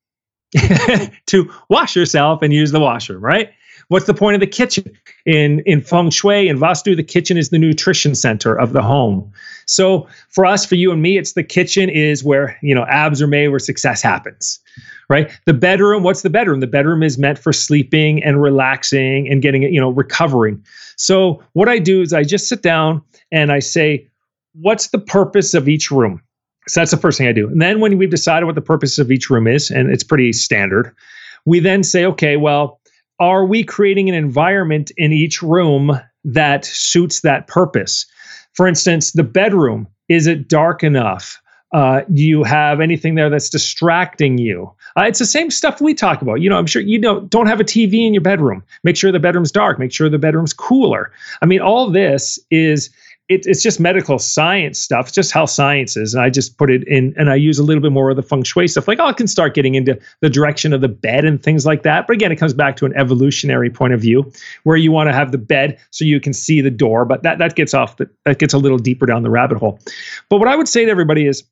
to 1.27 1.51
wash 1.69 1.97
yourself 1.97 2.43
and 2.43 2.53
use 2.53 2.73
the 2.73 2.81
washroom, 2.81 3.23
right? 3.23 3.51
What's 3.89 4.07
the 4.07 4.15
point 4.15 4.35
of 4.35 4.41
the 4.41 4.47
kitchen? 4.47 4.91
In 5.27 5.61
in 5.61 5.81
feng 5.81 6.11
shui 6.11 6.49
and 6.49 6.59
vastu, 6.59 6.97
the 6.97 7.03
kitchen 7.03 7.37
is 7.37 7.51
the 7.51 7.59
nutrition 7.59 8.15
center 8.15 8.55
of 8.59 8.73
the 8.73 8.83
home. 8.83 9.33
So 9.67 10.07
for 10.29 10.47
us, 10.47 10.65
for 10.65 10.75
you 10.75 10.93
and 10.93 11.03
me, 11.03 11.19
it's 11.19 11.33
the 11.33 11.43
kitchen 11.43 11.89
is 11.89 12.25
where 12.25 12.59
you 12.63 12.75
know 12.75 12.85
abs 12.85 13.23
are 13.23 13.27
made, 13.27 13.49
where 13.49 13.59
success 13.59 14.03
happens. 14.03 14.61
Right. 15.11 15.31
The 15.45 15.53
bedroom, 15.53 16.03
what's 16.03 16.23
the 16.23 16.31
bedroom? 16.31 16.61
The 16.61 16.67
bedroom 16.67 17.03
is 17.03 17.19
meant 17.19 17.39
for 17.39 17.53
sleeping 17.53 18.23
and 18.25 18.41
relaxing 18.41 19.29
and 19.29 19.43
getting 19.43 19.63
you 19.63 19.81
know 19.81 19.91
recovering. 19.91 20.65
So 20.97 21.43
what 21.53 21.69
I 21.69 21.79
do 21.79 22.01
is 22.01 22.13
I 22.13 22.23
just 22.23 22.49
sit 22.49 22.63
down 22.63 23.03
and 23.31 23.53
I 23.53 23.59
say, 23.59 24.09
what's 24.55 24.89
the 24.89 24.99
purpose 24.99 25.55
of 25.55 25.69
each 25.69 25.91
room? 25.91 26.23
So 26.69 26.81
that's 26.81 26.93
the 26.93 26.97
first 26.97 27.19
thing 27.19 27.29
I 27.29 27.33
do. 27.33 27.49
And 27.49 27.61
then 27.61 27.81
when 27.81 27.99
we've 27.99 28.11
decided 28.11 28.47
what 28.47 28.55
the 28.55 28.63
purpose 28.63 28.99
of 28.99 29.11
each 29.11 29.29
room 29.29 29.47
is, 29.47 29.71
and 29.71 29.91
it's 29.91 30.05
pretty 30.05 30.33
standard, 30.33 30.95
we 31.45 31.61
then 31.61 31.83
say, 31.83 32.07
okay, 32.07 32.37
well, 32.37 32.81
are 33.21 33.45
we 33.45 33.63
creating 33.65 34.09
an 34.09 34.15
environment 34.15 34.91
in 34.97 35.13
each 35.13 35.43
room 35.43 36.01
that 36.25 36.65
suits 36.65 37.21
that 37.21 37.47
purpose? 37.47 38.07
For 38.55 38.67
instance, 38.67 39.13
the 39.13 39.23
bedroom, 39.23 39.87
is 40.09 40.27
it 40.27 40.49
dark 40.49 40.83
enough? 40.83 41.41
Uh, 41.73 42.03
do 42.13 42.23
you 42.23 42.45
have 42.45 42.81
anything 42.81 43.17
there 43.17 43.29
that's 43.29 43.49
distracting 43.51 44.39
you? 44.39 44.73
Uh, 44.97 45.03
it's 45.03 45.19
the 45.19 45.27
same 45.27 45.51
stuff 45.51 45.81
we 45.81 45.93
talk 45.93 46.23
about. 46.23 46.41
You 46.41 46.49
know, 46.49 46.57
I'm 46.57 46.67
sure 46.67 46.81
you 46.81 47.01
know, 47.01 47.23
don't 47.23 47.49
have 47.49 47.59
a 47.59 47.65
TV 47.65 48.07
in 48.07 48.15
your 48.15 48.21
bedroom. 48.23 48.63
Make 48.85 48.97
sure 48.97 49.11
the 49.11 49.19
bedroom's 49.19 49.51
dark. 49.51 49.81
Make 49.81 49.93
sure 49.93 50.09
the 50.09 50.19
bedroom's 50.19 50.53
cooler. 50.53 51.11
I 51.43 51.47
mean, 51.47 51.61
all 51.61 51.91
this 51.91 52.39
is 52.53 52.91
it, 53.29 53.47
it's 53.47 53.63
just 53.63 53.81
medical 53.81 54.19
science 54.19 54.79
stuff, 54.79 55.11
just 55.11 55.33
health 55.33 55.49
sciences. 55.49 56.13
And 56.13 56.23
I 56.23 56.29
just 56.29 56.59
put 56.59 56.71
it 56.71 56.87
in 56.87 57.15
and 57.17 57.31
I 57.31 57.37
use 57.37 57.59
a 57.59 57.63
little 57.63 57.83
bit 57.83 57.93
more 57.93 58.11
of 58.11 58.17
the 58.17 58.23
feng 58.23 58.43
shui 58.43 58.69
stuff. 58.69 58.87
Like, 58.87 58.99
oh, 58.99 59.07
I 59.07 59.15
can 59.15 59.27
start 59.27 59.55
getting 59.55 59.75
into 59.75 59.99
the 60.21 60.29
direction 60.29 60.75
of 60.75 60.83
the 60.83 60.89
bed 60.89 61.25
and 61.25 61.43
things 61.43 61.65
like 61.65 61.85
that. 61.85 62.07
But 62.07 62.15
again, 62.15 62.33
it 62.33 62.37
comes 62.37 62.53
back 62.53 62.77
to 62.77 62.87
an 62.87 62.95
evolutionary 62.95 63.71
point 63.71 63.95
of 63.95 64.01
view 64.01 64.31
where 64.65 64.77
you 64.77 64.93
want 64.93 65.09
to 65.09 65.15
have 65.15 65.33
the 65.33 65.39
bed 65.39 65.79
so 65.91 66.05
you 66.05 66.21
can 66.21 66.35
see 66.35 66.61
the 66.61 66.71
door. 66.71 67.07
But 67.07 67.23
that, 67.23 67.39
that 67.39 67.55
gets 67.55 67.73
off, 67.73 67.97
the, 67.97 68.11
that 68.27 68.39
gets 68.39 68.53
a 68.53 68.59
little 68.59 68.79
deeper 68.79 69.07
down 69.07 69.23
the 69.23 69.31
rabbit 69.31 69.57
hole. 69.57 69.79
But 70.29 70.39
what 70.39 70.49
I 70.49 70.57
would 70.57 70.69
say 70.69 70.85
to 70.85 70.91
everybody 70.91 71.27
is, 71.27 71.45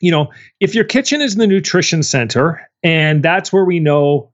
you 0.00 0.10
know, 0.10 0.30
if 0.60 0.74
your 0.74 0.84
kitchen 0.84 1.20
is 1.20 1.34
the 1.34 1.46
nutrition 1.46 2.02
center 2.02 2.66
and 2.82 3.22
that's 3.22 3.52
where 3.52 3.64
we 3.64 3.78
know 3.78 4.30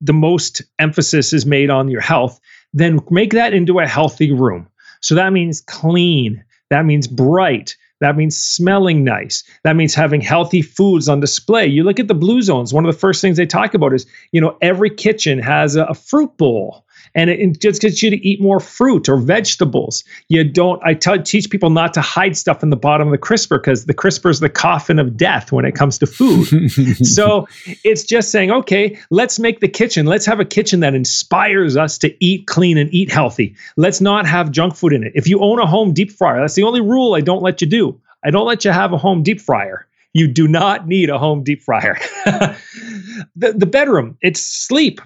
the 0.00 0.12
most 0.12 0.62
emphasis 0.80 1.32
is 1.32 1.46
made 1.46 1.70
on 1.70 1.88
your 1.88 2.00
health, 2.00 2.40
then 2.74 2.98
make 3.08 3.32
that 3.32 3.54
into 3.54 3.78
a 3.78 3.86
healthy 3.86 4.32
room 4.32 4.66
so 5.02 5.14
that 5.14 5.32
means 5.32 5.60
clean, 5.60 6.42
that 6.70 6.86
means 6.86 7.06
bright, 7.06 7.76
that 8.00 8.16
means 8.16 8.36
smelling 8.36 9.04
nice. 9.04 9.44
That 9.62 9.76
means 9.76 9.94
having 9.94 10.20
healthy 10.20 10.60
foods 10.60 11.08
on 11.08 11.20
display. 11.20 11.66
You 11.66 11.84
look 11.84 12.00
at 12.00 12.08
the 12.08 12.14
blue 12.14 12.42
zones, 12.42 12.74
one 12.74 12.84
of 12.84 12.92
the 12.92 12.98
first 12.98 13.20
things 13.20 13.36
they 13.36 13.46
talk 13.46 13.74
about 13.74 13.94
is, 13.94 14.06
you 14.32 14.40
know, 14.40 14.58
every 14.60 14.90
kitchen 14.90 15.38
has 15.38 15.76
a, 15.76 15.84
a 15.84 15.94
fruit 15.94 16.36
bowl 16.36 16.84
and 17.14 17.30
it, 17.30 17.40
it, 17.40 17.60
just 17.60 17.82
gets 17.82 18.02
you 18.02 18.10
to 18.10 18.16
eat 18.26 18.40
more 18.40 18.60
fruit 18.60 19.08
or 19.08 19.16
vegetables. 19.16 20.04
You 20.28 20.44
don't. 20.44 20.82
I 20.84 20.94
tell, 20.94 21.20
teach 21.22 21.50
people 21.50 21.70
not 21.70 21.94
to 21.94 22.00
hide 22.00 22.36
stuff 22.36 22.62
in 22.62 22.70
the 22.70 22.76
bottom 22.76 23.08
of 23.08 23.12
the 23.12 23.18
crisper 23.18 23.58
because 23.58 23.86
the 23.86 23.94
crisper 23.94 24.30
is 24.30 24.40
the 24.40 24.48
coffin 24.48 24.98
of 24.98 25.16
death 25.16 25.52
when 25.52 25.64
it 25.64 25.74
comes 25.74 25.98
to 25.98 26.06
food. 26.06 26.70
so 27.06 27.46
it's 27.84 28.04
just 28.04 28.30
saying, 28.30 28.50
okay, 28.50 28.98
let's 29.10 29.38
make 29.38 29.60
the 29.60 29.68
kitchen. 29.68 30.06
Let's 30.06 30.26
have 30.26 30.40
a 30.40 30.44
kitchen 30.44 30.80
that 30.80 30.94
inspires 30.94 31.76
us 31.76 31.98
to 31.98 32.24
eat 32.24 32.46
clean 32.46 32.78
and 32.78 32.92
eat 32.92 33.10
healthy. 33.10 33.54
Let's 33.76 34.00
not 34.00 34.26
have 34.26 34.50
junk 34.50 34.76
food 34.76 34.92
in 34.92 35.04
it. 35.04 35.12
If 35.14 35.28
you 35.28 35.40
own 35.40 35.58
a 35.58 35.66
home 35.66 35.92
deep 35.92 36.12
fryer, 36.12 36.40
that's 36.40 36.54
the 36.54 36.62
only 36.62 36.80
rule 36.80 37.14
I 37.14 37.20
don't 37.20 37.42
let 37.42 37.60
you 37.60 37.66
do. 37.66 38.00
I 38.24 38.30
don't 38.30 38.46
let 38.46 38.64
you 38.64 38.70
have 38.70 38.92
a 38.92 38.98
home 38.98 39.22
deep 39.22 39.40
fryer. 39.40 39.86
You 40.14 40.28
do 40.28 40.46
not 40.46 40.86
need 40.86 41.10
a 41.10 41.18
home 41.18 41.42
deep 41.42 41.62
fryer. 41.62 41.98
the, 42.26 43.52
the 43.54 43.66
bedroom, 43.66 44.18
it's 44.20 44.40
sleep. 44.40 45.00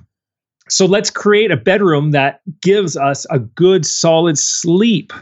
So 0.68 0.86
let's 0.86 1.10
create 1.10 1.50
a 1.50 1.56
bedroom 1.56 2.10
that 2.10 2.40
gives 2.60 2.96
us 2.96 3.26
a 3.30 3.38
good, 3.38 3.86
solid 3.86 4.38
sleep. 4.38 5.12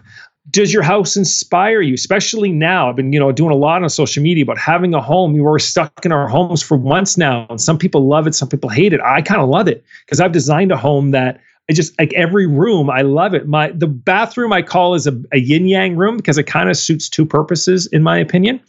Does 0.51 0.73
your 0.73 0.83
house 0.83 1.17
inspire 1.17 1.81
you? 1.81 1.95
Especially 1.95 2.53
now, 2.53 2.91
I've 2.91 2.97
been, 2.97 3.13
you 3.13 3.19
know, 3.19 3.33
doing 3.33 3.51
a 3.51 3.57
lot 3.57 3.83
on 3.83 3.89
social 3.91 4.23
media 4.23 4.45
about 4.45 4.59
having 4.59 4.95
a 4.95 5.01
home. 5.01 5.33
We 5.33 5.41
were 5.41 5.59
stuck 5.59 6.05
in 6.05 6.13
our 6.13 6.29
homes 6.29 6.63
for 6.63 6.79
months 6.79 7.17
now, 7.17 7.47
and 7.49 7.61
some 7.61 7.79
people 7.79 8.07
love 8.07 8.27
it, 8.27 8.35
some 8.35 8.49
people 8.49 8.71
hate 8.71 8.93
it. 8.93 9.01
I 9.01 9.23
kind 9.23 9.41
of 9.41 9.49
love 9.49 9.69
it 9.69 9.85
because 10.05 10.21
I've 10.21 10.33
designed 10.33 10.71
a 10.71 10.77
home 10.77 11.11
that 11.13 11.41
I 11.71 11.73
just 11.73 11.99
like 11.99 12.13
every 12.13 12.47
room. 12.47 12.91
I 12.91 13.01
love 13.01 13.35
it. 13.35 13.49
My 13.49 13.71
the 13.71 13.87
bathroom 13.87 14.53
I 14.53 14.61
call 14.61 14.95
is 14.95 15.07
a, 15.07 15.19
a 15.33 15.39
yin 15.39 15.67
yang 15.67 15.97
room 15.97 16.19
because 16.19 16.37
it 16.37 16.45
kind 16.45 16.69
of 16.69 16.77
suits 16.77 17.09
two 17.09 17.25
purposes, 17.25 17.87
in 17.87 18.03
my 18.03 18.19
opinion. 18.19 18.61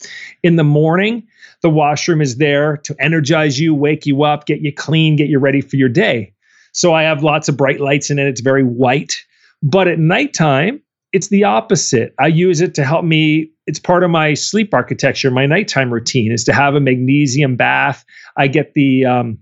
In 0.43 0.55
the 0.55 0.63
morning, 0.63 1.27
the 1.61 1.69
washroom 1.69 2.21
is 2.21 2.37
there 2.37 2.77
to 2.77 2.95
energize 2.99 3.59
you, 3.59 3.75
wake 3.75 4.05
you 4.05 4.23
up, 4.23 4.45
get 4.45 4.61
you 4.61 4.73
clean, 4.73 5.17
get 5.17 5.27
you 5.27 5.39
ready 5.39 5.59
for 5.59 5.75
your 5.75 5.89
day. 5.89 6.31
So 6.75 6.93
I 6.93 7.03
have 7.03 7.23
lots 7.23 7.47
of 7.47 7.55
bright 7.55 7.79
lights 7.79 8.09
in 8.09 8.19
it. 8.19 8.27
It's 8.27 8.41
very 8.41 8.63
white. 8.63 9.15
But 9.63 9.87
at 9.87 9.97
nighttime, 9.97 10.81
it's 11.13 11.29
the 11.29 11.45
opposite. 11.45 12.13
I 12.19 12.27
use 12.27 12.59
it 12.59 12.75
to 12.75 12.83
help 12.83 13.05
me. 13.05 13.49
It's 13.65 13.79
part 13.79 14.03
of 14.03 14.11
my 14.11 14.33
sleep 14.33 14.73
architecture. 14.73 15.31
My 15.31 15.45
nighttime 15.45 15.91
routine 15.91 16.33
is 16.33 16.43
to 16.43 16.53
have 16.53 16.75
a 16.75 16.81
magnesium 16.81 17.55
bath. 17.55 18.03
I 18.35 18.47
get 18.47 18.73
the 18.73 19.05
um, 19.05 19.37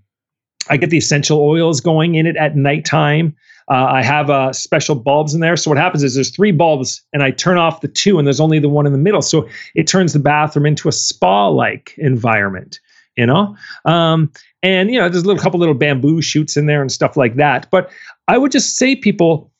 I 0.70 0.78
get 0.78 0.92
the 0.92 0.98
essential 0.98 1.40
oils 1.42 1.82
going 1.82 2.16
in 2.16 2.28
it 2.28 2.38
at 2.38 2.56
nighttime. 2.56 3.36
Uh, 3.68 3.86
I 3.86 4.04
have 4.04 4.30
uh, 4.30 4.54
special 4.54 4.94
bulbs 4.94 5.34
in 5.34 5.40
there. 5.40 5.58
So 5.58 5.72
what 5.72 5.80
happens 5.80 6.04
is 6.04 6.14
there's 6.14 6.30
three 6.30 6.52
bulbs, 6.52 7.02
and 7.14 7.24
I 7.24 7.32
turn 7.32 7.58
off 7.58 7.82
the 7.82 7.88
two, 7.88 8.20
and 8.20 8.28
there's 8.28 8.40
only 8.40 8.60
the 8.60 8.70
one 8.70 8.86
in 8.86 8.92
the 8.92 9.00
middle. 9.00 9.24
So 9.24 9.50
it 9.74 9.88
turns 9.88 10.14
the 10.14 10.20
bathroom 10.20 10.68
into 10.68 10.88
a 10.88 10.92
spa-like 10.92 11.96
environment 11.98 12.80
you 13.16 13.26
know? 13.26 13.56
Um, 13.86 14.32
and 14.64 14.90
you 14.90 14.98
know 14.98 15.10
there's 15.10 15.24
a 15.24 15.28
little 15.28 15.42
couple 15.42 15.60
little 15.60 15.76
bamboo 15.76 16.22
shoots 16.22 16.58
in 16.58 16.66
there 16.66 16.82
and 16.82 16.92
stuff 16.92 17.16
like 17.16 17.36
that. 17.36 17.68
But 17.70 17.92
i 18.28 18.38
would 18.38 18.52
just 18.52 18.78
say 18.78 18.96
people 18.96 19.52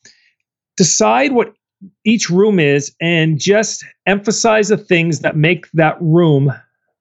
decide 0.78 1.34
what 1.34 1.54
each 2.06 2.30
room 2.30 2.60
is 2.60 2.96
and 3.02 3.38
just 3.38 3.86
emphasize 4.08 4.70
the 4.70 4.78
things 4.78 5.20
that 5.20 5.36
make 5.36 5.70
that 5.74 5.98
room 6.00 6.52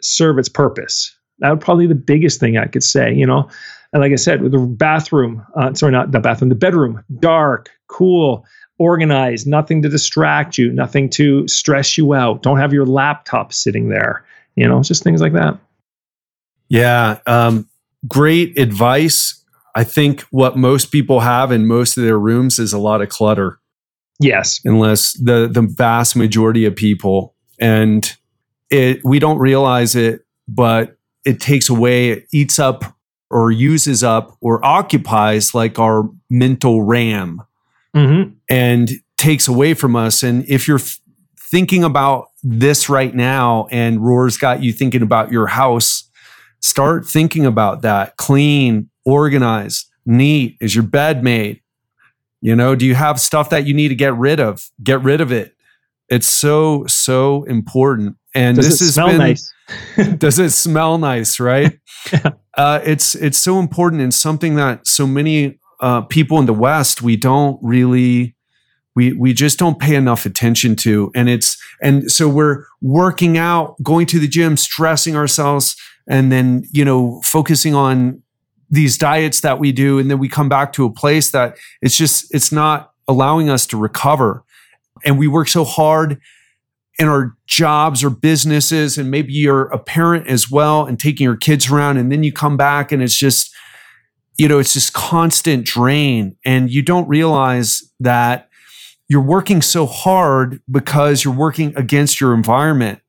serve 0.02 0.38
its 0.38 0.48
purpose. 0.48 1.16
That 1.38 1.50
would 1.50 1.60
probably 1.60 1.86
be 1.86 1.94
the 1.94 2.00
biggest 2.00 2.40
thing 2.40 2.58
i 2.58 2.66
could 2.66 2.82
say 2.82 3.14
you 3.14 3.26
know? 3.26 3.48
And 3.92 4.02
like 4.02 4.12
i 4.12 4.16
said 4.16 4.42
with 4.42 4.52
the 4.52 4.58
bathroom 4.58 5.44
uh, 5.56 5.72
sorry 5.74 5.92
not 5.92 6.12
the 6.12 6.20
bathroom 6.20 6.48
the 6.48 6.54
bedroom 6.54 7.02
dark 7.20 7.70
cool 7.86 8.44
organized 8.78 9.46
nothing 9.46 9.82
to 9.82 9.88
distract 9.88 10.58
you 10.58 10.72
nothing 10.72 11.08
to 11.10 11.46
stress 11.46 11.96
you 11.96 12.14
out. 12.14 12.42
Don't 12.42 12.58
have 12.58 12.72
your 12.72 12.86
laptop 12.86 13.52
sitting 13.52 13.88
there 13.88 14.24
you 14.56 14.66
know 14.66 14.82
just 14.82 15.04
things 15.04 15.20
like 15.20 15.32
that 15.34 15.58
yeah. 16.72 17.18
Um, 17.26 17.68
great 18.08 18.58
advice. 18.58 19.44
I 19.74 19.84
think 19.84 20.22
what 20.30 20.56
most 20.56 20.90
people 20.90 21.20
have 21.20 21.52
in 21.52 21.66
most 21.66 21.98
of 21.98 22.04
their 22.04 22.18
rooms 22.18 22.58
is 22.58 22.72
a 22.72 22.78
lot 22.78 23.02
of 23.02 23.10
clutter. 23.10 23.58
Yes. 24.18 24.58
Unless 24.64 25.14
the, 25.14 25.48
the 25.52 25.62
vast 25.62 26.16
majority 26.16 26.64
of 26.64 26.74
people. 26.74 27.34
And 27.60 28.10
it 28.70 29.04
we 29.04 29.18
don't 29.18 29.38
realize 29.38 29.94
it, 29.94 30.22
but 30.48 30.96
it 31.26 31.40
takes 31.40 31.68
away, 31.68 32.10
it 32.10 32.26
eats 32.32 32.58
up 32.58 32.96
or 33.30 33.50
uses 33.50 34.02
up 34.02 34.36
or 34.40 34.64
occupies 34.64 35.54
like 35.54 35.78
our 35.78 36.08
mental 36.30 36.82
RAM 36.82 37.42
mm-hmm. 37.94 38.32
and 38.48 38.90
takes 39.18 39.46
away 39.46 39.74
from 39.74 39.94
us. 39.94 40.22
And 40.22 40.48
if 40.48 40.66
you're 40.66 40.78
f- 40.78 40.98
thinking 41.50 41.84
about 41.84 42.28
this 42.42 42.88
right 42.88 43.14
now 43.14 43.66
and 43.70 44.04
Ror's 44.04 44.38
got 44.38 44.62
you 44.62 44.72
thinking 44.72 45.02
about 45.02 45.30
your 45.30 45.46
house, 45.46 46.08
Start 46.62 47.06
thinking 47.06 47.44
about 47.44 47.82
that. 47.82 48.16
Clean, 48.16 48.88
organized, 49.04 49.88
neat. 50.06 50.56
Is 50.60 50.74
your 50.74 50.84
bed 50.84 51.22
made? 51.22 51.60
You 52.40 52.56
know, 52.56 52.74
do 52.74 52.86
you 52.86 52.94
have 52.94 53.20
stuff 53.20 53.50
that 53.50 53.66
you 53.66 53.74
need 53.74 53.88
to 53.88 53.94
get 53.94 54.16
rid 54.16 54.40
of? 54.40 54.68
Get 54.82 55.02
rid 55.02 55.20
of 55.20 55.30
it. 55.30 55.54
It's 56.08 56.28
so, 56.28 56.84
so 56.86 57.44
important. 57.44 58.16
And 58.34 58.56
does 58.56 58.66
this 58.66 58.80
is 58.80 58.94
smell 58.94 59.08
been, 59.08 59.18
nice? 59.18 59.52
does 60.18 60.38
it 60.38 60.50
smell 60.50 60.98
nice? 60.98 61.38
Right? 61.38 61.78
yeah. 62.12 62.30
uh, 62.56 62.80
it's 62.84 63.14
it's 63.14 63.38
so 63.38 63.58
important 63.58 64.02
and 64.02 64.12
something 64.12 64.56
that 64.56 64.86
so 64.86 65.06
many 65.06 65.58
uh, 65.80 66.02
people 66.02 66.38
in 66.38 66.46
the 66.46 66.54
West 66.54 67.02
we 67.02 67.16
don't 67.16 67.58
really 67.62 68.34
we 68.94 69.12
we 69.12 69.32
just 69.32 69.58
don't 69.58 69.78
pay 69.78 69.94
enough 69.94 70.26
attention 70.26 70.76
to 70.76 71.10
and 71.14 71.28
it's 71.28 71.56
and 71.80 72.10
so 72.10 72.28
we're 72.28 72.64
working 72.80 73.36
out 73.36 73.76
going 73.82 74.06
to 74.06 74.18
the 74.18 74.28
gym 74.28 74.56
stressing 74.56 75.16
ourselves 75.16 75.76
and 76.08 76.32
then 76.32 76.64
you 76.72 76.84
know 76.84 77.20
focusing 77.22 77.74
on 77.74 78.22
these 78.72 78.96
diets 78.96 79.40
that 79.40 79.58
we 79.58 79.70
do 79.70 79.98
and 79.98 80.10
then 80.10 80.18
we 80.18 80.28
come 80.28 80.48
back 80.48 80.72
to 80.72 80.86
a 80.86 80.90
place 80.90 81.30
that 81.30 81.58
it's 81.82 81.96
just 81.96 82.34
it's 82.34 82.50
not 82.50 82.92
allowing 83.06 83.50
us 83.50 83.66
to 83.66 83.76
recover. 83.76 84.44
And 85.04 85.18
we 85.18 85.28
work 85.28 85.48
so 85.48 85.64
hard 85.64 86.18
in 86.98 87.06
our 87.06 87.36
jobs 87.46 88.02
or 88.02 88.10
businesses 88.10 88.96
and 88.96 89.10
maybe 89.10 89.32
you're 89.32 89.64
a 89.64 89.78
parent 89.78 90.26
as 90.26 90.50
well 90.50 90.86
and 90.86 90.98
taking 90.98 91.24
your 91.24 91.36
kids 91.36 91.70
around 91.70 91.98
and 91.98 92.10
then 92.10 92.22
you 92.22 92.32
come 92.32 92.56
back 92.56 92.92
and 92.92 93.02
it's 93.02 93.16
just 93.16 93.54
you 94.38 94.48
know 94.48 94.58
it's 94.58 94.72
just 94.72 94.94
constant 94.94 95.66
drain. 95.66 96.36
And 96.44 96.70
you 96.70 96.80
don't 96.80 97.06
realize 97.06 97.82
that 98.00 98.48
you're 99.06 99.20
working 99.20 99.60
so 99.60 99.84
hard 99.84 100.62
because 100.70 101.24
you're 101.24 101.34
working 101.34 101.74
against 101.76 102.22
your 102.22 102.32
environment. 102.32 103.00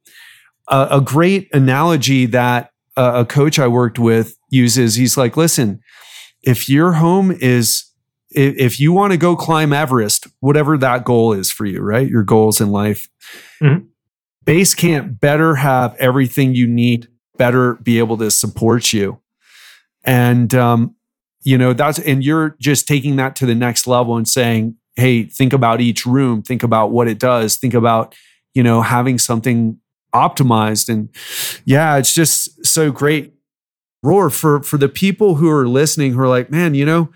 Uh, 0.68 0.88
a 0.91 1.00
great 1.00 1.48
analogy 1.54 2.26
that 2.26 2.72
a 2.96 3.26
coach 3.26 3.60
I 3.60 3.68
worked 3.68 4.00
with 4.00 4.38
uses. 4.50 4.96
He's 4.96 5.18
like, 5.18 5.36
listen, 5.38 5.82
if 6.44 6.70
your 6.70 6.94
home 6.94 7.32
is 7.32 7.86
if, 8.32 8.56
if 8.58 8.80
you 8.80 8.91
want 8.91 9.12
to 9.12 9.18
go 9.18 9.36
climb 9.36 9.74
Everest, 9.74 10.28
whatever 10.39 10.78
that 10.78 11.04
goal 11.04 11.34
is 11.34 11.52
for 11.52 11.66
you, 11.66 11.82
right? 11.82 12.08
Your 12.08 12.24
goals 12.24 12.60
in 12.60 12.72
life, 12.72 13.08
mm-hmm. 13.62 13.86
base 14.44 14.74
camp 14.74 15.20
better 15.20 15.56
have 15.56 15.96
everything 15.96 16.56
you 16.56 16.68
need, 16.68 17.08
better 17.38 17.76
be 17.76 18.00
able 18.00 18.18
to 18.18 18.32
support 18.32 18.91
you. 18.94 19.20
And 20.04 20.54
um, 20.54 20.96
you 21.44 21.58
know, 21.58 21.74
that's 21.74 22.00
and 22.00 22.24
you're 22.24 22.56
just 22.60 22.88
taking 22.88 23.16
that 23.18 23.36
to 23.38 23.46
the 23.46 23.56
next 23.56 23.88
level 23.88 24.18
and 24.18 24.28
saying, 24.28 24.76
hey, 24.96 25.24
think 25.24 25.54
about 25.54 25.82
each 25.82 26.06
room, 26.06 26.41
think 26.41 26.64
about 26.64 26.91
what 26.91 27.08
it 27.08 27.20
does, 27.20 27.58
think 27.58 27.74
about, 27.74 28.16
you 28.54 28.64
know, 28.64 28.82
having 28.82 29.18
something 29.18 29.80
optimized. 30.14 30.89
And 30.89 31.10
yeah, 31.66 31.98
it's 31.98 32.14
just 32.14 32.50
so 32.74 32.91
great. 32.91 33.34
Ror 34.03 34.32
for 34.34 34.61
for 34.63 34.78
the 34.78 34.89
people 34.89 35.36
who 35.36 35.49
are 35.49 35.67
listening 35.67 36.13
who 36.13 36.19
are 36.19 36.28
like, 36.28 36.51
man, 36.51 36.76
you 36.76 36.86
know, 36.86 37.09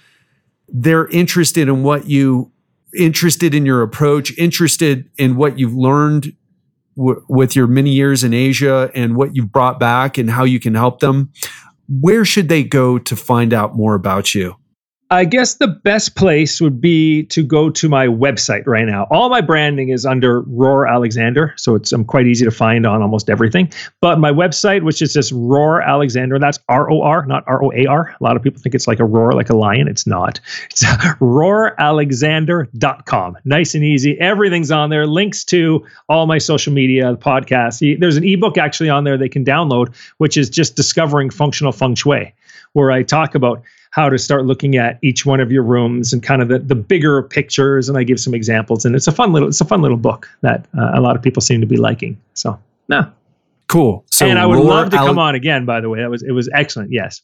they're 0.70 1.08
interested 1.08 1.68
in 1.68 1.84
what 1.84 2.08
you 2.08 2.52
interested 2.98 3.54
in 3.54 3.66
your 3.66 3.82
approach, 3.82 4.38
interested 4.38 5.10
in 5.18 5.36
what 5.36 5.60
you've 5.60 5.74
learned 5.74 6.34
w- 6.96 7.24
with 7.28 7.56
your 7.56 7.68
many 7.68 7.92
years 7.92 8.24
in 8.24 8.34
Asia 8.34 8.90
and 8.96 9.16
what 9.16 9.36
you've 9.36 9.52
brought 9.52 9.80
back 9.80 10.18
and 10.18 10.30
how 10.30 10.44
you 10.44 10.60
can 10.60 10.76
help 10.76 11.00
them. 11.00 11.32
Where 11.90 12.26
should 12.26 12.50
they 12.50 12.64
go 12.64 12.98
to 12.98 13.16
find 13.16 13.54
out 13.54 13.76
more 13.76 13.96
about 13.96 14.34
you? 14.34 14.56
I 15.10 15.24
guess 15.24 15.54
the 15.56 15.70
best 15.70 16.18
place 16.18 16.60
would 16.60 16.82
be 16.82 17.24
to 17.28 17.42
go 17.42 17.70
to 17.70 17.88
my 17.88 18.08
website 18.08 18.68
right 18.68 18.86
now. 18.86 19.08
All 19.10 19.30
my 19.30 19.40
branding 19.40 19.88
is 19.88 20.06
under 20.06 20.44
Ror 20.44 20.86
Alexander, 20.90 21.54
so 21.56 21.76
it's 21.76 21.94
I'm 21.94 22.04
quite 22.04 22.28
easy 22.28 22.44
to 22.44 22.52
find 22.52 22.86
on 22.86 23.02
almost 23.02 23.30
everything. 23.30 23.72
But 24.02 24.20
my 24.20 24.32
website, 24.32 24.84
which 24.84 25.02
is 25.02 25.14
just 25.14 25.34
Ror 25.34 25.82
Alexander, 25.86 26.38
that's 26.40 26.60
R 26.68 26.92
O 26.92 27.02
R, 27.02 27.26
not 27.26 27.46
R 27.48 27.64
O 27.64 27.72
A 27.74 27.86
R. 27.86 28.14
A 28.20 28.24
lot 28.24 28.36
of 28.36 28.44
people 28.44 28.62
think 28.62 28.76
it's 28.76 28.86
like 28.86 29.00
a 29.00 29.06
roar, 29.06 29.32
like 29.32 29.50
a 29.50 29.56
lion. 29.56 29.88
It's 29.88 30.06
not. 30.06 30.42
It's 30.70 30.84
roralexander.com. 30.84 33.38
Nice 33.46 33.76
and 33.76 33.86
easy. 33.86 34.20
Everything's 34.20 34.72
on 34.72 34.90
there. 34.90 35.08
Links 35.08 35.46
to 35.46 35.86
all 36.10 36.28
my 36.28 36.38
social 36.38 36.74
media, 36.74 37.16
podcasts. 37.16 37.98
There's 37.98 38.18
an 38.18 38.26
ebook 38.26 38.58
actually 38.58 38.90
on 38.90 39.06
there 39.06 39.18
they 39.18 39.30
can 39.30 39.46
download, 39.46 39.96
which 40.18 40.36
is 40.36 40.50
just 40.50 40.76
discovering 40.76 41.30
functional 41.30 41.72
feng 41.72 41.96
shui, 41.96 42.34
where 42.74 42.92
I 42.92 43.04
talk 43.04 43.34
about 43.34 43.64
how 43.98 44.10
to 44.10 44.20
start 44.20 44.46
looking 44.46 44.76
at 44.76 45.00
each 45.02 45.26
one 45.26 45.40
of 45.40 45.52
your 45.52 45.64
rooms 45.64 46.14
and 46.14 46.22
kind 46.22 46.40
of 46.40 46.50
the, 46.50 46.60
the 46.60 46.76
bigger 46.76 47.24
pictures. 47.24 47.90
And 47.90 47.98
i 47.98 48.04
give 48.04 48.20
some 48.20 48.36
examples 48.36 48.86
and 48.86 48.96
it's 48.96 49.08
a 49.08 49.12
fun 49.12 49.34
little 49.34 49.50
it's 49.50 49.60
a 49.60 49.66
fun 49.66 49.82
little 49.82 49.98
book 49.98 50.30
that 50.42 50.68
uh, 50.78 50.92
a 50.94 51.02
lot 51.02 51.16
of 51.16 51.24
people 51.24 51.42
seem 51.42 51.62
to 51.62 51.68
be 51.68 51.78
liking. 51.78 52.16
So 52.36 52.60
no 52.88 53.12
cool. 53.68 54.06
So 54.12 54.28
and 54.28 54.38
i 54.38 54.46
would 54.46 54.60
love 54.60 54.92
to 54.92 54.98
come 54.98 55.18
on 55.18 55.34
again 55.34 55.66
by 55.66 55.82
the 55.82 55.90
way. 55.90 56.00
That 56.00 56.12
was 56.12 56.22
it 56.22 56.32
was 56.32 56.48
excellent. 56.54 56.92
Yes. 56.92 57.22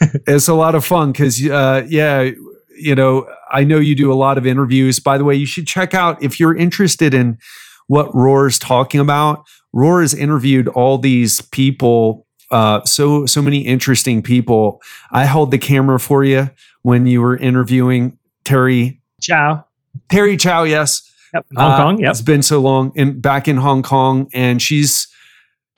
It's 0.26 0.48
a 0.48 0.54
lot 0.54 0.74
of 0.74 0.84
fun 0.84 1.12
because 1.12 1.40
uh, 1.46 1.86
yeah 1.86 2.30
you 2.74 2.94
know 2.94 3.28
i 3.50 3.62
know 3.62 3.76
you 3.78 3.94
do 3.94 4.12
a 4.12 4.18
lot 4.26 4.36
of 4.36 4.46
interviews. 4.46 4.98
By 4.98 5.16
the 5.16 5.24
way 5.24 5.36
you 5.36 5.46
should 5.46 5.68
check 5.68 5.94
out 5.94 6.20
if 6.22 6.40
you're 6.40 6.56
interested 6.56 7.14
in 7.14 7.38
what 7.86 8.10
Ror's 8.12 8.58
talking 8.58 9.00
about 9.00 9.44
Ror 9.72 10.00
has 10.00 10.12
interviewed 10.12 10.66
all 10.66 10.98
these 10.98 11.40
people 11.40 12.26
uh, 12.50 12.84
so 12.84 13.26
so 13.26 13.42
many 13.42 13.60
interesting 13.60 14.22
people. 14.22 14.80
I 15.10 15.24
held 15.24 15.50
the 15.50 15.58
camera 15.58 16.00
for 16.00 16.24
you 16.24 16.50
when 16.82 17.06
you 17.06 17.20
were 17.20 17.36
interviewing 17.36 18.18
Thierry 18.44 19.00
Chow. 19.20 19.64
Thierry 20.08 20.36
Chow, 20.36 20.64
yes. 20.64 21.06
Yep. 21.34 21.46
Hong 21.56 21.72
uh, 21.72 21.76
Kong. 21.76 22.00
Yep. 22.00 22.10
It's 22.10 22.22
been 22.22 22.42
so 22.42 22.60
long, 22.60 22.92
and 22.96 23.20
back 23.20 23.46
in 23.48 23.56
Hong 23.56 23.82
Kong, 23.82 24.28
and 24.32 24.60
she's 24.60 25.08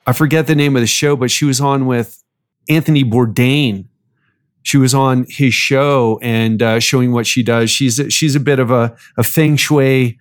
I 0.05 0.13
forget 0.13 0.47
the 0.47 0.55
name 0.55 0.75
of 0.75 0.81
the 0.81 0.87
show, 0.87 1.15
but 1.15 1.31
she 1.31 1.45
was 1.45 1.61
on 1.61 1.85
with 1.85 2.21
Anthony 2.67 3.03
Bourdain. 3.03 3.85
She 4.63 4.77
was 4.77 4.93
on 4.93 5.25
his 5.29 5.53
show 5.53 6.19
and 6.21 6.61
uh, 6.61 6.79
showing 6.79 7.11
what 7.11 7.27
she 7.27 7.43
does. 7.43 7.69
She's 7.69 7.99
a, 7.99 8.09
she's 8.09 8.33
a 8.33 8.39
bit 8.39 8.59
of 8.59 8.71
a, 8.71 8.95
a 9.17 9.23
feng 9.23 9.57
shui 9.57 10.17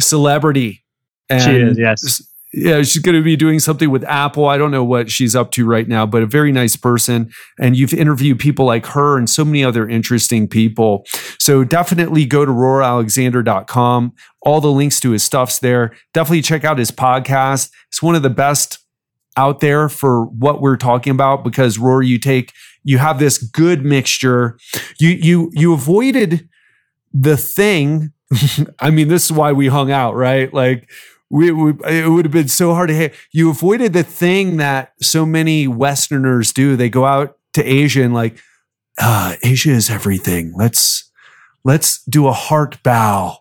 celebrity. 0.00 0.84
And 1.28 1.42
she 1.42 1.56
is, 1.56 1.78
yes 1.78 2.29
yeah, 2.52 2.82
she's 2.82 2.98
going 2.98 3.14
to 3.14 3.22
be 3.22 3.36
doing 3.36 3.60
something 3.60 3.90
with 3.90 4.02
Apple. 4.04 4.46
I 4.46 4.58
don't 4.58 4.72
know 4.72 4.82
what 4.82 5.10
she's 5.10 5.36
up 5.36 5.52
to 5.52 5.64
right 5.64 5.86
now, 5.86 6.04
but 6.04 6.22
a 6.22 6.26
very 6.26 6.50
nice 6.50 6.74
person. 6.74 7.30
And 7.60 7.76
you've 7.76 7.94
interviewed 7.94 8.40
people 8.40 8.66
like 8.66 8.86
her 8.86 9.16
and 9.16 9.30
so 9.30 9.44
many 9.44 9.62
other 9.62 9.88
interesting 9.88 10.48
people. 10.48 11.06
So 11.38 11.62
definitely 11.62 12.24
go 12.24 12.44
to 12.44 12.50
roralexander.com. 12.50 14.12
All 14.42 14.60
the 14.60 14.72
links 14.72 14.98
to 15.00 15.10
his 15.10 15.22
stuff's 15.22 15.60
there. 15.60 15.94
Definitely 16.12 16.42
check 16.42 16.64
out 16.64 16.78
his 16.78 16.90
podcast. 16.90 17.70
It's 17.88 18.02
one 18.02 18.16
of 18.16 18.22
the 18.22 18.30
best 18.30 18.78
out 19.36 19.60
there 19.60 19.88
for 19.88 20.24
what 20.24 20.60
we're 20.60 20.76
talking 20.76 21.12
about 21.12 21.44
because 21.44 21.78
Ror, 21.78 22.04
you 22.04 22.18
take, 22.18 22.52
you 22.82 22.98
have 22.98 23.20
this 23.20 23.38
good 23.38 23.84
mixture. 23.84 24.58
You, 24.98 25.10
you, 25.10 25.50
you 25.52 25.72
avoided 25.72 26.48
the 27.12 27.36
thing. 27.36 28.12
I 28.80 28.90
mean, 28.90 29.06
this 29.06 29.26
is 29.26 29.32
why 29.32 29.52
we 29.52 29.68
hung 29.68 29.92
out, 29.92 30.16
right? 30.16 30.52
Like, 30.52 30.88
we, 31.30 31.52
we, 31.52 31.72
it 31.86 32.10
would 32.10 32.24
have 32.24 32.32
been 32.32 32.48
so 32.48 32.74
hard 32.74 32.88
to 32.88 32.94
hit. 32.94 33.14
You 33.32 33.50
avoided 33.50 33.92
the 33.92 34.02
thing 34.02 34.56
that 34.56 34.92
so 35.00 35.24
many 35.24 35.68
Westerners 35.68 36.52
do. 36.52 36.76
They 36.76 36.90
go 36.90 37.04
out 37.04 37.38
to 37.54 37.64
Asia 37.64 38.02
and 38.02 38.12
like, 38.12 38.38
uh, 39.00 39.36
Asia 39.42 39.70
is 39.70 39.88
everything. 39.88 40.52
Let's 40.54 41.10
let's 41.64 42.02
do 42.04 42.26
a 42.26 42.32
heart 42.32 42.82
bow 42.82 43.38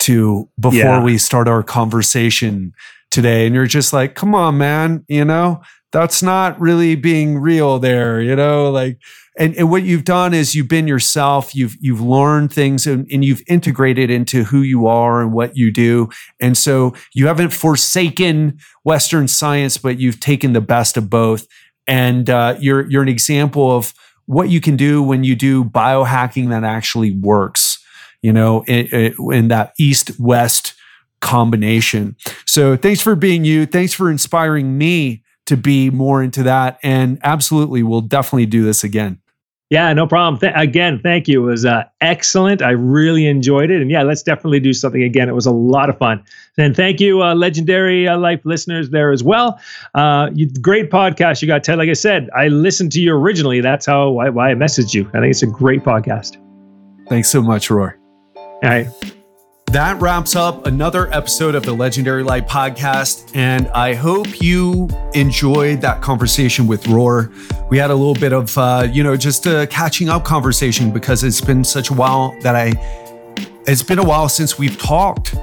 to 0.00 0.48
before 0.58 0.78
yeah. 0.78 1.02
we 1.02 1.18
start 1.18 1.48
our 1.48 1.62
conversation 1.62 2.74
today. 3.10 3.46
And 3.46 3.54
you're 3.54 3.66
just 3.66 3.92
like, 3.92 4.14
come 4.14 4.34
on, 4.34 4.58
man, 4.58 5.04
you 5.08 5.24
know, 5.24 5.62
that's 5.92 6.22
not 6.22 6.60
really 6.60 6.94
being 6.94 7.38
real 7.38 7.78
there, 7.78 8.20
you 8.20 8.36
know, 8.36 8.70
like 8.70 8.98
and, 9.38 9.54
and 9.56 9.70
what 9.70 9.82
you've 9.84 10.04
done 10.04 10.34
is 10.34 10.54
you've 10.54 10.68
been 10.68 10.86
yourself 10.86 11.54
you've 11.54 11.76
you've 11.80 12.00
learned 12.00 12.52
things 12.52 12.86
and, 12.86 13.08
and 13.10 13.24
you've 13.24 13.42
integrated 13.48 14.10
into 14.10 14.44
who 14.44 14.60
you 14.60 14.86
are 14.86 15.20
and 15.20 15.32
what 15.32 15.56
you 15.56 15.72
do. 15.72 16.08
And 16.40 16.56
so 16.56 16.94
you 17.14 17.26
haven't 17.26 17.50
forsaken 17.50 18.58
western 18.84 19.28
science 19.28 19.78
but 19.78 19.98
you've 19.98 20.20
taken 20.20 20.52
the 20.52 20.60
best 20.60 20.96
of 20.96 21.10
both. 21.10 21.46
And 21.86 22.30
uh, 22.30 22.56
you're 22.60 22.88
you're 22.90 23.02
an 23.02 23.08
example 23.08 23.74
of 23.76 23.94
what 24.26 24.48
you 24.48 24.60
can 24.60 24.76
do 24.76 25.02
when 25.02 25.24
you 25.24 25.34
do 25.34 25.64
biohacking 25.64 26.50
that 26.50 26.62
actually 26.62 27.10
works 27.10 27.78
you 28.22 28.32
know 28.32 28.62
in, 28.64 29.14
in 29.32 29.48
that 29.48 29.72
east 29.78 30.18
west 30.20 30.74
combination. 31.20 32.16
So 32.46 32.76
thanks 32.76 33.00
for 33.00 33.14
being 33.14 33.44
you. 33.44 33.66
Thanks 33.66 33.92
for 33.92 34.10
inspiring 34.10 34.78
me 34.78 35.22
to 35.50 35.56
be 35.56 35.90
more 35.90 36.22
into 36.22 36.42
that 36.42 36.78
and 36.82 37.18
absolutely 37.22 37.82
we'll 37.82 38.00
definitely 38.00 38.46
do 38.46 38.64
this 38.64 38.82
again 38.82 39.20
yeah, 39.70 39.92
no 39.92 40.04
problem. 40.08 40.40
Th- 40.40 40.52
again, 40.56 40.98
thank 41.00 41.28
you. 41.28 41.44
It 41.44 41.52
was 41.52 41.64
uh, 41.64 41.84
excellent. 42.00 42.60
I 42.60 42.70
really 42.70 43.28
enjoyed 43.28 43.70
it. 43.70 43.80
And 43.80 43.88
yeah, 43.88 44.02
let's 44.02 44.24
definitely 44.24 44.58
do 44.58 44.72
something 44.72 45.00
again. 45.00 45.28
It 45.28 45.34
was 45.34 45.46
a 45.46 45.52
lot 45.52 45.88
of 45.88 45.96
fun. 45.96 46.24
And 46.58 46.74
thank 46.74 47.00
you, 47.00 47.22
uh, 47.22 47.36
Legendary 47.36 48.08
uh, 48.08 48.18
Life 48.18 48.40
listeners, 48.44 48.90
there 48.90 49.12
as 49.12 49.22
well. 49.22 49.60
Uh, 49.94 50.28
you, 50.34 50.50
great 50.60 50.90
podcast 50.90 51.40
you 51.40 51.46
got, 51.46 51.62
Ted. 51.62 51.78
Like 51.78 51.88
I 51.88 51.92
said, 51.92 52.28
I 52.36 52.48
listened 52.48 52.90
to 52.92 53.00
you 53.00 53.14
originally. 53.14 53.60
That's 53.60 53.86
how 53.86 54.10
why, 54.10 54.28
why 54.30 54.50
I 54.50 54.54
messaged 54.54 54.92
you. 54.92 55.08
I 55.14 55.20
think 55.20 55.30
it's 55.30 55.44
a 55.44 55.46
great 55.46 55.84
podcast. 55.84 56.36
Thanks 57.08 57.30
so 57.30 57.40
much, 57.40 57.70
Roy. 57.70 57.90
All 58.36 58.60
right. 58.64 58.88
That 59.70 60.00
wraps 60.00 60.34
up 60.34 60.66
another 60.66 61.08
episode 61.14 61.54
of 61.54 61.62
the 61.62 61.72
Legendary 61.72 62.24
Life 62.24 62.48
podcast. 62.48 63.30
And 63.36 63.68
I 63.68 63.94
hope 63.94 64.42
you 64.42 64.88
enjoyed 65.14 65.80
that 65.82 66.02
conversation 66.02 66.66
with 66.66 66.82
Ror. 66.86 67.32
We 67.70 67.78
had 67.78 67.92
a 67.92 67.94
little 67.94 68.14
bit 68.14 68.32
of, 68.32 68.58
uh, 68.58 68.88
you 68.90 69.04
know, 69.04 69.16
just 69.16 69.46
a 69.46 69.68
catching 69.68 70.08
up 70.08 70.24
conversation 70.24 70.90
because 70.90 71.22
it's 71.22 71.40
been 71.40 71.62
such 71.62 71.90
a 71.90 71.94
while 71.94 72.36
that 72.40 72.56
I, 72.56 72.72
it's 73.64 73.84
been 73.84 74.00
a 74.00 74.04
while 74.04 74.28
since 74.28 74.58
we've 74.58 74.76
talked. 74.76 75.36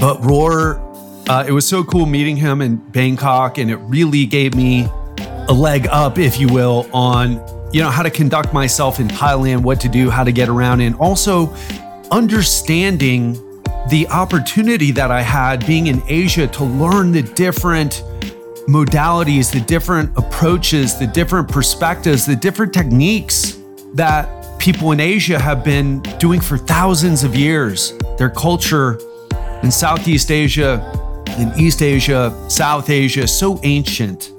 But 0.00 0.22
Ror, 0.22 0.80
uh, 1.28 1.44
it 1.46 1.52
was 1.52 1.68
so 1.68 1.84
cool 1.84 2.06
meeting 2.06 2.38
him 2.38 2.62
in 2.62 2.76
Bangkok. 2.76 3.58
And 3.58 3.70
it 3.70 3.76
really 3.76 4.24
gave 4.24 4.54
me 4.54 4.88
a 5.18 5.52
leg 5.52 5.86
up, 5.90 6.16
if 6.16 6.40
you 6.40 6.48
will, 6.48 6.88
on, 6.94 7.32
you 7.74 7.82
know, 7.82 7.90
how 7.90 8.02
to 8.02 8.10
conduct 8.10 8.54
myself 8.54 8.98
in 8.98 9.08
Thailand, 9.08 9.60
what 9.62 9.78
to 9.82 9.90
do, 9.90 10.08
how 10.08 10.24
to 10.24 10.32
get 10.32 10.48
around, 10.48 10.80
and 10.80 10.94
also 10.94 11.54
understanding 12.10 13.38
the 13.88 14.06
opportunity 14.08 14.90
that 14.92 15.10
I 15.10 15.22
had 15.22 15.66
being 15.66 15.86
in 15.86 16.02
Asia 16.08 16.46
to 16.48 16.64
learn 16.64 17.12
the 17.12 17.22
different 17.22 18.04
modalities, 18.68 19.50
the 19.50 19.60
different 19.60 20.16
approaches, 20.18 20.98
the 20.98 21.06
different 21.06 21.48
perspectives, 21.48 22.26
the 22.26 22.36
different 22.36 22.74
techniques 22.74 23.58
that 23.94 24.58
people 24.58 24.92
in 24.92 25.00
Asia 25.00 25.38
have 25.38 25.64
been 25.64 26.00
doing 26.18 26.40
for 26.40 26.58
thousands 26.58 27.24
of 27.24 27.34
years. 27.34 27.94
Their 28.18 28.28
culture 28.28 28.98
in 29.62 29.70
Southeast 29.70 30.30
Asia, 30.30 30.82
in 31.38 31.52
East 31.58 31.80
Asia, 31.80 32.34
South 32.50 32.90
Asia, 32.90 33.26
so 33.26 33.58
ancient. 33.62 34.32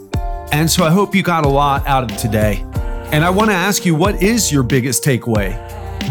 And 0.51 0.69
so 0.69 0.83
I 0.83 0.91
hope 0.91 1.15
you 1.15 1.23
got 1.23 1.45
a 1.45 1.49
lot 1.49 1.87
out 1.87 2.11
of 2.11 2.17
today. 2.17 2.63
And 3.11 3.23
I 3.25 3.29
want 3.31 3.49
to 3.49 3.55
ask 3.55 3.85
you, 3.85 3.95
what 3.95 4.21
is 4.21 4.51
your 4.51 4.63
biggest 4.63 5.03
takeaway? 5.03 5.57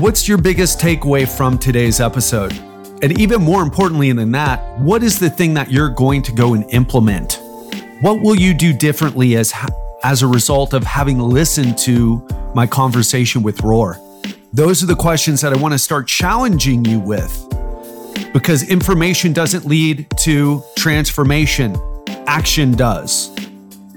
What's 0.01 0.26
your 0.26 0.39
biggest 0.39 0.81
takeaway 0.81 1.29
from 1.29 1.59
today's 1.59 2.01
episode? 2.01 2.53
And 3.01 3.18
even 3.20 3.42
more 3.42 3.62
importantly 3.62 4.11
than 4.12 4.32
that, 4.32 4.80
what 4.80 5.03
is 5.03 5.18
the 5.18 5.30
thing 5.30 5.55
that 5.55 5.70
you're 5.70 5.88
going 5.88 6.22
to 6.22 6.32
go 6.32 6.55
and 6.55 6.68
implement? 6.70 7.40
What 8.01 8.20
will 8.22 8.34
you 8.34 8.55
do 8.55 8.72
differently 8.72 9.36
as 9.36 9.55
as 10.05 10.22
a 10.22 10.26
result 10.26 10.72
of 10.72 10.84
having 10.84 11.18
listened 11.18 11.76
to 11.78 12.26
my 12.55 12.66
conversation 12.66 13.42
with 13.42 13.59
Ror? 13.59 13.96
Those 14.53 14.82
are 14.82 14.86
the 14.86 14.96
questions 14.96 15.40
that 15.42 15.53
I 15.53 15.57
want 15.57 15.74
to 15.74 15.78
start 15.78 16.09
challenging 16.09 16.84
you 16.84 16.99
with 16.99 17.44
because 18.32 18.68
information 18.68 19.32
doesn't 19.32 19.64
lead 19.64 20.07
to 20.18 20.62
transformation, 20.76 21.76
action 22.26 22.72
does. 22.72 23.34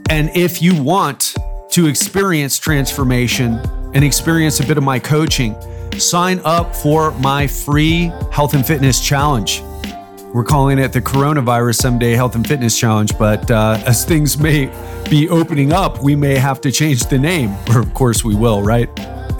And 0.10 0.30
if 0.36 0.62
you 0.62 0.82
want 0.82 1.36
to 1.72 1.88
experience 1.88 2.60
transformation 2.60 3.60
and 3.94 4.04
experience 4.04 4.60
a 4.60 4.66
bit 4.66 4.78
of 4.78 4.84
my 4.84 5.00
coaching, 5.00 5.56
sign 6.00 6.40
up 6.44 6.76
for 6.76 7.12
my 7.20 7.48
free 7.48 8.12
health 8.32 8.54
and 8.54 8.66
fitness 8.66 9.00
challenge. 9.00 9.64
We're 10.34 10.46
calling 10.46 10.80
it 10.80 10.94
the 10.94 11.02
Coronavirus 11.02 11.82
7-Day 11.82 12.14
Health 12.14 12.36
and 12.36 12.48
Fitness 12.48 12.80
Challenge, 12.80 13.18
but 13.18 13.52
uh, 13.52 13.84
as 13.86 14.06
things 14.06 14.38
may 14.38 14.68
be 15.10 15.28
opening 15.28 15.74
up, 15.74 16.02
we 16.02 16.16
may 16.16 16.36
have 16.36 16.62
to 16.62 16.72
change 16.72 17.02
the 17.02 17.20
name, 17.20 17.54
or 17.70 17.80
of 17.80 17.94
course 17.94 18.24
we 18.24 18.34
will, 18.34 18.62
right? 18.62 18.90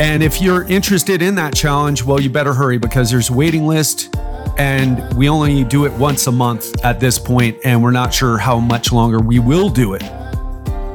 And 0.02 0.22
if 0.22 0.42
you're 0.42 0.64
interested 0.64 1.22
in 1.22 1.36
that 1.36 1.56
challenge, 1.56 2.04
well, 2.04 2.20
you 2.20 2.30
better 2.30 2.54
hurry 2.54 2.78
because 2.78 3.10
there's 3.10 3.30
a 3.30 3.34
waiting 3.34 3.68
list 3.68 4.14
and 4.58 5.02
we 5.14 5.30
only 5.30 5.64
do 5.64 5.86
it 5.86 5.94
once 5.94 6.28
a 6.28 6.32
month 6.32 6.84
at 6.84 7.00
this 7.00 7.18
point, 7.18 7.58
and 7.64 7.82
we're 7.82 7.92
not 7.92 8.14
sure 8.14 8.38
how 8.38 8.60
much 8.60 8.92
longer 8.92 9.20
we 9.20 9.40
will 9.40 9.70
do 9.70 9.94
it. 9.94 10.02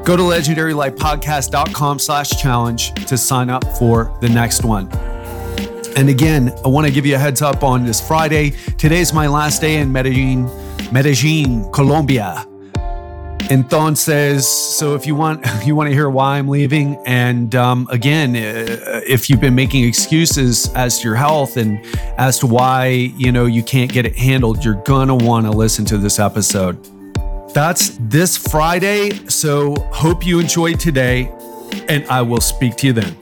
Go 0.04 0.16
to 0.16 0.22
legendarylifepodcast.com 0.22 1.98
slash 1.98 2.30
challenge 2.30 2.94
to 3.06 3.16
sign 3.16 3.50
up 3.50 3.64
for 3.78 4.16
the 4.20 4.28
next 4.28 4.64
one. 4.64 4.88
And 5.96 6.10
again, 6.10 6.52
I 6.62 6.68
want 6.68 6.86
to 6.86 6.92
give 6.92 7.06
you 7.06 7.14
a 7.14 7.18
heads 7.18 7.40
up 7.40 7.64
on 7.64 7.86
this 7.86 8.06
Friday. 8.06 8.50
Today's 8.76 9.14
my 9.14 9.26
last 9.26 9.62
day 9.62 9.76
in 9.76 9.90
Medellin, 9.90 10.44
Medellin, 10.92 11.72
Colombia. 11.72 12.46
Entonces, 13.48 14.42
so 14.42 14.94
if 14.94 15.06
you 15.06 15.14
want 15.14 15.46
you 15.64 15.74
want 15.74 15.88
to 15.88 15.94
hear 15.94 16.10
why 16.10 16.36
I'm 16.36 16.48
leaving, 16.48 17.00
and 17.06 17.54
um, 17.54 17.88
again, 17.90 18.36
uh, 18.36 19.00
if 19.06 19.30
you've 19.30 19.40
been 19.40 19.54
making 19.54 19.84
excuses 19.84 20.70
as 20.74 20.98
to 20.98 21.08
your 21.08 21.16
health 21.16 21.56
and 21.56 21.82
as 22.18 22.38
to 22.40 22.46
why 22.46 22.88
you 23.16 23.32
know 23.32 23.46
you 23.46 23.62
can't 23.62 23.90
get 23.90 24.04
it 24.04 24.16
handled, 24.16 24.62
you're 24.62 24.82
gonna 24.82 25.16
want 25.16 25.46
to 25.46 25.50
listen 25.50 25.86
to 25.86 25.96
this 25.96 26.18
episode. 26.18 26.76
That's 27.54 27.96
this 28.00 28.36
Friday. 28.36 29.12
So 29.28 29.76
hope 29.92 30.26
you 30.26 30.40
enjoyed 30.40 30.78
today, 30.78 31.32
and 31.88 32.04
I 32.08 32.20
will 32.20 32.42
speak 32.42 32.76
to 32.76 32.88
you 32.88 32.92
then. 32.92 33.16